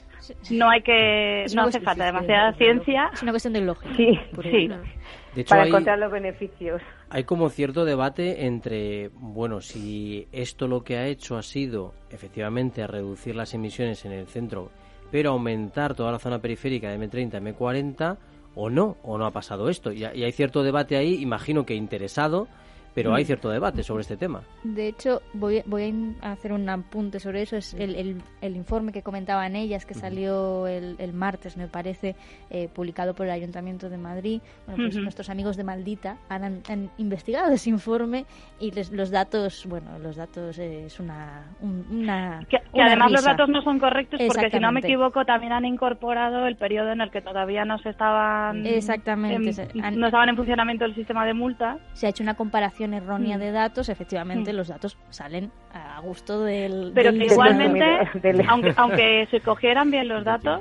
no 0.50 0.68
hay 0.68 0.82
que, 0.82 1.46
no 1.54 1.62
hace 1.62 1.80
falta 1.80 2.04
demasiada 2.04 2.52
ciencia. 2.54 3.10
Es 3.12 3.22
una 3.22 3.32
cuestión 3.32 3.54
de 3.54 3.60
lógica. 3.62 3.94
Sí, 3.96 4.18
sí. 4.42 5.44
para 5.48 5.66
encontrar 5.66 5.98
los 5.98 6.10
beneficios. 6.10 6.80
Hay 7.10 7.24
como 7.24 7.48
cierto 7.50 7.84
debate 7.84 8.46
entre, 8.46 9.10
bueno, 9.14 9.60
si 9.60 10.28
esto 10.32 10.68
lo 10.68 10.82
que 10.82 10.96
ha 10.96 11.06
hecho 11.06 11.36
ha 11.36 11.42
sido 11.42 11.94
efectivamente 12.10 12.86
reducir 12.86 13.36
las 13.36 13.54
emisiones 13.54 14.04
en 14.04 14.12
el 14.12 14.26
centro, 14.26 14.70
pero 15.10 15.30
aumentar 15.30 15.94
toda 15.94 16.12
la 16.12 16.18
zona 16.18 16.40
periférica 16.40 16.90
de 16.90 16.98
M30, 16.98 17.56
M40, 17.56 18.16
o 18.54 18.70
no, 18.70 18.96
o 19.02 19.18
no 19.18 19.26
ha 19.26 19.30
pasado 19.30 19.68
esto. 19.68 19.92
Y, 19.92 20.00
y 20.00 20.24
hay 20.24 20.32
cierto 20.32 20.62
debate 20.62 20.96
ahí, 20.96 21.20
imagino 21.22 21.64
que 21.66 21.74
interesado, 21.74 22.48
pero 22.96 23.14
hay 23.14 23.24
cierto 23.26 23.50
debate 23.50 23.82
sobre 23.84 24.00
este 24.00 24.16
tema. 24.16 24.40
De 24.64 24.88
hecho, 24.88 25.20
voy, 25.34 25.62
voy 25.66 26.16
a 26.22 26.32
hacer 26.32 26.50
un 26.52 26.66
apunte 26.68 27.20
sobre 27.20 27.42
eso. 27.42 27.56
Es 27.56 27.74
el, 27.74 27.94
el, 27.94 28.22
el 28.40 28.56
informe 28.56 28.90
que 28.90 29.02
comentaban 29.02 29.54
ellas, 29.54 29.84
que 29.86 29.92
salió 29.94 30.66
el, 30.66 30.96
el 30.98 31.12
martes, 31.12 31.56
me 31.58 31.68
parece, 31.68 32.16
eh, 32.50 32.68
publicado 32.74 33.14
por 33.14 33.26
el 33.26 33.32
Ayuntamiento 33.32 33.90
de 33.90 33.98
Madrid. 33.98 34.40
Bueno, 34.66 34.82
pues 34.84 34.94
Ujú. 34.96 35.02
nuestros 35.04 35.28
amigos 35.28 35.56
de 35.58 35.64
Maldita 35.64 36.16
han, 36.30 36.62
han 36.68 36.90
investigado 36.96 37.52
ese 37.52 37.68
informe 37.70 38.24
y 38.58 38.70
les- 38.70 38.90
los 38.90 39.10
datos, 39.10 39.66
bueno, 39.68 39.98
los 39.98 40.16
datos 40.16 40.58
eh, 40.58 40.86
es 40.86 40.98
una, 40.98 41.44
un- 41.60 41.84
una 41.90 42.40
Que, 42.48 42.56
que 42.58 42.64
una 42.72 42.86
además 42.86 43.10
los 43.12 43.20
risa. 43.20 43.30
datos 43.32 43.48
no 43.50 43.60
son 43.62 43.78
correctos 43.78 44.18
porque 44.26 44.48
si 44.50 44.58
no 44.58 44.72
me 44.72 44.80
equivoco 44.80 45.24
también 45.26 45.52
han 45.52 45.66
incorporado 45.66 46.46
el 46.46 46.56
periodo 46.56 46.92
en 46.92 47.02
el 47.02 47.10
que 47.10 47.20
todavía 47.20 47.66
no 47.66 47.78
se 47.78 47.90
estaban 47.90 48.64
Exactamente, 48.66 49.62
en- 49.74 49.84
han- 49.84 49.98
no 50.00 50.06
estaban 50.06 50.30
en 50.30 50.36
funcionamiento 50.36 50.86
el 50.86 50.94
sistema 50.94 51.26
de 51.26 51.34
multas 51.34 51.78
se 51.92 52.06
ha 52.06 52.10
hecho 52.10 52.22
una 52.22 52.34
comparación 52.34 52.85
errónea 52.94 53.36
Mm. 53.36 53.40
de 53.40 53.52
datos, 53.52 53.88
efectivamente 53.88 54.52
Mm. 54.52 54.56
los 54.56 54.68
datos 54.68 54.98
salen 55.10 55.50
a 55.72 56.00
gusto 56.00 56.42
del... 56.44 56.92
pero 56.94 57.12
del- 57.12 57.20
que 57.20 57.26
igualmente 57.34 57.84
aunque 58.48 58.74
aunque 58.76 59.28
se 59.30 59.40
cogieran 59.40 59.90
bien 59.90 60.08
los 60.08 60.24
datos 60.24 60.60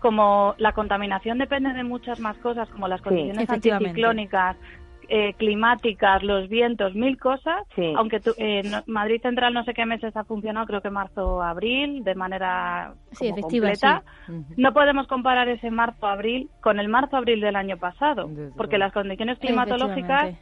como 0.00 0.54
la 0.58 0.72
contaminación 0.72 1.38
depende 1.38 1.72
de 1.72 1.84
muchas 1.84 2.18
más 2.20 2.36
cosas 2.38 2.68
como 2.70 2.88
las 2.88 3.00
condiciones 3.02 3.44
Efectivamente. 3.44 3.88
anticiclónicas 3.90 4.56
eh, 5.08 5.34
climáticas, 5.34 6.22
los 6.22 6.48
vientos, 6.48 6.94
mil 6.94 7.18
cosas. 7.18 7.64
Sí. 7.74 7.92
Aunque 7.96 8.18
tú- 8.20 8.32
eh, 8.38 8.62
no- 8.64 8.82
Madrid 8.86 9.20
Central 9.20 9.52
no 9.52 9.62
sé 9.64 9.74
qué 9.74 9.84
meses 9.84 10.16
ha 10.16 10.24
funcionado, 10.24 10.64
creo 10.66 10.80
que 10.80 10.88
marzo, 10.90 11.42
abril, 11.42 12.02
de 12.02 12.14
manera 12.14 12.94
Sí, 13.10 13.26
como 13.28 13.38
efectiva, 13.40 13.66
completa. 13.68 14.02
No 14.56 14.72
podemos 14.72 15.06
comparar 15.08 15.48
ese 15.48 15.70
marzo-abril 15.70 16.48
con 16.62 16.80
el 16.80 16.88
marzo-abril 16.88 17.40
del 17.42 17.56
año 17.56 17.76
pasado, 17.76 18.26
Desde 18.28 18.52
porque 18.56 18.78
luego. 18.78 18.86
las 18.86 18.92
condiciones 18.94 19.38
climatológicas. 19.38 20.34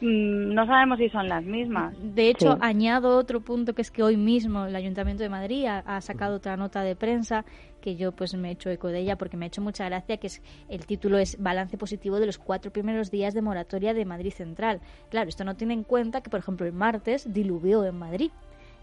Mm, 0.00 0.54
no 0.54 0.66
sabemos 0.66 0.98
si 0.98 1.08
son 1.08 1.28
las 1.28 1.44
mismas. 1.44 1.94
De 2.00 2.28
hecho, 2.30 2.52
Sí. 2.54 2.58
añado 2.62 3.16
otro 3.16 3.40
punto 3.40 3.74
que 3.74 3.82
es 3.82 3.90
que 3.90 4.02
hoy 4.02 4.16
mismo 4.16 4.66
el 4.66 4.76
Ayuntamiento 4.76 5.22
de 5.22 5.28
Madrid 5.28 5.66
ha, 5.66 5.78
ha 5.80 6.00
sacado 6.00 6.36
otra 6.36 6.56
nota 6.56 6.82
de 6.82 6.96
prensa 6.96 7.44
que 7.80 7.96
yo 7.96 8.12
pues 8.12 8.34
me 8.34 8.48
he 8.48 8.52
hecho 8.52 8.70
eco 8.70 8.88
de 8.88 8.98
ella 9.00 9.16
porque 9.16 9.36
me 9.36 9.46
ha 9.46 9.48
hecho 9.48 9.62
mucha 9.62 9.84
gracia 9.84 10.16
que 10.16 10.26
es 10.26 10.42
el 10.68 10.84
título 10.86 11.18
es 11.18 11.40
balance 11.40 11.78
positivo 11.78 12.18
de 12.18 12.26
los 12.26 12.38
cuatro 12.38 12.72
primeros 12.72 13.10
días 13.10 13.34
de 13.34 13.42
moratoria 13.42 13.94
de 13.94 14.04
Madrid 14.04 14.32
Central. 14.32 14.80
Claro, 15.10 15.28
esto 15.28 15.44
no 15.44 15.56
tiene 15.56 15.74
en 15.74 15.84
cuenta 15.84 16.20
que 16.20 16.30
por 16.30 16.40
ejemplo 16.40 16.66
el 16.66 16.72
martes 16.72 17.32
diluvió 17.32 17.84
en 17.84 17.96
Madrid 17.98 18.30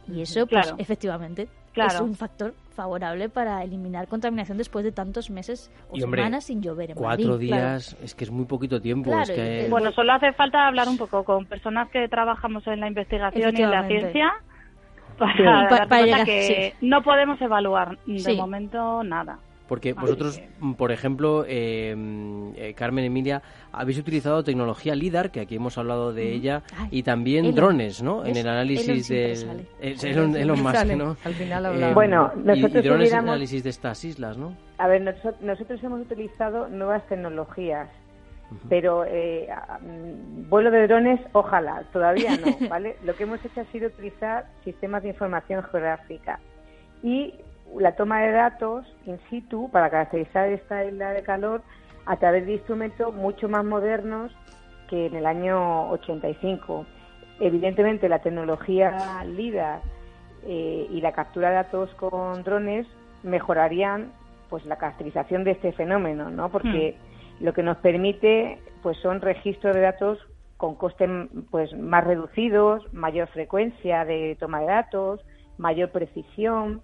y 0.07 0.21
eso 0.21 0.45
pues 0.47 0.63
Claro. 0.67 0.77
efectivamente 0.79 1.47
es 1.75 1.99
un 1.99 2.15
factor 2.15 2.53
favorable 2.75 3.27
para 3.29 3.63
eliminar 3.63 4.07
contaminación 4.07 4.57
después 4.57 4.85
de 4.85 4.91
tantos 4.91 5.29
meses 5.29 5.69
o 5.89 5.97
Y, 5.97 6.03
hombre, 6.03 6.21
semanas 6.21 6.43
sin 6.45 6.61
llover 6.61 6.91
en 6.91 6.97
Cuatro 6.97 7.29
Madrid. 7.31 7.47
días, 7.47 7.97
es 8.01 8.15
que 8.15 8.23
es 8.25 8.31
muy 8.31 8.45
poquito 8.45 8.81
tiempo. 8.81 9.09
Claro, 9.09 9.23
es 9.23 9.31
que... 9.31 9.65
el- 9.65 9.71
Bueno, 9.71 9.91
solo 9.91 10.13
hace 10.13 10.31
falta 10.33 10.67
hablar 10.67 10.87
un 10.87 10.97
poco 10.97 11.23
con 11.23 11.45
personas 11.45 11.89
que 11.89 12.07
trabajamos 12.07 12.65
en 12.67 12.79
la 12.79 12.87
investigación 12.87 13.57
y 13.57 13.61
en 13.61 13.71
la 13.71 13.87
ciencia 13.87 14.31
para, 15.17 15.33
Sí. 15.33 16.05
llegar- 16.05 16.25
que 16.25 16.73
no 16.81 17.01
podemos 17.01 17.39
evaluar 17.41 17.97
de 18.05 18.19
Sí. 18.19 18.35
momento 18.37 19.03
nada. 19.03 19.39
Porque 19.68 19.93
vosotros, 19.93 20.38
que- 20.38 20.47
mm, 20.59 20.74
por 20.76 20.91
ejemplo, 20.91 21.43
eh, 21.47 21.95
mm, 21.97 22.49
eh, 22.55 22.74
Carmen 22.76 23.03
Emilia, 23.05 23.41
habéis 23.72 23.97
utilizado 23.97 24.43
tecnología 24.43 24.93
LIDAR, 24.95 25.32
que 25.32 25.39
aquí 25.39 25.55
hemos 25.55 25.78
hablado 25.80 26.13
de 26.13 26.32
ella, 26.34 26.61
Ay, 26.78 26.88
y 26.91 27.03
también 27.03 27.45
Elon. 27.45 27.55
drones, 27.55 28.03
¿no? 28.03 28.24
En 28.26 28.38
el 28.38 28.47
análisis 28.47 29.07
del... 29.07 29.36
sale. 29.36 29.66
Es 29.82 30.03
Elon, 30.03 30.36
Elon 30.36 30.61
Musk, 30.61 30.76
Sale. 30.76 30.95
¿no? 30.95 31.18
Al 31.24 31.34
final 31.34 31.63
Eh, 31.63 31.68
hablamos. 31.70 31.95
Bueno, 31.95 32.32
y- 32.36 32.39
y, 32.39 32.43
nosotros 32.43 32.84
drones 32.84 32.86
en 33.11 33.18
hubiéramos- 33.20 33.30
análisis 33.32 33.63
de 33.63 33.70
estas 33.72 34.05
islas, 34.05 34.38
¿no? 34.38 34.55
A 34.78 34.88
ver, 34.88 35.01
noso- 35.01 35.36
nosotros 35.41 35.84
hemos 35.84 36.01
utilizado 36.01 36.68
nuevas 36.68 37.05
tecnologías, 37.07 37.89
pero 38.70 39.03
eh, 39.07 39.47
mm, 39.82 40.47
vuelo 40.49 40.70
de 40.70 40.86
drones, 40.88 41.20
ojalá, 41.34 41.82
todavía 41.91 42.38
no, 42.38 42.45
¿vale? 42.70 42.97
Lo 43.03 43.16
que 43.16 43.24
hemos 43.24 43.43
hecho 43.43 43.61
ha 43.61 43.66
sido 43.72 43.88
utilizar 43.88 44.45
sistemas 44.63 45.01
de 45.01 45.09
información 45.09 45.63
geográfica 45.63 46.39
y 47.01 47.34
la 47.78 47.95
toma 47.95 48.22
de 48.22 48.32
datos 48.32 48.86
in 49.05 49.20
situ 49.30 49.70
para 49.72 49.89
caracterizar 49.89 50.49
esta 50.49 50.86
isla 50.86 51.11
de 51.11 51.24
calor 51.24 51.61
a 52.05 52.18
través 52.18 52.45
de 52.45 52.53
instrumentos 52.53 53.13
mucho 53.13 53.49
más 53.49 53.66
modernos 53.66 54.32
que 54.89 55.07
en 55.07 55.16
el 55.16 55.26
año 55.26 55.89
85. 55.89 56.86
Evidentemente, 57.39 58.07
la 58.07 58.20
tecnología 58.20 59.24
LIDAR 59.26 59.82
eh, 60.45 60.88
y 60.89 61.01
la 61.01 61.11
captura 61.11 61.49
de 61.49 61.55
datos 61.55 61.89
con 61.95 62.43
drones 62.43 62.88
mejorarían 63.24 64.11
pues 64.49 64.66
la 64.66 64.78
caracterización 64.78 65.43
de 65.43 65.51
este 65.51 65.74
fenómeno, 65.74 66.30
¿no? 66.30 66.49
Porque 66.49 66.95
lo 67.39 67.53
que 67.53 67.63
nos 67.63 67.78
permite 67.78 68.59
pues 68.84 68.97
son 68.99 69.22
registros 69.22 69.76
de 69.76 69.82
datos 69.82 70.20
con 70.57 70.76
costes 70.76 71.09
pues 71.49 71.74
más 71.78 72.03
reducidos, 72.03 72.93
mayor 72.93 73.28
frecuencia 73.30 74.05
de 74.05 74.38
toma 74.39 74.61
de 74.61 74.68
datos, 74.68 75.20
mayor 75.57 75.89
precisión, 75.89 76.82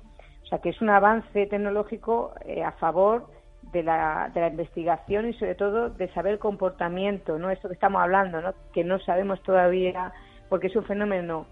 sea 0.51 0.59
que 0.59 0.69
es 0.69 0.81
un 0.81 0.89
avance 0.91 1.47
tecnológico 1.47 2.33
eh, 2.45 2.63
a 2.63 2.73
favor 2.73 3.25
de 3.73 3.83
la, 3.83 4.29
de 4.33 4.41
la 4.41 4.47
investigación 4.49 5.27
y 5.29 5.33
sobre 5.33 5.55
todo 5.55 5.89
de 5.89 6.07
saber 6.13 6.37
comportamiento, 6.39 7.39
¿no? 7.39 7.49
Esto 7.49 7.67
que 7.69 7.73
estamos 7.75 8.01
hablando, 8.01 8.41
¿no? 8.41 8.53
Que 8.73 8.83
no 8.83 8.99
sabemos 8.99 9.41
todavía 9.43 10.11
porque 10.49 10.67
es 10.67 10.75
un 10.75 10.83
fenómeno 10.83 11.45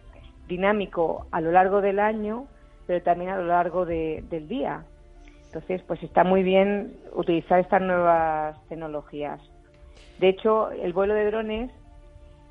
dinámico 0.47 1.26
a 1.32 1.41
lo 1.41 1.52
largo 1.52 1.82
del 1.82 2.00
año, 2.00 2.45
pero 2.88 3.02
también 3.04 3.32
a 3.32 3.38
lo 3.38 3.45
largo 3.45 3.86
de- 3.86 4.24
del 4.30 4.47
día. 4.47 4.84
Entonces, 5.45 5.82
pues 5.88 6.04
está 6.04 6.24
muy 6.24 6.43
bien 6.43 6.93
utilizar 7.14 7.60
estas 7.60 7.82
nuevas 7.82 8.58
tecnologías. 8.68 9.39
De 10.20 10.28
hecho, 10.30 10.72
el 10.72 10.91
vuelo 10.93 11.14
de 11.14 11.26
drones 11.26 11.72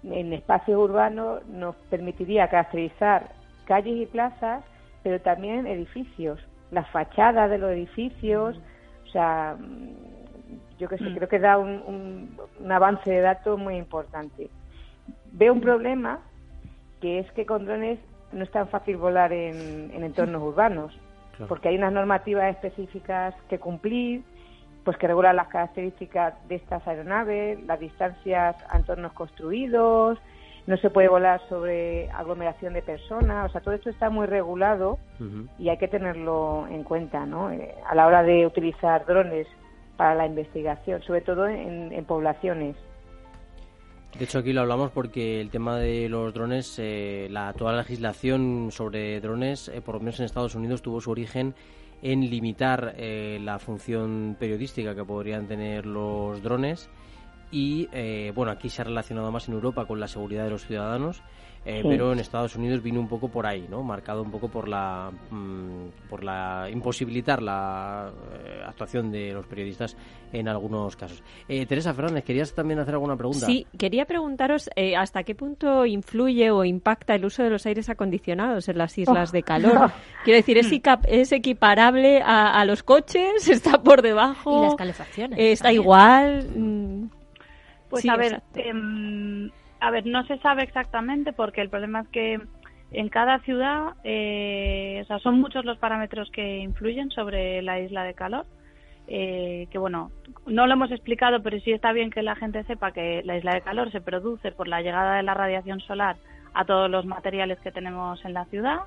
en 0.05 0.33
espacios 0.33 0.79
urbanos 0.79 1.45
nos 1.49 1.77
permitiría 1.91 2.49
caracterizar 2.49 3.31
calles 3.67 3.97
y 3.97 4.07
plazas, 4.07 4.65
pero 5.09 5.23
también 5.23 5.67
edificios, 5.67 6.39
las 6.71 6.87
fachadas 6.91 7.49
de 7.49 7.57
los 7.57 7.71
edificios, 7.71 8.61
o 9.07 9.11
sea, 9.11 9.57
mm, 9.59 10.79
yo 10.79 10.87
que 10.87 10.99
sé, 10.99 11.05
Mm. 11.05 11.15
creo 11.17 11.29
que 11.31 11.39
da 11.39 11.57
un, 11.57 11.83
un- 11.87 12.37
un 12.61 12.73
avance 12.73 13.11
de 13.11 13.23
datos 13.23 13.59
muy 13.59 13.77
importante. 13.77 14.51
Veo 15.33 15.55
un 15.55 15.63
problema 15.63 16.19
que 17.01 17.21
es 17.21 17.33
que 17.33 17.47
con 17.47 17.65
drones 17.65 17.99
no 18.33 18.45
es 18.45 18.51
tan 18.51 18.69
fácil 18.69 18.99
volar 18.99 19.33
en, 19.33 19.91
en 19.95 20.05
entornos 20.05 20.43
urbanos, 20.43 20.93
Claro. 21.37 21.49
porque 21.49 21.69
hay 21.71 21.77
unas 21.79 21.93
normativas 21.95 22.51
específicas 22.55 23.35
que 23.49 23.59
cumplir, 23.59 24.23
pues 24.85 24.99
que 24.99 25.07
regulan 25.07 25.37
las 25.37 25.49
características 25.49 26.35
de 26.49 26.57
estas 26.57 26.87
aeronaves, 26.87 27.63
las 27.65 27.81
distancias 27.81 28.57
a 28.69 28.77
entornos 28.77 29.13
construidos, 29.15 30.19
no 30.69 30.77
se 30.77 30.91
puede 30.91 31.09
volar 31.09 31.41
sobre 31.49 32.11
aglomeración 32.11 32.75
de 32.75 32.83
personas, 32.83 33.49
o 33.49 33.53
sea, 33.53 33.63
todo 33.63 33.73
esto 33.73 33.89
está 33.89 34.11
muy 34.11 34.27
regulado 34.27 34.99
y 35.59 35.71
hay 35.71 35.79
que 35.79 35.89
tenerlo 35.89 36.67
en 36.69 36.85
cuenta, 36.85 37.25
¿no? 37.25 37.51
Eh, 37.51 37.75
a 37.89 37.95
la 37.95 38.07
hora 38.07 38.23
de 38.23 38.47
utilizar 38.47 39.07
drones 39.07 39.47
para 39.97 40.15
la 40.15 40.27
investigación, 40.27 41.03
sobre 41.03 41.23
todo 41.23 41.49
en, 41.49 41.91
en 41.91 42.05
poblaciones. 42.05 42.77
De 44.19 44.25
hecho, 44.25 44.41
aquí 44.41 44.53
lo 44.53 44.61
hablamos 44.61 44.91
porque 44.91 45.41
el 45.41 45.49
tema 45.49 45.79
de 45.79 46.07
los 46.11 46.35
drones, 46.35 46.79
eh, 46.79 47.29
la, 47.31 47.55
toda 47.55 47.73
la 47.73 47.79
legislación 47.79 48.69
sobre 48.71 49.23
drones, 49.23 49.69
eh, 49.69 49.81
por 49.81 49.95
lo 49.95 50.01
menos 50.01 50.21
en 50.21 50.27
Estados 50.27 50.55
Unidos, 50.55 50.83
tuvo 50.83 51.01
su 51.01 51.11
origen 51.11 51.55
en 52.03 52.29
limitar 52.29 52.95
eh, 52.99 53.39
la 53.43 53.59
función 53.59 54.37
periodística 54.39 54.95
que 54.95 55.05
podrían 55.05 55.47
tener 55.47 55.87
los 55.87 56.43
drones. 56.43 56.91
Y 57.51 57.89
eh, 57.93 58.33
bueno, 58.35 58.53
aquí 58.53 58.69
se 58.69 58.83
ha 58.83 58.85
relacionado 58.85 59.31
más 59.33 59.49
en 59.49 59.55
Europa 59.55 59.87
con 59.87 59.99
la 60.01 60.07
seguridad 60.09 60.45
de 60.45 60.51
los 60.51 60.67
ciudadanos, 60.67 61.23
eh, 61.65 61.81
Sí. 61.83 61.89
pero 61.89 62.13
en 62.13 62.19
Estados 62.21 62.55
Unidos 62.57 62.83
vino 62.83 63.01
un 63.01 63.09
poco 63.09 63.29
por 63.29 63.47
ahí, 63.47 63.67
¿no? 63.69 63.83
Marcado 63.83 64.23
un 64.23 64.31
poco 64.31 64.49
por 64.49 64.69
la 64.69 65.11
mm, 65.31 66.09
por 66.09 66.23
la 66.25 66.69
imposibilitar 66.71 67.43
la 67.43 68.11
eh, 68.45 68.63
actuación 68.67 69.11
de 69.11 69.33
los 69.33 69.47
periodistas 69.47 69.97
en 70.33 70.47
algunos 70.49 70.95
casos. 70.97 71.23
Eh, 71.49 71.65
Teresa 71.67 71.93
Fernández, 71.95 72.23
querías 72.25 72.55
también 72.55 72.79
hacer 72.81 72.95
alguna 72.95 73.17
pregunta. 73.17 73.47
Sí, 73.47 73.67
quería 73.79 74.05
preguntaros 74.05 74.69
eh, 74.77 74.95
hasta 74.97 75.25
qué 75.25 75.35
punto 75.35 75.85
influye 75.87 76.51
o 76.51 76.65
impacta 76.65 77.15
el 77.15 77.25
uso 77.25 77.43
de 77.43 77.51
los 77.51 77.65
aires 77.67 77.89
acondicionados 77.89 78.69
en 78.69 78.79
las 78.79 78.97
islas 78.99 79.33
de 79.33 79.43
calor. 79.43 79.91
Quiero 80.25 80.37
decir, 80.37 80.59
¿es, 80.59 80.71
ica- 80.71 81.01
es 81.09 81.33
equiparable 81.33 82.21
a, 82.23 82.61
a 82.61 82.65
los 82.67 82.83
coches? 82.83 83.49
¿Está 83.49 83.83
por 83.83 84.03
debajo? 84.03 84.59
Y 84.59 84.63
las 84.67 84.75
calefacciones. 84.77 85.39
¿Está 85.39 85.65
también. 85.65 85.83
igual? 85.83 86.49
Mm, 86.57 87.09
Pues 87.91 88.03
sí, 88.03 88.09
a 88.09 88.17
ver, 88.17 88.43
em, 88.55 89.51
a 89.81 89.91
ver, 89.91 90.07
no 90.07 90.25
se 90.25 90.39
sabe 90.39 90.63
exactamente 90.63 91.33
porque 91.33 91.61
el 91.61 91.71
problema 91.71 92.01
es 92.01 92.09
que 92.09 92.41
en 92.91 93.09
cada 93.09 93.39
ciudad, 93.41 93.95
eh, 94.05 95.01
o 95.03 95.07
sea, 95.07 95.19
son 95.19 95.41
muchos 95.41 95.65
los 95.65 95.79
parámetros 95.79 96.31
que 96.31 96.59
influyen 96.59 97.11
sobre 97.11 97.63
la 97.63 97.81
isla 97.81 98.05
de 98.05 98.15
calor. 98.15 98.47
eh, 99.11 99.69
que 99.71 99.79
bueno, 99.79 100.11
no 100.47 100.67
lo 100.67 100.75
hemos 100.75 100.91
explicado, 100.91 101.43
pero 101.43 101.59
sí 101.61 101.73
está 101.73 101.93
bien 101.93 102.11
que 102.11 102.21
la 102.21 102.37
gente 102.37 102.63
sepa 102.65 102.93
que 102.93 103.23
la 103.25 103.39
isla 103.39 103.55
de 103.55 103.63
calor 103.63 103.91
se 103.91 104.03
produce 104.03 104.53
por 104.53 104.69
la 104.69 104.83
llegada 104.83 105.17
de 105.17 105.23
la 105.23 105.33
radiación 105.33 105.81
solar 105.81 106.17
a 106.53 106.67
todos 106.67 106.91
los 106.91 107.07
materiales 107.07 107.59
que 107.61 107.73
tenemos 107.73 108.23
en 108.27 108.35
la 108.35 108.45
ciudad. 108.47 108.81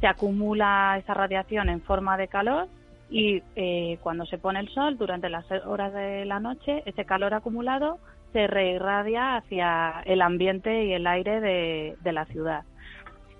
Se 0.00 0.06
acumula 0.06 0.96
esa 1.00 1.14
radiación 1.14 1.68
en 1.68 1.80
forma 1.80 2.16
de 2.16 2.28
calor 2.28 2.68
y 3.08 3.42
eh, 3.54 3.98
cuando 4.02 4.26
se 4.26 4.38
pone 4.38 4.60
el 4.60 4.68
sol 4.68 4.96
durante 4.98 5.28
las 5.28 5.44
horas 5.64 5.92
de 5.92 6.24
la 6.24 6.40
noche, 6.40 6.82
ese 6.86 7.04
calor 7.04 7.34
acumulado 7.34 7.98
se 8.32 8.46
reirradia 8.46 9.36
hacia 9.36 10.02
el 10.04 10.20
ambiente 10.22 10.84
y 10.84 10.92
el 10.92 11.06
aire 11.06 11.40
de, 11.40 12.12
la 12.12 12.24
ciudad. 12.26 12.64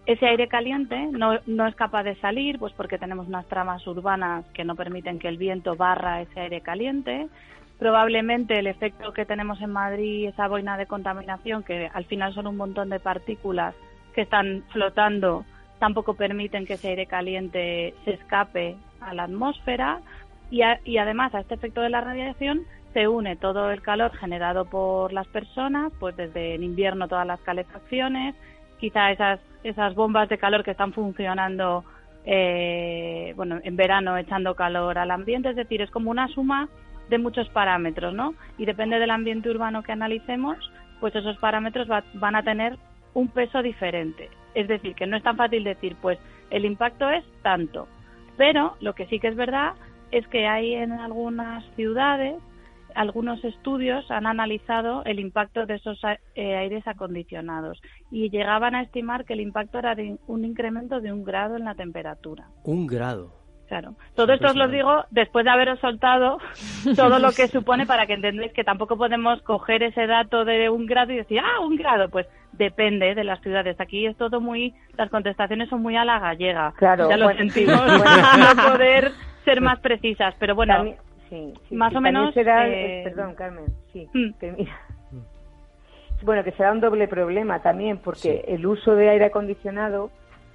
Ese 0.06 0.26
aire 0.26 0.46
caliente 0.46 1.06
no, 1.10 1.38
no, 1.46 1.66
es 1.66 1.74
capaz 1.74 2.04
de 2.04 2.14
salir, 2.16 2.58
pues 2.58 2.72
porque 2.74 2.96
tenemos 2.96 3.26
unas 3.26 3.46
tramas 3.46 3.84
urbanas 3.86 4.44
que 4.54 4.64
no 4.64 4.76
permiten 4.76 5.18
que 5.18 5.28
el 5.28 5.36
viento 5.36 5.74
barra 5.74 6.22
ese 6.22 6.40
aire 6.40 6.60
caliente. 6.60 7.28
Probablemente 7.78 8.58
el 8.58 8.68
efecto 8.68 9.12
que 9.12 9.26
tenemos 9.26 9.60
en 9.60 9.72
Madrid, 9.72 10.28
esa 10.28 10.48
boina 10.48 10.78
de 10.78 10.86
contaminación, 10.86 11.64
que 11.64 11.90
al 11.92 12.04
final 12.04 12.32
son 12.32 12.46
un 12.46 12.56
montón 12.56 12.88
de 12.88 13.00
partículas 13.00 13.74
que 14.14 14.22
están 14.22 14.62
flotando, 14.72 15.44
tampoco 15.78 16.14
permiten 16.14 16.64
que 16.64 16.74
ese 16.74 16.88
aire 16.88 17.06
caliente 17.06 17.94
se 18.04 18.12
escape 18.12 18.76
a 19.06 19.14
la 19.14 19.24
atmósfera. 19.24 20.00
Y, 20.50 20.60
y 20.84 20.98
además 20.98 21.34
a 21.34 21.40
este 21.40 21.54
efecto 21.54 21.80
de 21.80 21.90
la 21.90 22.00
radiación 22.00 22.62
se 22.92 23.08
une 23.08 23.36
todo 23.36 23.70
el 23.70 23.82
calor 23.82 24.12
generado 24.16 24.64
por 24.64 25.12
las 25.12 25.26
personas, 25.28 25.92
pues 25.98 26.16
desde 26.16 26.54
en 26.54 26.62
invierno 26.62 27.08
todas 27.08 27.26
las 27.26 27.40
calefacciones, 27.40 28.34
quizá 28.78 29.10
esas, 29.10 29.40
esas 29.64 29.94
bombas 29.94 30.28
de 30.28 30.38
calor 30.38 30.64
que 30.64 30.70
están 30.70 30.92
funcionando 30.92 31.84
eh, 32.24 33.32
bueno, 33.36 33.60
en 33.62 33.76
verano 33.76 34.16
echando 34.16 34.54
calor 34.54 34.98
al 34.98 35.12
ambiente, 35.12 35.50
es 35.50 35.56
decir, 35.56 35.80
es 35.80 35.90
como 35.90 36.10
una 36.10 36.26
suma 36.28 36.68
de 37.08 37.18
muchos 37.18 37.48
parámetros, 37.50 38.14
¿no? 38.14 38.34
Y 38.58 38.64
depende 38.64 38.98
del 38.98 39.10
ambiente 39.10 39.48
urbano 39.48 39.82
que 39.82 39.92
analicemos, 39.92 40.56
pues 40.98 41.14
esos 41.14 41.36
parámetros 41.38 41.86
van 42.14 42.34
a 42.34 42.42
tener 42.42 42.76
un 43.14 43.28
peso 43.28 43.62
diferente. 43.62 44.28
Es 44.54 44.66
decir, 44.66 44.94
que 44.94 45.06
no 45.06 45.16
es 45.16 45.22
tan 45.22 45.36
fácil 45.36 45.62
decir, 45.62 45.96
pues 46.02 46.18
el 46.50 46.64
impacto 46.64 47.08
es 47.10 47.24
tanto. 47.42 47.86
Pero 48.36 48.76
lo 48.80 48.94
que 48.94 49.06
sí 49.06 49.20
que 49.20 49.28
es 49.28 49.36
verdad 49.36 49.74
es 50.10 50.26
que 50.28 50.46
hay 50.46 50.74
en 50.74 50.92
algunas 50.92 51.64
ciudades 51.74 52.36
algunos 52.96 53.44
estudios 53.44 54.10
han 54.10 54.26
analizado 54.26 55.04
el 55.04 55.20
impacto 55.20 55.66
de 55.66 55.74
esos 55.74 56.00
eh, 56.34 56.56
aires 56.56 56.82
acondicionados 56.86 57.80
y 58.10 58.30
llegaban 58.30 58.74
a 58.74 58.82
estimar 58.82 59.24
que 59.26 59.34
el 59.34 59.40
impacto 59.40 59.78
era 59.78 59.94
de 59.94 60.16
un 60.26 60.44
incremento 60.44 61.00
de 61.00 61.12
un 61.12 61.22
grado 61.22 61.56
en 61.56 61.66
la 61.66 61.74
temperatura. 61.74 62.48
Un 62.64 62.86
grado. 62.86 63.45
Claro. 63.68 63.94
Todo 64.14 64.32
esto 64.32 64.48
os 64.48 64.56
lo 64.56 64.68
digo 64.68 65.04
después 65.10 65.44
de 65.44 65.50
haberos 65.50 65.80
soltado 65.80 66.38
todo 66.96 67.18
lo 67.18 67.32
que 67.32 67.48
supone 67.48 67.84
para 67.86 68.06
que 68.06 68.14
entendáis 68.14 68.52
que 68.52 68.64
tampoco 68.64 68.96
podemos 68.96 69.42
coger 69.42 69.82
ese 69.82 70.06
dato 70.06 70.44
de 70.44 70.70
un 70.70 70.86
grado 70.86 71.12
y 71.12 71.16
decir, 71.16 71.40
ah, 71.40 71.60
un 71.60 71.76
grado. 71.76 72.08
Pues 72.08 72.26
depende 72.52 73.14
de 73.14 73.24
las 73.24 73.40
ciudades. 73.40 73.78
Aquí 73.80 74.06
es 74.06 74.16
todo 74.16 74.40
muy, 74.40 74.74
las 74.96 75.10
contestaciones 75.10 75.68
son 75.68 75.82
muy 75.82 75.96
a 75.96 76.04
la 76.04 76.18
gallega. 76.18 76.72
Claro. 76.76 77.10
Ya 77.10 77.16
lo 77.16 77.28
sentimos, 77.34 77.80
no 78.38 78.70
poder 78.70 79.12
ser 79.44 79.60
más 79.60 79.80
precisas. 79.80 80.34
Pero 80.38 80.54
bueno, 80.54 80.94
Sí, 81.28 81.52
más 81.72 81.94
o 81.94 82.00
menos. 82.00 82.32
Será, 82.34 82.68
eh, 82.68 83.02
perdón, 83.04 83.34
Carmen, 83.34 83.64
sí, 83.92 84.08
mm. 84.12 84.32
Bueno, 86.22 86.44
que 86.44 86.52
será 86.52 86.72
un 86.72 86.80
doble 86.80 87.08
problema 87.08 87.60
también, 87.60 87.98
porque 87.98 88.44
el 88.48 88.64
uso 88.64 88.94
de 88.94 89.10
aire 89.10 89.26
acondicionado 89.26 90.10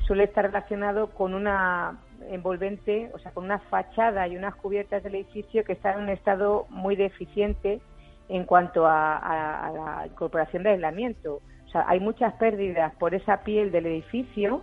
suele 0.07 0.23
estar 0.23 0.45
relacionado 0.45 1.07
con 1.11 1.33
una 1.33 1.97
envolvente, 2.29 3.09
o 3.13 3.19
sea, 3.19 3.31
con 3.31 3.45
una 3.45 3.59
fachada 3.59 4.27
y 4.27 4.37
unas 4.37 4.55
cubiertas 4.55 5.03
del 5.03 5.15
edificio 5.15 5.63
que 5.63 5.73
están 5.73 5.97
en 5.97 6.03
un 6.03 6.09
estado 6.09 6.65
muy 6.69 6.95
deficiente 6.95 7.81
en 8.29 8.45
cuanto 8.45 8.85
a, 8.87 9.71
la 9.73 10.07
incorporación 10.07 10.63
de 10.63 10.69
aislamiento. 10.71 11.41
O 11.65 11.69
sea, 11.69 11.85
hay 11.87 11.99
muchas 11.99 12.33
pérdidas 12.33 12.93
por 12.95 13.13
esa 13.13 13.43
piel 13.43 13.71
del 13.71 13.85
edificio 13.85 14.61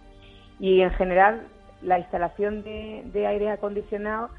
y 0.59 0.81
en 0.81 0.91
general 0.93 1.47
la 1.83 1.99
instalación 1.99 2.63
de 2.63 3.27
aire 3.27 3.51
acondicionado 3.51 4.31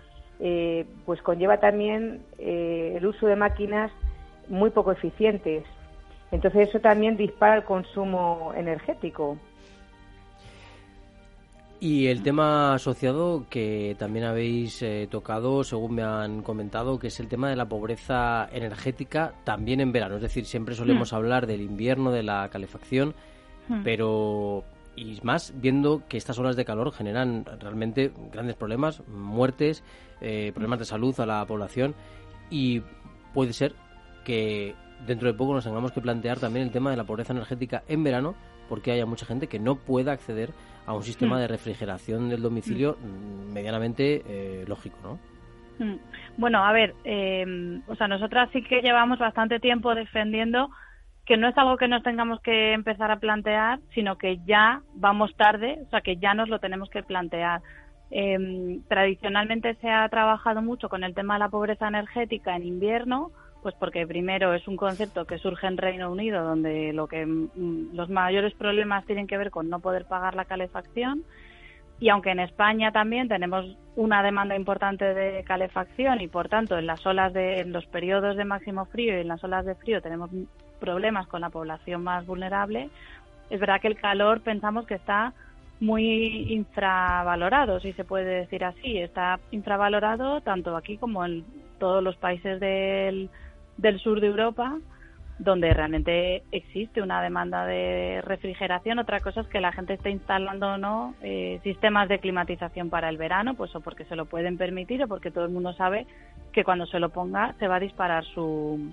eh, 0.41 0.85
pues 1.05 1.21
conlleva 1.21 1.57
también 1.57 2.21
eh, 2.37 2.93
el 2.95 3.05
uso 3.05 3.27
de 3.27 3.35
máquinas 3.35 3.91
muy 4.47 4.69
poco 4.69 4.91
eficientes. 4.91 5.65
Entonces 6.31 6.69
eso 6.69 6.79
también 6.79 7.17
dispara 7.17 7.55
el 7.55 7.63
consumo 7.63 8.53
energético. 8.55 9.37
Y 11.81 12.07
el 12.07 12.23
tema 12.23 12.73
asociado 12.73 13.45
que 13.49 13.95
también 13.97 14.25
habéis 14.25 14.81
eh, 14.81 15.07
tocado, 15.09 15.63
según 15.63 15.95
me 15.95 16.03
han 16.03 16.41
comentado, 16.41 16.99
que 16.99 17.07
es 17.07 17.19
el 17.21 17.29
tema 17.29 17.49
de 17.49 17.55
la 17.55 17.69
pobreza 17.69 18.49
energética 18.51 19.33
también 19.45 19.79
en 19.79 19.93
verano. 19.93 20.17
Es 20.17 20.21
decir, 20.21 20.45
siempre 20.45 20.75
solemos 20.75 21.13
mm. 21.13 21.15
hablar 21.15 21.47
del 21.47 21.61
invierno, 21.61 22.11
de 22.11 22.23
la 22.23 22.49
calefacción, 22.49 23.15
mm. 23.69 23.83
pero 23.83 24.65
y 24.97 25.17
más 25.23 25.53
viendo 25.55 26.03
que 26.09 26.17
estas 26.17 26.37
olas 26.39 26.57
de 26.57 26.65
calor 26.65 26.91
generan 26.91 27.45
realmente 27.61 28.11
grandes 28.33 28.57
problemas, 28.57 29.01
muertes, 29.07 29.81
eh, 30.19 30.51
problemas 30.53 30.79
de 30.79 30.85
salud 30.85 31.17
a 31.21 31.25
la 31.25 31.45
población 31.45 31.95
y 32.49 32.81
puede 33.33 33.53
ser 33.53 33.73
que 34.25 34.75
dentro 35.07 35.29
de 35.29 35.33
poco 35.37 35.53
nos 35.53 35.63
tengamos 35.63 35.93
que 35.93 36.01
plantear 36.01 36.39
también 36.39 36.65
el 36.65 36.73
tema 36.73 36.91
de 36.91 36.97
la 36.97 37.05
pobreza 37.05 37.31
energética 37.31 37.83
en 37.87 38.03
verano 38.03 38.35
porque 38.67 38.91
haya 38.91 39.05
mucha 39.05 39.25
gente 39.25 39.47
que 39.47 39.59
no 39.59 39.75
pueda 39.75 40.11
acceder 40.11 40.51
a 40.85 40.93
un 40.93 41.03
sistema 41.03 41.37
hmm. 41.37 41.39
de 41.39 41.47
refrigeración 41.47 42.29
del 42.29 42.41
domicilio 42.41 42.97
hmm. 42.99 43.53
medianamente 43.53 44.23
eh, 44.27 44.65
lógico, 44.67 44.97
¿no? 45.03 45.19
Hmm. 45.79 45.97
Bueno, 46.37 46.63
a 46.63 46.71
ver, 46.71 46.93
eh, 47.03 47.81
o 47.87 47.95
sea, 47.95 48.07
nosotras 48.07 48.49
sí 48.51 48.61
que 48.63 48.81
llevamos 48.81 49.19
bastante 49.19 49.59
tiempo 49.59 49.95
defendiendo 49.95 50.69
que 51.25 51.37
no 51.37 51.47
es 51.47 51.57
algo 51.59 51.77
que 51.77 51.87
nos 51.87 52.01
tengamos 52.01 52.41
que 52.41 52.73
empezar 52.73 53.11
a 53.11 53.19
plantear, 53.19 53.79
sino 53.93 54.17
que 54.17 54.39
ya 54.45 54.81
vamos 54.95 55.35
tarde, 55.35 55.77
o 55.85 55.89
sea, 55.91 56.01
que 56.01 56.17
ya 56.17 56.33
nos 56.33 56.49
lo 56.49 56.57
tenemos 56.59 56.89
que 56.89 57.03
plantear. 57.03 57.61
Em, 58.09 58.81
tradicionalmente 58.87 59.75
se 59.75 59.91
ha 59.91 60.09
trabajado 60.09 60.63
mucho 60.63 60.89
con 60.89 61.03
el 61.03 61.13
tema 61.13 61.35
de 61.35 61.41
la 61.41 61.49
pobreza 61.49 61.87
energética 61.87 62.55
en 62.55 62.63
invierno, 62.63 63.31
pues 63.61 63.75
porque 63.75 64.07
primero 64.07 64.53
es 64.53 64.67
un 64.67 64.77
concepto 64.77 65.25
que 65.25 65.37
surge 65.37 65.67
en 65.67 65.77
Reino 65.77 66.11
Unido, 66.11 66.43
donde 66.43 66.93
lo 66.93 67.07
que 67.07 67.25
mm, 67.25 67.93
los 67.93 68.09
mayores 68.09 68.53
problemas 68.53 69.05
tienen 69.05 69.27
que 69.27 69.37
ver 69.37 69.51
con 69.51 69.69
no 69.69 69.79
poder 69.79 70.05
pagar 70.05 70.35
la 70.35 70.45
calefacción. 70.45 71.23
Y 71.99 72.09
aunque 72.09 72.31
en 72.31 72.39
España 72.39 72.93
también 72.93 73.27
tenemos 73.27 73.77
una 73.97 74.23
demanda 74.23 74.55
importante 74.55 75.13
de 75.13 75.43
calefacción 75.43 76.21
y 76.21 76.29
por 76.29 76.47
tanto 76.47 76.77
en 76.77 76.87
las 76.87 77.05
olas 77.05 77.33
de 77.33 77.59
en 77.59 77.73
los 77.73 77.85
periodos 77.87 78.37
de 78.37 78.45
máximo 78.45 78.85
frío 78.85 79.17
y 79.17 79.21
en 79.21 79.27
las 79.27 79.43
olas 79.43 79.65
de 79.65 79.75
frío 79.75 80.01
tenemos 80.01 80.29
problemas 80.79 81.27
con 81.27 81.41
la 81.41 81.49
población 81.49 82.01
más 82.01 82.25
vulnerable, 82.25 82.89
es 83.49 83.59
verdad 83.59 83.81
que 83.81 83.87
el 83.87 83.99
calor 83.99 84.41
pensamos 84.41 84.85
que 84.85 84.95
está 84.95 85.33
muy 85.79 86.53
infravalorado, 86.53 87.79
si 87.79 87.93
se 87.93 88.03
puede 88.03 88.41
decir 88.41 88.63
así. 88.63 88.97
Está 88.97 89.39
infravalorado 89.51 90.41
tanto 90.41 90.75
aquí 90.75 90.97
como 90.97 91.25
en 91.25 91.45
todos 91.79 92.03
los 92.03 92.15
países 92.17 92.59
del, 92.59 93.29
del 93.79 93.99
sur 93.99 94.19
de 94.19 94.27
Europa, 94.27 94.77
donde 95.37 95.73
realmente 95.73 96.43
existe 96.51 97.01
una 97.01 97.21
demanda 97.21 97.65
de 97.65 98.21
refrigeración. 98.23 98.99
Otra 98.99 99.21
cosa 99.21 99.41
es 99.41 99.47
que 99.47 99.61
la 99.61 99.71
gente 99.71 99.93
esté 99.93 100.09
instalando 100.09 100.73
o 100.73 100.77
no 100.77 101.15
eh, 101.21 101.59
sistemas 101.63 102.09
de 102.09 102.19
climatización 102.19 102.89
para 102.89 103.09
el 103.09 103.17
verano, 103.17 103.55
pues 103.55 103.73
o 103.75 103.81
porque 103.81 104.03
se 104.05 104.17
lo 104.17 104.25
pueden 104.25 104.57
permitir 104.57 105.01
o 105.03 105.07
porque 105.07 105.31
todo 105.31 105.45
el 105.45 105.51
mundo 105.51 105.73
sabe 105.73 106.05
que 106.51 106.63
cuando 106.63 106.85
se 106.87 106.99
lo 106.99 107.09
ponga 107.09 107.53
se 107.57 107.67
va 107.67 107.77
a 107.77 107.79
disparar 107.79 108.25
su, 108.25 108.91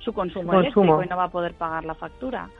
su 0.00 0.12
consumo, 0.12 0.52
eléctrico 0.52 1.02
y 1.02 1.08
no 1.08 1.16
va 1.16 1.24
a 1.24 1.30
poder 1.30 1.54
pagar 1.54 1.84
la 1.84 1.94
factura. 1.94 2.50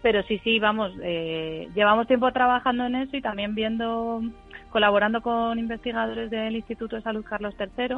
Pero 0.00 0.22
sí, 0.22 0.40
sí, 0.44 0.58
vamos, 0.58 0.92
eh, 1.02 1.68
llevamos 1.74 2.06
tiempo 2.06 2.30
trabajando 2.32 2.86
en 2.86 2.94
eso 2.94 3.16
y 3.16 3.20
también 3.20 3.54
viendo, 3.54 4.22
colaborando 4.70 5.20
con 5.20 5.58
investigadores 5.58 6.30
del 6.30 6.56
Instituto 6.56 6.96
de 6.96 7.02
Salud 7.02 7.24
Carlos 7.28 7.54
III, 7.58 7.96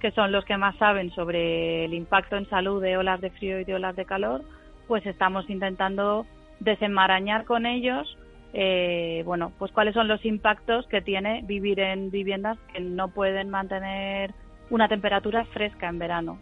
que 0.00 0.10
son 0.12 0.32
los 0.32 0.44
que 0.44 0.56
más 0.56 0.76
saben 0.76 1.10
sobre 1.12 1.84
el 1.84 1.94
impacto 1.94 2.36
en 2.36 2.48
salud 2.48 2.82
de 2.82 2.96
olas 2.96 3.20
de 3.20 3.30
frío 3.30 3.60
y 3.60 3.64
de 3.64 3.74
olas 3.74 3.96
de 3.96 4.04
calor, 4.04 4.42
pues 4.88 5.04
estamos 5.06 5.48
intentando 5.48 6.26
desenmarañar 6.58 7.44
con 7.44 7.66
ellos, 7.66 8.16
eh, 8.52 9.22
bueno, 9.24 9.52
pues 9.58 9.70
cuáles 9.72 9.94
son 9.94 10.08
los 10.08 10.24
impactos 10.24 10.86
que 10.88 11.00
tiene 11.00 11.42
vivir 11.44 11.80
en 11.80 12.10
viviendas 12.10 12.58
que 12.72 12.80
no 12.80 13.08
pueden 13.08 13.50
mantener 13.50 14.34
una 14.70 14.88
temperatura 14.88 15.44
fresca 15.46 15.88
en 15.88 15.98
verano. 15.98 16.38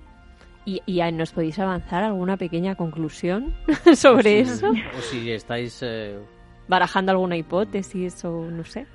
¿Y, 0.64 0.82
y 0.86 1.00
nos 1.12 1.32
podéis 1.32 1.58
avanzar 1.58 2.04
alguna 2.04 2.36
pequeña 2.36 2.74
conclusión 2.74 3.54
sobre 3.94 4.40
eso? 4.40 4.70
O 4.70 5.00
si 5.00 5.30
estáis... 5.30 5.82
Eh, 5.82 6.18
Barajando 6.68 7.12
alguna 7.12 7.34
hipótesis 7.36 8.22
o 8.26 8.50
no 8.50 8.62
sé. 8.62 8.86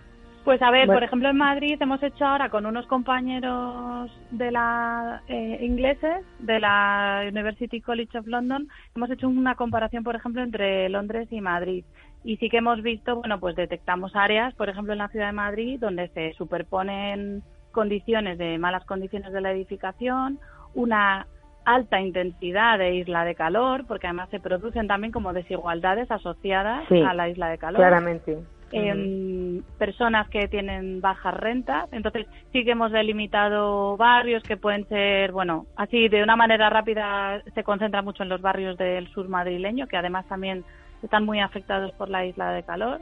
Pues 0.44 0.62
a 0.62 0.72
ver, 0.72 0.88
por 0.88 1.02
ejemplo 1.02 1.30
en 1.30 1.38
Madrid 1.38 1.78
hemos 1.80 2.04
hecho 2.04 2.26
ahora 2.26 2.50
con 2.50 2.66
unos 2.66 2.86
compañeros 2.88 4.12
de 4.32 4.52
la 4.52 5.22
eh, 5.30 5.60
ingleses 5.62 6.26
de 6.40 6.60
la 6.60 7.24
University 7.26 7.80
College 7.80 8.18
of 8.18 8.28
London 8.28 8.68
hemos 8.94 9.10
hecho 9.10 9.30
una 9.30 9.56
comparación, 9.56 10.04
por 10.04 10.16
ejemplo, 10.16 10.44
entre 10.44 10.90
Londres 10.90 11.30
y 11.32 11.40
Madrid 11.40 11.86
y 12.26 12.36
sí 12.38 12.50
que 12.50 12.58
hemos 12.58 12.82
visto, 12.82 13.16
bueno, 13.16 13.40
pues 13.40 13.56
detectamos 13.56 14.16
áreas, 14.18 14.54
por 14.56 14.68
ejemplo 14.68 14.92
en 14.92 15.00
la 15.00 15.08
ciudad 15.08 15.28
de 15.28 15.34
Madrid 15.34 15.80
donde 15.80 16.10
se 16.10 16.34
superponen 16.34 17.42
condiciones 17.72 18.38
de 18.38 18.58
malas 18.58 18.84
condiciones 18.86 19.32
de 19.32 19.40
la 19.40 19.52
edificación, 19.52 20.40
una 20.74 21.26
alta 21.66 22.02
intensidad 22.02 22.78
de 22.78 22.96
isla 22.96 23.24
de 23.24 23.36
calor, 23.36 23.86
porque 23.88 24.08
además 24.08 24.30
se 24.30 24.42
producen 24.42 24.88
también 24.88 25.14
como 25.14 25.32
desigualdades 25.32 26.12
asociadas 26.12 26.84
a 26.92 27.14
la 27.14 27.30
isla 27.30 27.48
de 27.50 27.58
calor. 27.58 27.80
Claramente. 27.80 28.40
Em, 28.74 29.62
personas 29.78 30.28
que 30.30 30.48
tienen 30.48 31.02
bajas 31.02 31.34
rentas. 31.34 31.88
Entonces 31.92 32.28
sí 32.52 32.64
que 32.64 32.72
hemos 32.72 32.92
delimitado 32.92 33.98
barrios 33.98 34.44
que 34.44 34.58
pueden 34.58 34.88
ser, 34.88 35.32
bueno, 35.32 35.66
así 35.76 36.10
de 36.10 36.24
una 36.24 36.36
manera 36.36 36.70
rápida 36.70 37.42
se 37.54 37.64
concentra 37.64 38.02
mucho 38.02 38.24
en 38.24 38.30
los 38.30 38.42
barrios 38.42 38.78
del 38.78 39.08
sur 39.10 39.30
madrileño, 39.30 39.88
que 39.88 39.98
además 39.98 40.26
también 40.28 40.64
están 41.02 41.26
muy 41.26 41.40
afectados 41.40 41.92
por 41.94 42.10
la 42.10 42.26
isla 42.26 42.52
de 42.52 42.64
calor. 42.64 43.02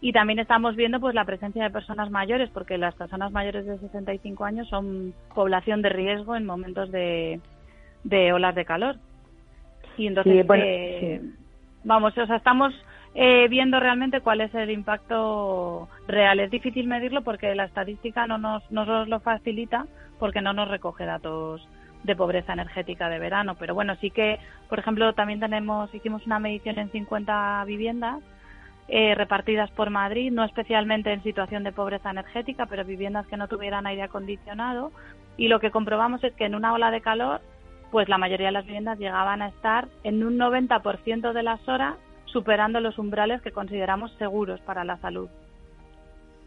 Y 0.00 0.12
también 0.12 0.38
estamos 0.38 0.76
viendo 0.76 1.00
pues 1.00 1.14
la 1.14 1.24
presencia 1.24 1.62
de 1.62 1.70
personas 1.70 2.10
mayores, 2.10 2.50
porque 2.50 2.76
las 2.76 2.94
personas 2.94 3.32
mayores 3.32 3.64
de 3.64 3.78
65 3.78 4.44
años 4.44 4.68
son 4.68 5.14
población 5.34 5.80
de 5.80 5.88
riesgo 5.88 6.36
en 6.36 6.44
momentos 6.44 6.90
de, 6.90 7.40
de 8.02 8.32
olas 8.32 8.54
de 8.54 8.64
calor. 8.64 8.96
Y 9.96 10.06
entonces, 10.06 10.44
eh, 10.56 11.22
vamos, 11.84 12.16
o 12.18 12.26
sea, 12.26 12.36
estamos 12.36 12.74
eh, 13.14 13.46
viendo 13.48 13.78
realmente 13.78 14.20
cuál 14.20 14.40
es 14.40 14.54
el 14.54 14.70
impacto 14.70 15.88
real. 16.08 16.40
Es 16.40 16.50
difícil 16.50 16.86
medirlo 16.86 17.22
porque 17.22 17.54
la 17.54 17.64
estadística 17.64 18.26
no 18.26 18.38
nos, 18.38 18.68
nos 18.70 19.08
lo 19.08 19.20
facilita 19.20 19.86
porque 20.18 20.40
no 20.40 20.52
nos 20.52 20.68
recoge 20.68 21.04
datos 21.04 21.66
de 22.02 22.16
pobreza 22.16 22.52
energética 22.52 23.08
de 23.08 23.18
verano. 23.18 23.54
Pero 23.54 23.74
bueno, 23.74 23.94
sí 24.00 24.10
que, 24.10 24.38
por 24.68 24.78
ejemplo, 24.78 25.12
también 25.14 25.40
tenemos, 25.40 25.94
hicimos 25.94 26.26
una 26.26 26.38
medición 26.38 26.78
en 26.78 26.90
50 26.90 27.64
viviendas 27.66 28.20
eh, 28.88 29.14
repartidas 29.14 29.70
por 29.70 29.90
Madrid, 29.90 30.30
no 30.30 30.44
especialmente 30.44 31.12
en 31.12 31.22
situación 31.22 31.64
de 31.64 31.72
pobreza 31.72 32.10
energética, 32.10 32.66
pero 32.66 32.84
viviendas 32.84 33.26
que 33.26 33.36
no 33.36 33.48
tuvieran 33.48 33.86
aire 33.86 34.02
acondicionado. 34.02 34.92
Y 35.36 35.48
lo 35.48 35.60
que 35.60 35.70
comprobamos 35.70 36.22
es 36.22 36.34
que 36.34 36.44
en 36.44 36.54
una 36.54 36.74
ola 36.74 36.90
de 36.90 37.00
calor, 37.00 37.40
pues 37.90 38.08
la 38.08 38.18
mayoría 38.18 38.48
de 38.48 38.52
las 38.52 38.66
viviendas 38.66 38.98
llegaban 38.98 39.40
a 39.40 39.48
estar 39.48 39.88
en 40.02 40.24
un 40.24 40.36
90% 40.36 41.32
de 41.32 41.42
las 41.42 41.66
horas 41.68 41.94
superando 42.34 42.80
los 42.80 42.98
umbrales 42.98 43.40
que 43.42 43.52
consideramos 43.52 44.12
seguros 44.18 44.60
para 44.62 44.84
la 44.84 44.98
salud. 44.98 45.30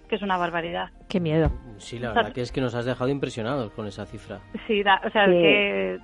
Que 0.10 0.16
es 0.18 0.22
una 0.22 0.38
barbaridad. 0.38 0.90
Qué 1.10 1.20
miedo. 1.20 1.50
Sí, 1.78 1.98
la 1.98 2.14
verdad 2.14 2.34
que 2.34 2.42
es 2.42 2.52
que 2.52 2.62
nos 2.62 2.76
has 2.76 2.86
dejado 2.86 3.10
impresionados 3.10 3.72
con 3.72 3.88
esa 3.88 4.06
cifra. 4.06 4.40
Sí, 4.68 4.82
o 4.82 5.10
sea, 5.10 5.26
que. 5.26 5.98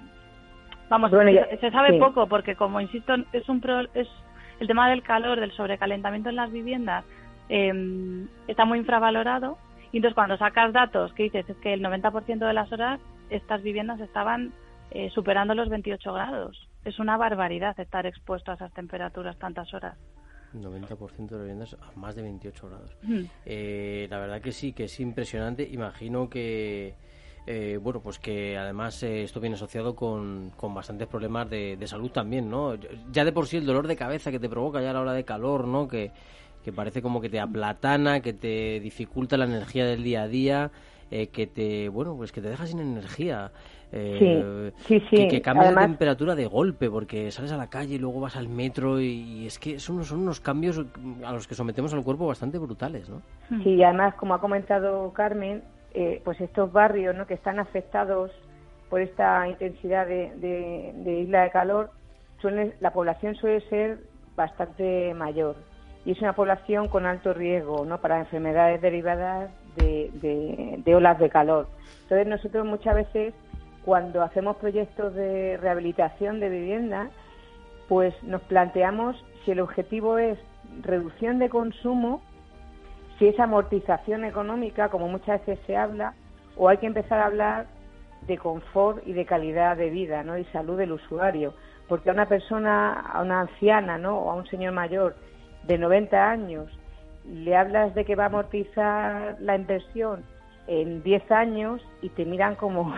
Vamos, 0.89 1.11
se 1.11 1.71
sabe 1.71 1.99
poco 1.99 2.27
porque, 2.27 2.55
como 2.55 2.79
insisto, 2.79 3.13
es 3.31 3.47
un 3.49 3.61
es 3.93 4.07
el 4.59 4.67
tema 4.67 4.89
del 4.89 5.03
calor, 5.03 5.39
del 5.39 5.51
sobrecalentamiento 5.51 6.29
en 6.29 6.36
las 6.36 6.51
viviendas, 6.51 7.03
em, 7.49 8.27
está 8.47 8.65
muy 8.65 8.79
infravalorado. 8.79 9.57
Y 9.91 9.97
entonces, 9.97 10.15
cuando 10.15 10.38
sacas 10.38 10.71
datos 10.73 11.13
que 11.13 11.23
dices 11.23 11.49
es 11.49 11.57
que 11.57 11.73
el 11.73 11.81
90% 11.81 12.45
de 12.45 12.53
las 12.53 12.71
horas 12.71 12.99
estas 13.29 13.61
viviendas 13.63 13.99
estaban 13.99 14.53
eh, 14.91 15.09
superando 15.09 15.55
los 15.55 15.69
28 15.69 16.13
grados 16.13 16.69
es 16.86 16.99
una 16.99 17.17
barbaridad 17.17 17.79
estar 17.79 18.05
expuesto 18.05 18.51
a 18.51 18.55
esas 18.55 18.73
temperaturas 18.73 19.38
tantas 19.38 19.73
horas. 19.73 19.97
90% 20.53 21.29
de 21.29 21.39
viviendas 21.39 21.75
a 21.81 21.97
más 21.97 22.15
de 22.15 22.21
28 22.21 22.69
grados. 22.69 22.95
Eh, 23.45 24.07
la 24.09 24.19
verdad 24.19 24.41
que 24.41 24.51
sí, 24.51 24.73
que 24.73 24.86
es 24.86 24.99
impresionante. 24.99 25.67
Imagino 25.71 26.29
que, 26.29 26.93
eh, 27.47 27.79
bueno, 27.81 28.01
pues 28.01 28.19
que 28.19 28.57
además 28.57 29.01
eh, 29.03 29.23
esto 29.23 29.39
viene 29.39 29.55
asociado 29.55 29.95
con, 29.95 30.51
con 30.55 30.73
bastantes 30.73 31.07
problemas 31.07 31.49
de, 31.49 31.75
de, 31.77 31.88
salud 31.88 32.11
también, 32.11 32.49
¿no? 32.49 32.75
Ya 33.11 33.25
de 33.25 33.31
por 33.31 33.47
sí 33.47 33.57
el 33.57 33.65
dolor 33.65 33.88
de 33.88 33.95
cabeza 33.95 34.31
que 34.31 34.39
te 34.39 34.49
provoca 34.49 34.81
ya 34.81 34.91
a 34.91 34.93
la 34.93 35.01
hora 35.01 35.13
de 35.13 35.25
calor, 35.25 35.67
¿no? 35.67 35.88
Que, 35.88 36.11
que 36.63 36.71
parece 36.71 37.01
como 37.01 37.19
que 37.19 37.29
te 37.29 37.39
aplatana, 37.39 38.21
que 38.21 38.34
te 38.34 38.79
dificulta 38.79 39.38
la 39.38 39.45
energía 39.45 39.86
del 39.86 40.03
día 40.03 40.23
a 40.23 40.27
día, 40.27 40.71
que 41.09 41.45
te, 41.45 41.89
bueno, 41.89 42.15
pues 42.15 42.31
que 42.31 42.41
te 42.41 42.49
deja 42.49 42.65
sin 42.65 42.79
energía. 42.79 43.51
Eh, 43.96 44.72
sí, 44.88 45.00
sí, 45.08 45.28
Que, 45.28 45.39
cambia 45.39 45.72
la 45.72 45.82
temperatura 45.82 46.34
de 46.34 46.48
golpe, 46.48 46.89
porque 46.89 47.30
sales 47.30 47.52
a 47.52 47.58
la 47.58 47.68
calle 47.68 47.96
y 47.96 48.00
luego 48.00 48.22
vas 48.22 48.36
al 48.36 48.50
metro 48.50 49.00
y 49.00 49.46
es 49.46 49.60
que 49.60 49.78
son, 49.78 50.04
son 50.04 50.22
unos 50.22 50.39
cambios 50.39 50.84
a 51.24 51.32
los 51.32 51.48
que 51.48 51.54
sometemos 51.54 51.94
al 51.94 52.04
cuerpo 52.04 52.26
bastante 52.26 52.58
brutales, 52.58 53.08
¿no? 53.08 53.22
Sí, 53.62 53.76
y 53.76 53.84
además, 53.84 54.16
como 54.16 54.34
ha 54.34 54.41
comentado 54.41 55.14
Carmen, 55.14 55.62
eh, 55.94 56.22
pues 56.26 56.41
estos 56.41 56.72
barrios 56.72 57.16
¿no? 57.16 57.28
que 57.28 57.36
están 57.36 57.60
afectados 57.60 58.32
por 58.89 59.00
esta 59.00 59.48
intensidad 59.48 60.08
de, 60.08 61.22
isla 61.22 61.44
de 61.44 61.52
calor, 61.52 61.91
suele, 62.41 62.74
la 62.80 62.94
población 62.94 63.36
suele 63.36 63.62
ser 63.70 64.00
bastante 64.36 65.14
mayor 65.14 65.56
y 66.04 66.14
es 66.14 66.22
una 66.22 66.34
población 66.34 66.88
con 66.88 67.06
alto 67.06 67.32
riesgo 67.32 67.86
¿no? 67.86 68.00
para 68.00 68.18
enfermedades 68.18 68.82
derivadas 68.82 69.52
de, 69.76 70.82
de 70.84 70.96
olas 70.96 71.20
de 71.20 71.30
calor. 71.30 71.68
Entonces 72.04 72.26
nosotros 72.28 72.66
muchas 72.66 72.96
veces 72.96 73.36
cuando 73.86 74.21
hacemos 74.21 74.57
proyectos 74.57 75.13
de 75.13 75.57
rehabilitación 75.57 76.39
de 76.39 76.49
vivienda, 76.49 77.09
pues 77.89 78.13
nos 78.23 78.41
planteamos 78.43 79.15
si 79.43 79.51
el 79.51 79.59
objetivo 79.59 80.17
es 80.17 80.38
reducción 80.81 81.39
de 81.39 81.49
consumo, 81.49 82.21
si 83.19 83.27
es 83.27 83.39
amortización 83.39 84.23
económica, 84.23 84.89
como 84.89 85.07
muchas 85.07 85.45
veces 85.45 85.63
se 85.67 85.75
habla, 85.75 86.13
o 86.55 86.69
hay 86.69 86.77
que 86.77 86.88
empezar 86.88 87.19
a 87.19 87.25
hablar 87.25 87.67
de 88.27 88.38
confort 88.38 89.05
y 89.05 89.13
de 89.13 89.25
calidad 89.25 89.75
de 89.75 89.89
vida, 89.89 90.23
¿no? 90.23 90.38
Y 90.38 90.45
salud 90.45 90.77
del 90.77 90.93
usuario, 90.93 91.53
porque 91.89 92.09
a 92.09 92.13
una 92.13 92.27
persona, 92.27 92.93
a 92.93 93.21
una 93.21 93.41
anciana, 93.41 93.97
¿no? 93.97 94.17
O 94.17 94.31
a 94.31 94.36
un 94.36 94.47
señor 94.47 94.73
mayor 94.73 95.15
de 95.63 95.77
90 95.77 96.29
años, 96.29 96.71
le 97.25 97.55
hablas 97.55 97.93
de 97.95 98.05
que 98.05 98.15
va 98.15 98.23
a 98.23 98.27
amortizar 98.27 99.38
la 99.39 99.55
inversión 99.55 100.23
en 100.67 101.03
10 101.03 101.31
años 101.31 101.81
y 102.01 102.09
te 102.09 102.25
miran 102.25 102.55
como 102.55 102.93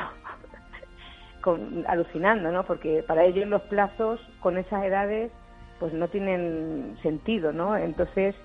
alucinando, 1.88 2.52
¿no? 2.52 2.64
Porque 2.64 3.04
para 3.08 3.24
ellos 3.24 3.48
los 3.48 3.62
plazos 3.64 4.20
con 4.40 4.58
esas 4.58 4.84
edades 4.84 5.32
pues 5.80 5.94
no 5.94 6.08
tienen 6.08 6.98
sentido, 7.02 7.52
¿no? 7.52 7.76
Entonces 7.76 8.36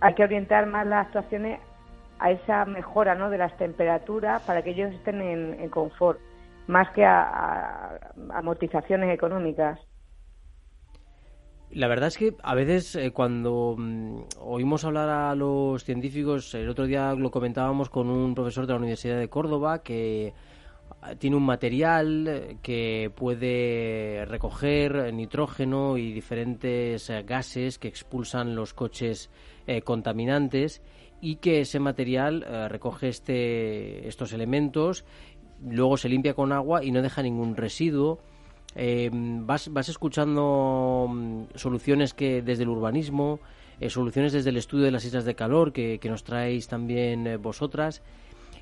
hay 0.00 0.14
que 0.14 0.24
orientar 0.24 0.66
más 0.66 0.86
las 0.86 1.06
actuaciones 1.06 1.60
a 2.18 2.30
esa 2.30 2.64
mejora, 2.64 3.14
¿no? 3.14 3.30
De 3.30 3.38
las 3.38 3.56
temperaturas 3.56 4.42
para 4.42 4.62
que 4.62 4.70
ellos 4.70 4.92
estén 4.92 5.20
en, 5.20 5.68
confort, 5.68 6.18
más 6.66 6.90
que 6.90 7.04
a, 7.04 7.98
amortizaciones 8.30 9.14
económicas. 9.14 9.78
La 11.70 11.88
verdad 11.88 12.08
es 12.08 12.16
que 12.16 12.34
a 12.42 12.54
veces 12.54 12.94
eh, 12.94 13.10
cuando 13.12 13.74
mm, 13.76 14.20
oímos 14.40 14.84
hablar 14.84 15.08
a 15.08 15.34
los 15.34 15.84
científicos, 15.84 16.54
el 16.54 16.68
otro 16.68 16.86
día 16.86 17.12
lo 17.14 17.30
comentábamos 17.30 17.90
con 17.90 18.08
un 18.08 18.34
profesor 18.34 18.66
de 18.66 18.72
la 18.72 18.78
Universidad 18.78 19.18
de 19.18 19.28
Córdoba 19.28 19.82
que 19.82 20.32
tiene 21.14 21.36
un 21.36 21.44
material 21.44 22.26
eh, 22.28 22.56
que 22.62 23.10
puede 23.14 24.24
recoger 24.26 25.12
nitrógeno 25.12 25.96
y 25.96 26.12
diferentes 26.12 27.08
eh, 27.10 27.22
gases 27.22 27.78
que 27.78 27.88
expulsan 27.88 28.54
los 28.54 28.74
coches 28.74 29.30
eh, 29.66 29.82
contaminantes 29.82 30.82
y 31.20 31.36
que 31.36 31.62
ese 31.62 31.80
material 31.80 32.44
recoge 32.68 33.08
este, 33.08 34.06
estos 34.06 34.34
elementos, 34.34 35.06
luego 35.66 35.96
se 35.96 36.10
limpia 36.10 36.34
con 36.34 36.52
agua 36.52 36.84
y 36.84 36.90
no 36.90 37.00
deja 37.00 37.22
ningún 37.22 37.56
residuo. 37.56 38.20
vas, 38.74 39.72
vas 39.72 39.88
escuchando 39.88 41.06
mm, 41.08 41.44
soluciones 41.54 42.12
que 42.12 42.42
desde 42.42 42.64
el 42.64 42.68
urbanismo, 42.68 43.40
soluciones 43.88 44.34
desde 44.34 44.50
el 44.50 44.58
estudio 44.58 44.84
de 44.84 44.90
las 44.90 45.06
islas 45.06 45.24
de 45.24 45.34
calor 45.34 45.72
que, 45.72 45.98
que 45.98 46.10
nos 46.10 46.22
traéis 46.22 46.68
también 46.68 47.40
vosotras. 47.40 48.02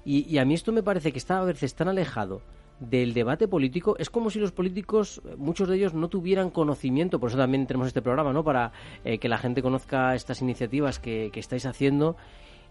Y, 0.04 0.38
a 0.38 0.44
mí 0.44 0.54
esto 0.54 0.72
me 0.72 0.82
parece 0.82 1.12
que 1.12 1.18
está 1.18 1.38
a 1.38 1.44
veces 1.44 1.74
tan 1.74 1.88
alejado 1.88 2.42
del 2.80 3.14
debate 3.14 3.48
político, 3.48 3.96
es 3.98 4.10
como 4.10 4.30
si 4.30 4.38
los 4.38 4.52
políticos, 4.52 5.22
muchos 5.38 5.68
de 5.68 5.76
ellos, 5.76 5.94
no 5.94 6.08
tuvieran 6.08 6.50
conocimiento, 6.50 7.18
por 7.18 7.30
eso 7.30 7.38
también 7.38 7.66
tenemos 7.66 7.86
este 7.86 8.02
programa, 8.02 8.32
¿no? 8.32 8.44
Para 8.44 8.72
eh, 9.04 9.18
que 9.18 9.28
la 9.28 9.38
gente 9.38 9.62
conozca 9.62 10.14
estas 10.14 10.42
iniciativas 10.42 10.98
que, 10.98 11.30
estáis 11.34 11.64
haciendo. 11.66 12.16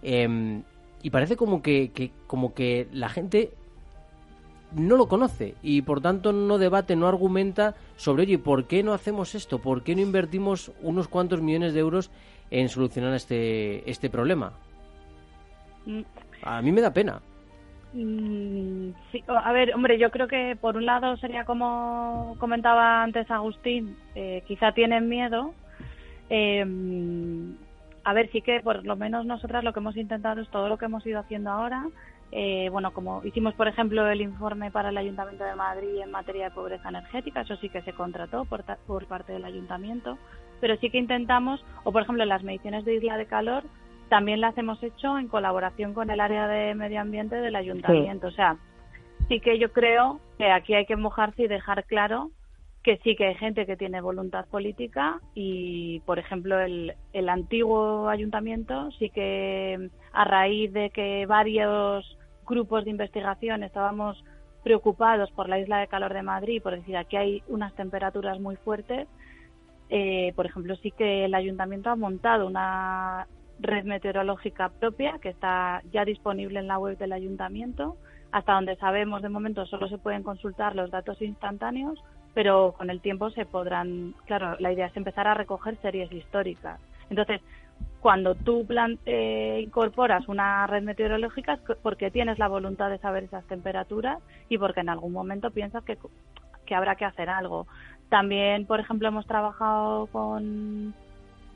Em, 0.03 0.63
y 1.01 1.09
parece 1.09 1.36
como 1.36 1.61
que, 1.61 1.91
que, 1.91 2.11
como 2.27 2.53
que 2.53 2.88
la 2.91 3.09
gente 3.09 3.53
no 4.75 4.97
lo 4.97 5.07
conoce 5.07 5.55
y 5.61 5.81
por 5.81 6.01
tanto 6.01 6.31
no 6.34 6.57
debate, 6.57 6.95
no 6.95 7.07
argumenta 7.07 7.75
sobre, 7.95 8.23
oye, 8.23 8.38
¿por 8.38 8.65
qué 8.65 8.84
no 8.84 8.93
hacemos 8.93 9.36
esto? 9.36 9.59
¿Por 9.59 9.84
qué 9.84 9.95
no 9.95 10.01
invertimos 10.01 10.71
unos 10.81 11.07
cuantos 11.07 11.41
millones 11.41 11.73
de 11.73 11.79
euros 11.79 12.11
en 12.51 12.69
solucionar 12.69 13.13
este, 13.13 13.89
este 13.89 14.09
problema? 14.09 14.53
Mm, 15.86 16.01
a 16.43 16.61
mí 16.61 16.71
me 16.71 16.81
da 16.81 16.93
pena. 16.93 17.21
Mm, 17.93 18.89
a 19.27 19.51
ver, 19.51 19.75
hombre, 19.75 19.99
yo 19.99 20.09
creo 20.09 20.27
que 20.27 20.57
por 20.59 20.77
un 20.77 20.85
lado 20.85 21.15
sería 21.17 21.45
como 21.45 22.35
comentaba 22.39 23.03
antes 23.03 23.29
Agustín, 23.29 23.97
eh, 24.15 24.43
quizá 24.47 24.71
tienen 24.71 25.07
miedo. 25.07 25.53
Eh, 26.29 26.65
a 28.03 28.13
ver, 28.13 28.29
sí 28.31 28.41
que 28.41 28.59
por 28.61 28.85
lo 28.85 28.95
menos 28.95 29.25
nosotras 29.25 29.63
lo 29.63 29.73
que 29.73 29.79
hemos 29.79 29.95
intentado 29.95 30.41
es 30.41 30.49
todo 30.49 30.67
lo 30.67 30.77
que 30.77 30.85
hemos 30.85 31.05
ido 31.05 31.19
haciendo 31.19 31.51
ahora. 31.51 31.85
Eh, 32.31 32.67
bueno, 32.71 32.91
como 32.93 33.23
hicimos, 33.23 33.53
por 33.53 33.67
ejemplo, 33.67 34.07
el 34.07 34.21
informe 34.21 34.71
para 34.71 34.89
el 34.89 34.97
Ayuntamiento 34.97 35.43
de 35.43 35.55
Madrid 35.55 35.99
en 36.01 36.09
materia 36.09 36.45
de 36.45 36.55
pobreza 36.55 36.89
energética, 36.89 37.41
eso 37.41 37.55
sí 37.57 37.69
que 37.69 37.83
se 37.83 37.93
contrató 37.93 38.45
por, 38.45 38.63
por 38.87 39.05
parte 39.05 39.33
del 39.33 39.45
Ayuntamiento, 39.45 40.17
pero 40.59 40.75
sí 40.77 40.89
que 40.89 40.97
intentamos, 40.97 41.63
o 41.83 41.91
por 41.91 42.01
ejemplo, 42.01 42.25
las 42.25 42.43
mediciones 42.43 42.85
de 42.85 42.95
isla 42.95 43.17
de 43.17 43.27
calor, 43.27 43.63
también 44.10 44.41
las 44.41 44.58
hemos 44.58 44.82
hecho 44.84 45.18
en 45.18 45.28
colaboración 45.28 45.93
con 45.93 46.10
el 46.10 46.20
área 46.20 46.47
de 46.47 46.76
medio 46.76 47.01
ambiente 47.01 47.36
del 47.36 47.56
ayuntamiento. 47.56 48.28
O 48.28 48.32
sea, 48.32 48.58
sí 49.28 49.39
que 49.39 49.58
yo 49.60 49.72
creo 49.72 50.20
que 50.38 50.51
aquí 50.51 50.74
hay 50.74 50.86
que 50.86 50.95
mojarse 50.95 51.43
y 51.43 51.47
dejar 51.47 51.86
claro 51.86 52.32
que 52.84 52.97
sí 52.97 53.16
que 53.16 53.28
hay 53.28 53.36
gente 53.36 53.66
que 53.66 53.78
tiene 53.78 54.01
voluntad 54.01 54.45
política 54.47 55.22
y, 55.34 56.01
por 56.01 56.20
ejemplo, 56.20 56.60
el, 56.60 56.93
el 57.14 57.30
antiguo 57.30 58.10
ayuntamiento 58.10 58.91
sí 58.99 59.10
que 59.10 59.89
a 60.12 60.26
raíz 60.26 60.72
de 60.74 60.89
que 60.89 61.26
varios 61.26 62.18
grupos 62.45 62.84
de 62.84 62.91
investigación 62.91 63.64
estábamos 63.64 64.22
preocupados 64.64 65.32
por 65.32 65.47
la 65.47 65.60
isla 65.60 65.80
de 65.80 65.88
calor 65.88 66.14
de 66.14 66.24
Madrid, 66.24 66.62
por 66.62 66.76
decir 66.76 66.97
aquí 66.97 67.16
hay 67.16 67.43
unas 67.47 67.74
temperaturas 67.76 68.39
muy 68.39 68.58
fuertes, 68.58 69.08
eh, 69.89 70.34
por 70.36 70.45
ejemplo, 70.45 70.76
sí 70.78 70.91
que 70.91 71.26
el 71.26 71.36
ayuntamiento 71.36 71.89
ha 71.89 71.95
montado 71.95 72.47
una 72.47 73.28
red 73.64 73.86
meteorológica 73.86 74.70
propia 74.70 75.18
que 75.20 75.30
está 75.30 75.82
ya 75.91 76.05
disponible 76.05 76.59
en 76.59 76.68
la 76.68 76.78
web 76.78 76.97
del 76.97 77.14
ayuntamiento. 77.14 77.97
Hasta 78.32 78.53
donde 78.53 78.76
sabemos 78.76 79.22
de 79.22 79.30
momento 79.30 79.66
solo 79.66 79.88
se 79.88 79.97
pueden 79.97 80.24
consultar 80.24 80.76
los 80.76 80.91
datos 80.91 81.22
instantáneos, 81.22 82.03
pero 82.34 82.74
con 82.78 82.89
el 82.89 82.99
tiempo 82.99 83.30
se 83.30 83.45
podrán, 83.45 84.16
claro, 84.26 84.55
la 84.59 84.72
idea 84.72 84.88
es 84.88 84.97
empezar 84.97 85.28
a 85.28 85.34
recoger 85.34 85.78
series 85.82 86.11
históricas. 86.11 86.80
Entonces, 87.09 87.41
cuando 87.99 88.36
tú 88.36 88.68
eh, 89.05 89.61
incorporas 89.64 90.28
una 90.28 90.68
red 90.68 90.84
meteorológica, 90.84 91.59
porque 91.82 92.11
tienes 92.11 92.39
la 92.39 92.47
voluntad 92.47 92.89
de 92.89 92.97
saber 92.97 93.24
esas 93.24 93.45
temperaturas 93.45 94.20
y 94.49 94.57
porque 94.57 94.82
en 94.82 94.89
algún 94.89 95.14
momento 95.14 95.51
piensas 95.51 95.84
que, 95.84 95.97
que 96.66 96.76
habrá 96.76 96.95
que 96.95 97.05
hacer 97.05 97.30
algo. 97.30 97.68
También, 98.09 98.66
por 98.66 98.80
ejemplo, 98.80 99.07
hemos 99.07 99.26
trabajado 99.26 100.07
con 100.07 100.93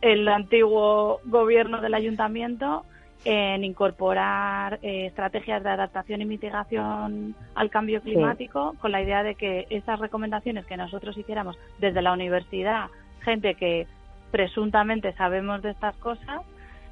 el 0.01 0.27
antiguo 0.27 1.19
gobierno 1.25 1.81
del 1.81 1.93
ayuntamiento 1.93 2.85
en 3.25 3.63
incorporar 3.63 4.79
eh, 4.81 5.07
estrategias 5.07 5.63
de 5.63 5.69
adaptación 5.69 6.21
y 6.21 6.25
mitigación 6.25 7.35
al 7.55 7.69
cambio 7.69 8.01
climático 8.01 8.75
con 8.79 8.91
la 8.91 9.01
idea 9.01 9.23
de 9.23 9.35
que 9.35 9.65
esas 9.69 9.99
recomendaciones 9.99 10.65
que 10.65 10.77
nosotros 10.77 11.17
hiciéramos 11.17 11.57
desde 11.79 12.01
la 12.01 12.13
universidad, 12.13 12.87
gente 13.21 13.55
que 13.55 13.87
presuntamente 14.31 15.13
sabemos 15.13 15.61
de 15.61 15.71
estas 15.71 15.95
cosas, 15.97 16.41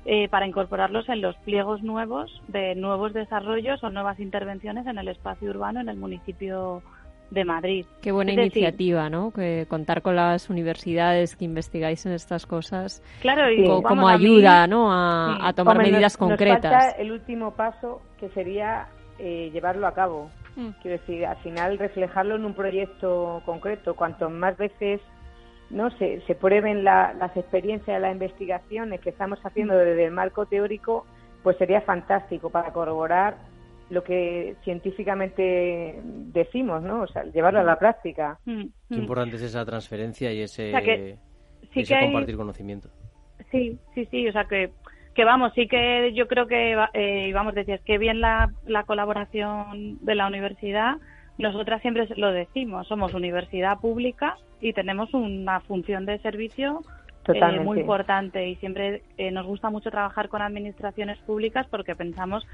eh, 0.08 0.28
para 0.30 0.45
incorporarlos 0.45 1.10
en 1.10 1.22
los 1.22 1.36
pliegos 1.38 1.82
nuevos 1.82 2.41
de 2.47 2.76
nuevos 2.76 3.12
desarrollos 3.12 3.84
o 3.84 3.89
nuevas 3.89 4.20
intervenciones 4.20 4.86
en 4.86 4.99
el 4.99 5.08
espacio 5.08 5.49
urbano 5.49 5.80
en 5.80 5.89
el 5.89 5.97
municipio 5.97 6.84
de 7.30 7.45
Madrid. 7.45 7.86
Qué 8.01 8.11
buena 8.11 8.34
iniciativa, 8.34 9.09
¿no? 9.09 9.32
Que 9.32 9.65
contar 9.67 10.01
con 10.01 10.15
las 10.15 10.49
universidades 10.49 11.36
que 11.36 11.45
investigáis 11.45 12.05
en 12.05 12.13
estas 12.13 12.45
cosas. 12.45 13.03
Claro, 13.21 13.51
y 13.51 13.65
como, 13.82 14.07
ayuda, 14.07 14.67
¿no? 14.67 14.91
A, 14.91 15.53
tomar 15.53 15.78
medidas 15.78 16.17
concretas. 16.17 16.71
Nos 16.71 16.84
falta 16.84 17.01
el 17.01 17.11
último 17.11 17.51
paso 17.51 18.01
que 18.19 18.30
sería 18.30 18.88
eh, 19.19 19.49
llevarlo 19.51 19.88
a 19.88 19.93
cabo. 19.93 20.30
Mm. 20.55 20.69
Quiero 20.82 20.97
decir, 20.99 21.26
al 21.26 21.38
final 21.38 21.78
reflejarlo 21.78 22.36
en 22.36 22.45
un 22.45 22.53
proyecto 22.53 23.41
concreto. 23.45 23.95
Cuanto 23.95 24.30
más 24.30 24.57
veces 24.57 25.01
no 25.69 25.89
se, 25.97 26.21
se 26.21 26.36
prueben 26.36 26.84
las 26.84 27.36
experiencias, 27.36 28.01
las 28.01 28.13
investigaciones 28.13 29.01
que 29.01 29.09
estamos 29.09 29.39
haciendo 29.43 29.76
desde 29.76 30.05
el 30.05 30.11
marco 30.11 30.45
teórico, 30.45 31.05
pues 31.43 31.57
sería 31.57 31.82
fantástico 31.82 32.49
para 32.49 32.71
corroborar 32.71 33.38
lo 33.89 34.03
que 34.03 34.55
científicamente 34.63 35.99
decimos, 36.03 36.81
¿no? 36.81 37.01
O 37.01 37.07
sea, 37.07 37.23
llevarlo 37.23 37.59
a 37.59 37.63
la 37.63 37.77
práctica. 37.77 38.39
Mm, 38.45 38.63
Qué 38.89 38.95
mm. 38.95 38.99
importante 38.99 39.36
es 39.36 39.43
esa 39.43 39.65
transferencia 39.65 40.31
y 40.33 40.41
ese, 40.41 40.71
compartir 42.01 42.38
conocimiento. 42.38 42.89
Sí, 43.51 43.77
sí, 43.93 44.07
sí, 44.09 44.27
o 44.27 44.31
sea 44.31 44.45
que, 44.45 44.71
que 45.13 45.23
vamos, 45.23 45.53
sí 45.53 45.67
que 45.67 46.13
yo 46.13 46.27
creo 46.27 46.47
que, 46.47 46.75
eh, 46.93 47.31
vamos, 47.33 47.53
decías 47.53 47.81
que 47.81 47.97
bien 47.97 48.21
la, 48.21 48.51
la 48.65 48.83
colaboración 48.83 49.99
de 50.01 50.15
la 50.15 50.27
universidad, 50.27 50.95
nosotras 51.38 51.81
siempre 51.81 52.07
lo 52.15 52.31
decimos, 52.31 52.88
somos 52.88 53.13
universidad 53.13 53.79
pública 53.79 54.38
y 54.61 54.73
tenemos 54.73 55.13
una 55.13 55.59
función 55.61 56.05
de 56.05 56.17
servicio 56.19 56.81
eh, 57.33 57.59
muy 57.59 57.79
importante 57.79 58.47
y 58.47 58.55
siempre 58.57 59.01
eh, 59.17 59.31
nos 59.31 59.45
gusta 59.45 59.69
mucho 59.69 59.89
trabajar 59.89 60.29
con 60.29 60.41
administraciones 60.41 61.17
públicas 61.19 61.65
porque 61.69 61.95
pensamos 61.95 62.45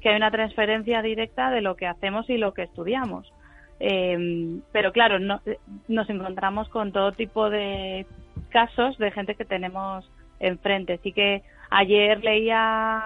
que 0.00 0.10
hay 0.10 0.16
una 0.16 0.30
transferencia 0.30 1.02
directa 1.02 1.50
de 1.50 1.60
lo 1.60 1.76
que 1.76 1.86
hacemos 1.86 2.28
y 2.30 2.38
lo 2.38 2.54
que 2.54 2.62
estudiamos. 2.62 3.32
Em, 3.80 4.60
pero 4.72 4.92
claro, 4.92 5.18
no, 5.18 5.40
nos 5.86 6.10
encontramos 6.10 6.68
con 6.68 6.92
todo 6.92 7.12
tipo 7.12 7.48
de 7.50 8.06
casos 8.50 8.98
de 8.98 9.10
gente 9.10 9.34
que 9.34 9.44
tenemos 9.44 10.10
enfrente. 10.40 10.94
Así 10.94 11.12
que 11.12 11.42
ayer 11.70 12.22
leía 12.22 13.02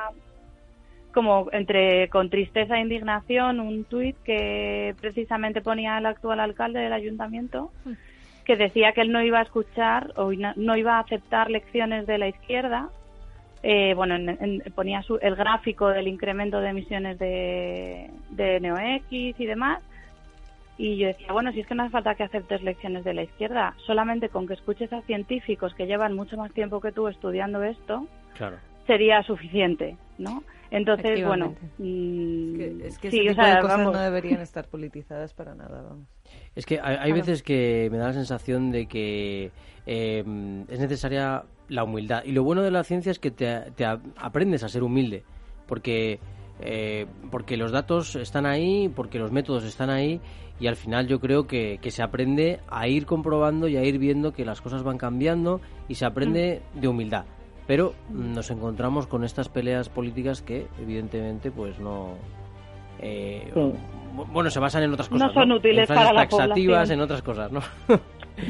como 1.12 1.48
entre 1.52 2.08
con 2.08 2.30
tristeza 2.30 2.76
e 2.76 2.80
indignación 2.80 3.60
un 3.60 3.84
tuit 3.84 4.16
que 4.24 4.94
precisamente 5.00 5.60
ponía 5.60 5.98
el 5.98 6.06
actual 6.06 6.40
alcalde 6.40 6.80
del 6.80 6.92
ayuntamiento 6.92 7.70
que 8.46 8.56
decía 8.56 8.92
que 8.92 9.02
él 9.02 9.12
no 9.12 9.22
iba 9.22 9.38
a 9.38 9.42
escuchar 9.42 10.12
o 10.16 10.32
no 10.32 10.76
iba 10.76 10.96
a 10.96 11.00
aceptar 11.00 11.50
lecciones 11.50 12.06
de 12.06 12.16
la 12.16 12.28
izquierda 12.28 12.88
eh, 13.62 13.94
bueno, 13.94 14.16
ponía 14.74 15.02
el 15.20 15.36
gráfico 15.36 15.88
del 15.88 16.08
incremento 16.08 16.60
de 16.60 16.68
emisiones 16.70 17.18
de, 17.18 18.10
de 18.30 18.60
NeoX 18.60 19.06
y 19.10 19.46
demás. 19.46 19.82
Y 20.78 20.96
yo 20.96 21.06
decía, 21.06 21.32
bueno, 21.32 21.52
si 21.52 21.60
es 21.60 21.66
que 21.66 21.74
no 21.74 21.84
hace 21.84 21.92
falta 21.92 22.14
que 22.14 22.24
aceptes 22.24 22.62
lecciones 22.62 23.04
de 23.04 23.14
la 23.14 23.22
izquierda, 23.22 23.74
solamente 23.86 24.30
con 24.30 24.48
que 24.48 24.54
escuches 24.54 24.92
a 24.92 25.02
científicos 25.02 25.74
que 25.74 25.86
llevan 25.86 26.14
mucho 26.14 26.36
más 26.36 26.52
tiempo 26.52 26.80
que 26.80 26.92
tú 26.92 27.06
estudiando 27.08 27.62
esto, 27.62 28.06
sería 28.86 29.22
suficiente, 29.22 29.96
¿no? 30.18 30.42
Entonces, 30.72 31.24
bueno. 31.24 31.54
es 31.78 32.98
que, 32.98 33.10
sí, 33.10 33.28
cosas 33.28 33.78
no 33.78 33.92
deberían 33.92 34.40
estar 34.40 34.66
politizadas 34.68 35.34
para 35.34 35.54
nada, 35.54 35.82
vamos. 35.82 36.08
Es 36.56 36.64
que 36.64 36.80
hay, 36.82 37.12
veces 37.12 37.42
que 37.42 37.88
me 37.92 37.98
da 37.98 38.06
la 38.06 38.14
sensación 38.14 38.70
de 38.70 38.86
que 38.86 39.50
eh, 39.86 40.24
es 40.68 40.80
necesaria 40.80 41.44
la 41.68 41.84
humildad. 41.84 42.22
Y 42.24 42.32
lo 42.32 42.44
bueno 42.44 42.62
de 42.62 42.70
la 42.70 42.84
ciencia 42.84 43.10
es 43.10 43.18
que 43.18 43.30
te, 43.30 43.84
aprendes 44.16 44.62
a 44.64 44.68
ser 44.68 44.82
humilde, 44.82 45.24
porque, 45.66 46.18
eh, 46.60 47.06
porque 47.30 47.56
los 47.56 47.72
datos 47.72 48.16
están 48.16 48.46
ahí, 48.46 48.88
porque 48.88 49.18
los 49.18 49.32
métodos 49.32 49.64
están 49.64 49.90
ahí, 49.90 50.20
y 50.60 50.66
al 50.66 50.76
final 50.76 51.08
yo 51.08 51.18
creo 51.18 51.46
que, 51.46 51.78
se 51.82 52.02
aprende 52.02 52.60
a 52.68 52.86
ir 52.86 53.06
comprobando 53.06 53.68
y 53.68 53.76
a 53.76 53.84
ir 53.84 53.98
viendo 53.98 54.32
que 54.32 54.44
las 54.44 54.60
cosas 54.60 54.82
van 54.82 54.98
cambiando 54.98 55.60
y 55.88 55.96
se 55.96 56.06
aprende 56.06 56.62
mm. 56.74 56.80
de 56.80 56.88
humildad. 56.88 57.24
Pero 57.66 57.94
nos 58.10 58.50
encontramos 58.50 59.06
con 59.06 59.24
estas 59.24 59.48
peleas 59.48 59.88
políticas 59.88 60.42
que 60.42 60.66
evidentemente 60.80 61.50
pues 61.50 61.78
no... 61.78 62.14
Eh, 63.00 63.50
bueno, 64.32 64.50
se 64.50 64.60
basan 64.60 64.84
en 64.84 64.92
otras 64.92 65.08
cosas. 65.08 65.28
No 65.28 65.34
son 65.34 65.52
útiles 65.52 65.88
para 65.88 66.12
la 66.12 66.28
taxativas, 66.28 66.90
en 66.90 67.00
otras 67.00 67.22
cosas, 67.22 67.50
¿no? 67.50 67.60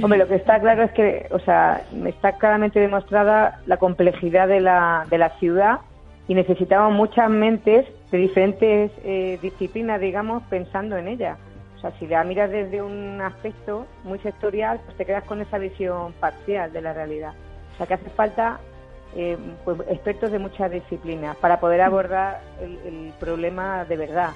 Hombre, 0.02 0.18
lo 0.18 0.28
que 0.28 0.36
está 0.36 0.60
claro 0.60 0.84
es 0.84 0.92
que, 0.92 1.26
o 1.30 1.38
sea, 1.40 1.82
está 2.06 2.32
claramente 2.32 2.80
demostrada 2.80 3.60
la 3.66 3.76
complejidad 3.76 4.48
de 4.48 4.60
la, 4.60 5.06
de 5.10 5.18
la 5.18 5.30
ciudad 5.38 5.80
y 6.28 6.34
necesitamos 6.34 6.92
muchas 6.94 7.28
mentes 7.28 7.86
de 8.10 8.18
diferentes 8.18 8.90
eh, 9.04 9.38
disciplinas, 9.42 10.00
digamos, 10.00 10.42
pensando 10.44 10.96
en 10.96 11.08
ella. 11.08 11.36
O 11.76 11.80
sea, 11.80 11.92
si 11.98 12.06
la 12.06 12.22
miras 12.24 12.50
desde 12.50 12.80
un 12.80 13.20
aspecto 13.20 13.86
muy 14.04 14.18
sectorial, 14.20 14.80
pues 14.84 14.96
te 14.96 15.04
quedas 15.04 15.24
con 15.24 15.40
esa 15.40 15.58
visión 15.58 16.12
parcial 16.20 16.72
de 16.72 16.80
la 16.80 16.92
realidad. 16.92 17.32
O 17.74 17.76
sea, 17.76 17.86
que 17.86 17.94
hace 17.94 18.10
falta 18.10 18.60
eh, 19.16 19.36
pues, 19.64 19.80
expertos 19.88 20.30
de 20.30 20.38
muchas 20.38 20.70
disciplinas 20.70 21.36
para 21.36 21.58
poder 21.58 21.80
abordar 21.80 22.40
el 22.60 23.12
problema 23.18 23.84
de 23.84 23.96
verdad. 23.96 24.30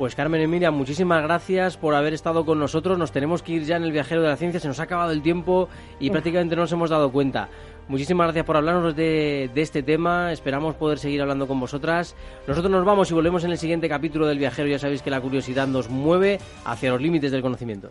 Pues 0.00 0.14
Carmen 0.14 0.40
Emilia, 0.40 0.70
muchísimas 0.70 1.22
gracias 1.22 1.76
por 1.76 1.94
haber 1.94 2.14
estado 2.14 2.46
con 2.46 2.58
nosotros. 2.58 2.96
Nos 2.96 3.12
tenemos 3.12 3.42
que 3.42 3.52
ir 3.52 3.64
ya 3.64 3.76
en 3.76 3.82
el 3.82 3.92
viajero 3.92 4.22
de 4.22 4.28
la 4.28 4.36
ciencia, 4.38 4.58
se 4.58 4.66
nos 4.66 4.80
ha 4.80 4.84
acabado 4.84 5.10
el 5.10 5.20
tiempo 5.20 5.68
y 5.98 6.08
prácticamente 6.08 6.56
no 6.56 6.62
nos 6.62 6.72
hemos 6.72 6.88
dado 6.88 7.12
cuenta. 7.12 7.50
Muchísimas 7.86 8.24
gracias 8.24 8.46
por 8.46 8.56
hablarnos 8.56 8.96
de, 8.96 9.50
de, 9.54 9.60
este 9.60 9.82
tema. 9.82 10.32
Esperamos 10.32 10.74
poder 10.76 10.98
seguir 10.98 11.20
hablando 11.20 11.46
con 11.46 11.60
vosotras. 11.60 12.16
Nosotros 12.48 12.72
nos 12.72 12.82
vamos 12.82 13.10
y 13.10 13.14
volvemos 13.14 13.44
en 13.44 13.50
el 13.50 13.58
siguiente 13.58 13.90
capítulo 13.90 14.26
del 14.26 14.38
viajero. 14.38 14.68
Ya 14.68 14.78
sabéis 14.78 15.02
que 15.02 15.10
la 15.10 15.20
curiosidad 15.20 15.66
nos 15.66 15.90
mueve 15.90 16.40
hacia 16.64 16.92
los 16.92 17.02
límites 17.02 17.30
del 17.30 17.42
conocimiento. 17.42 17.90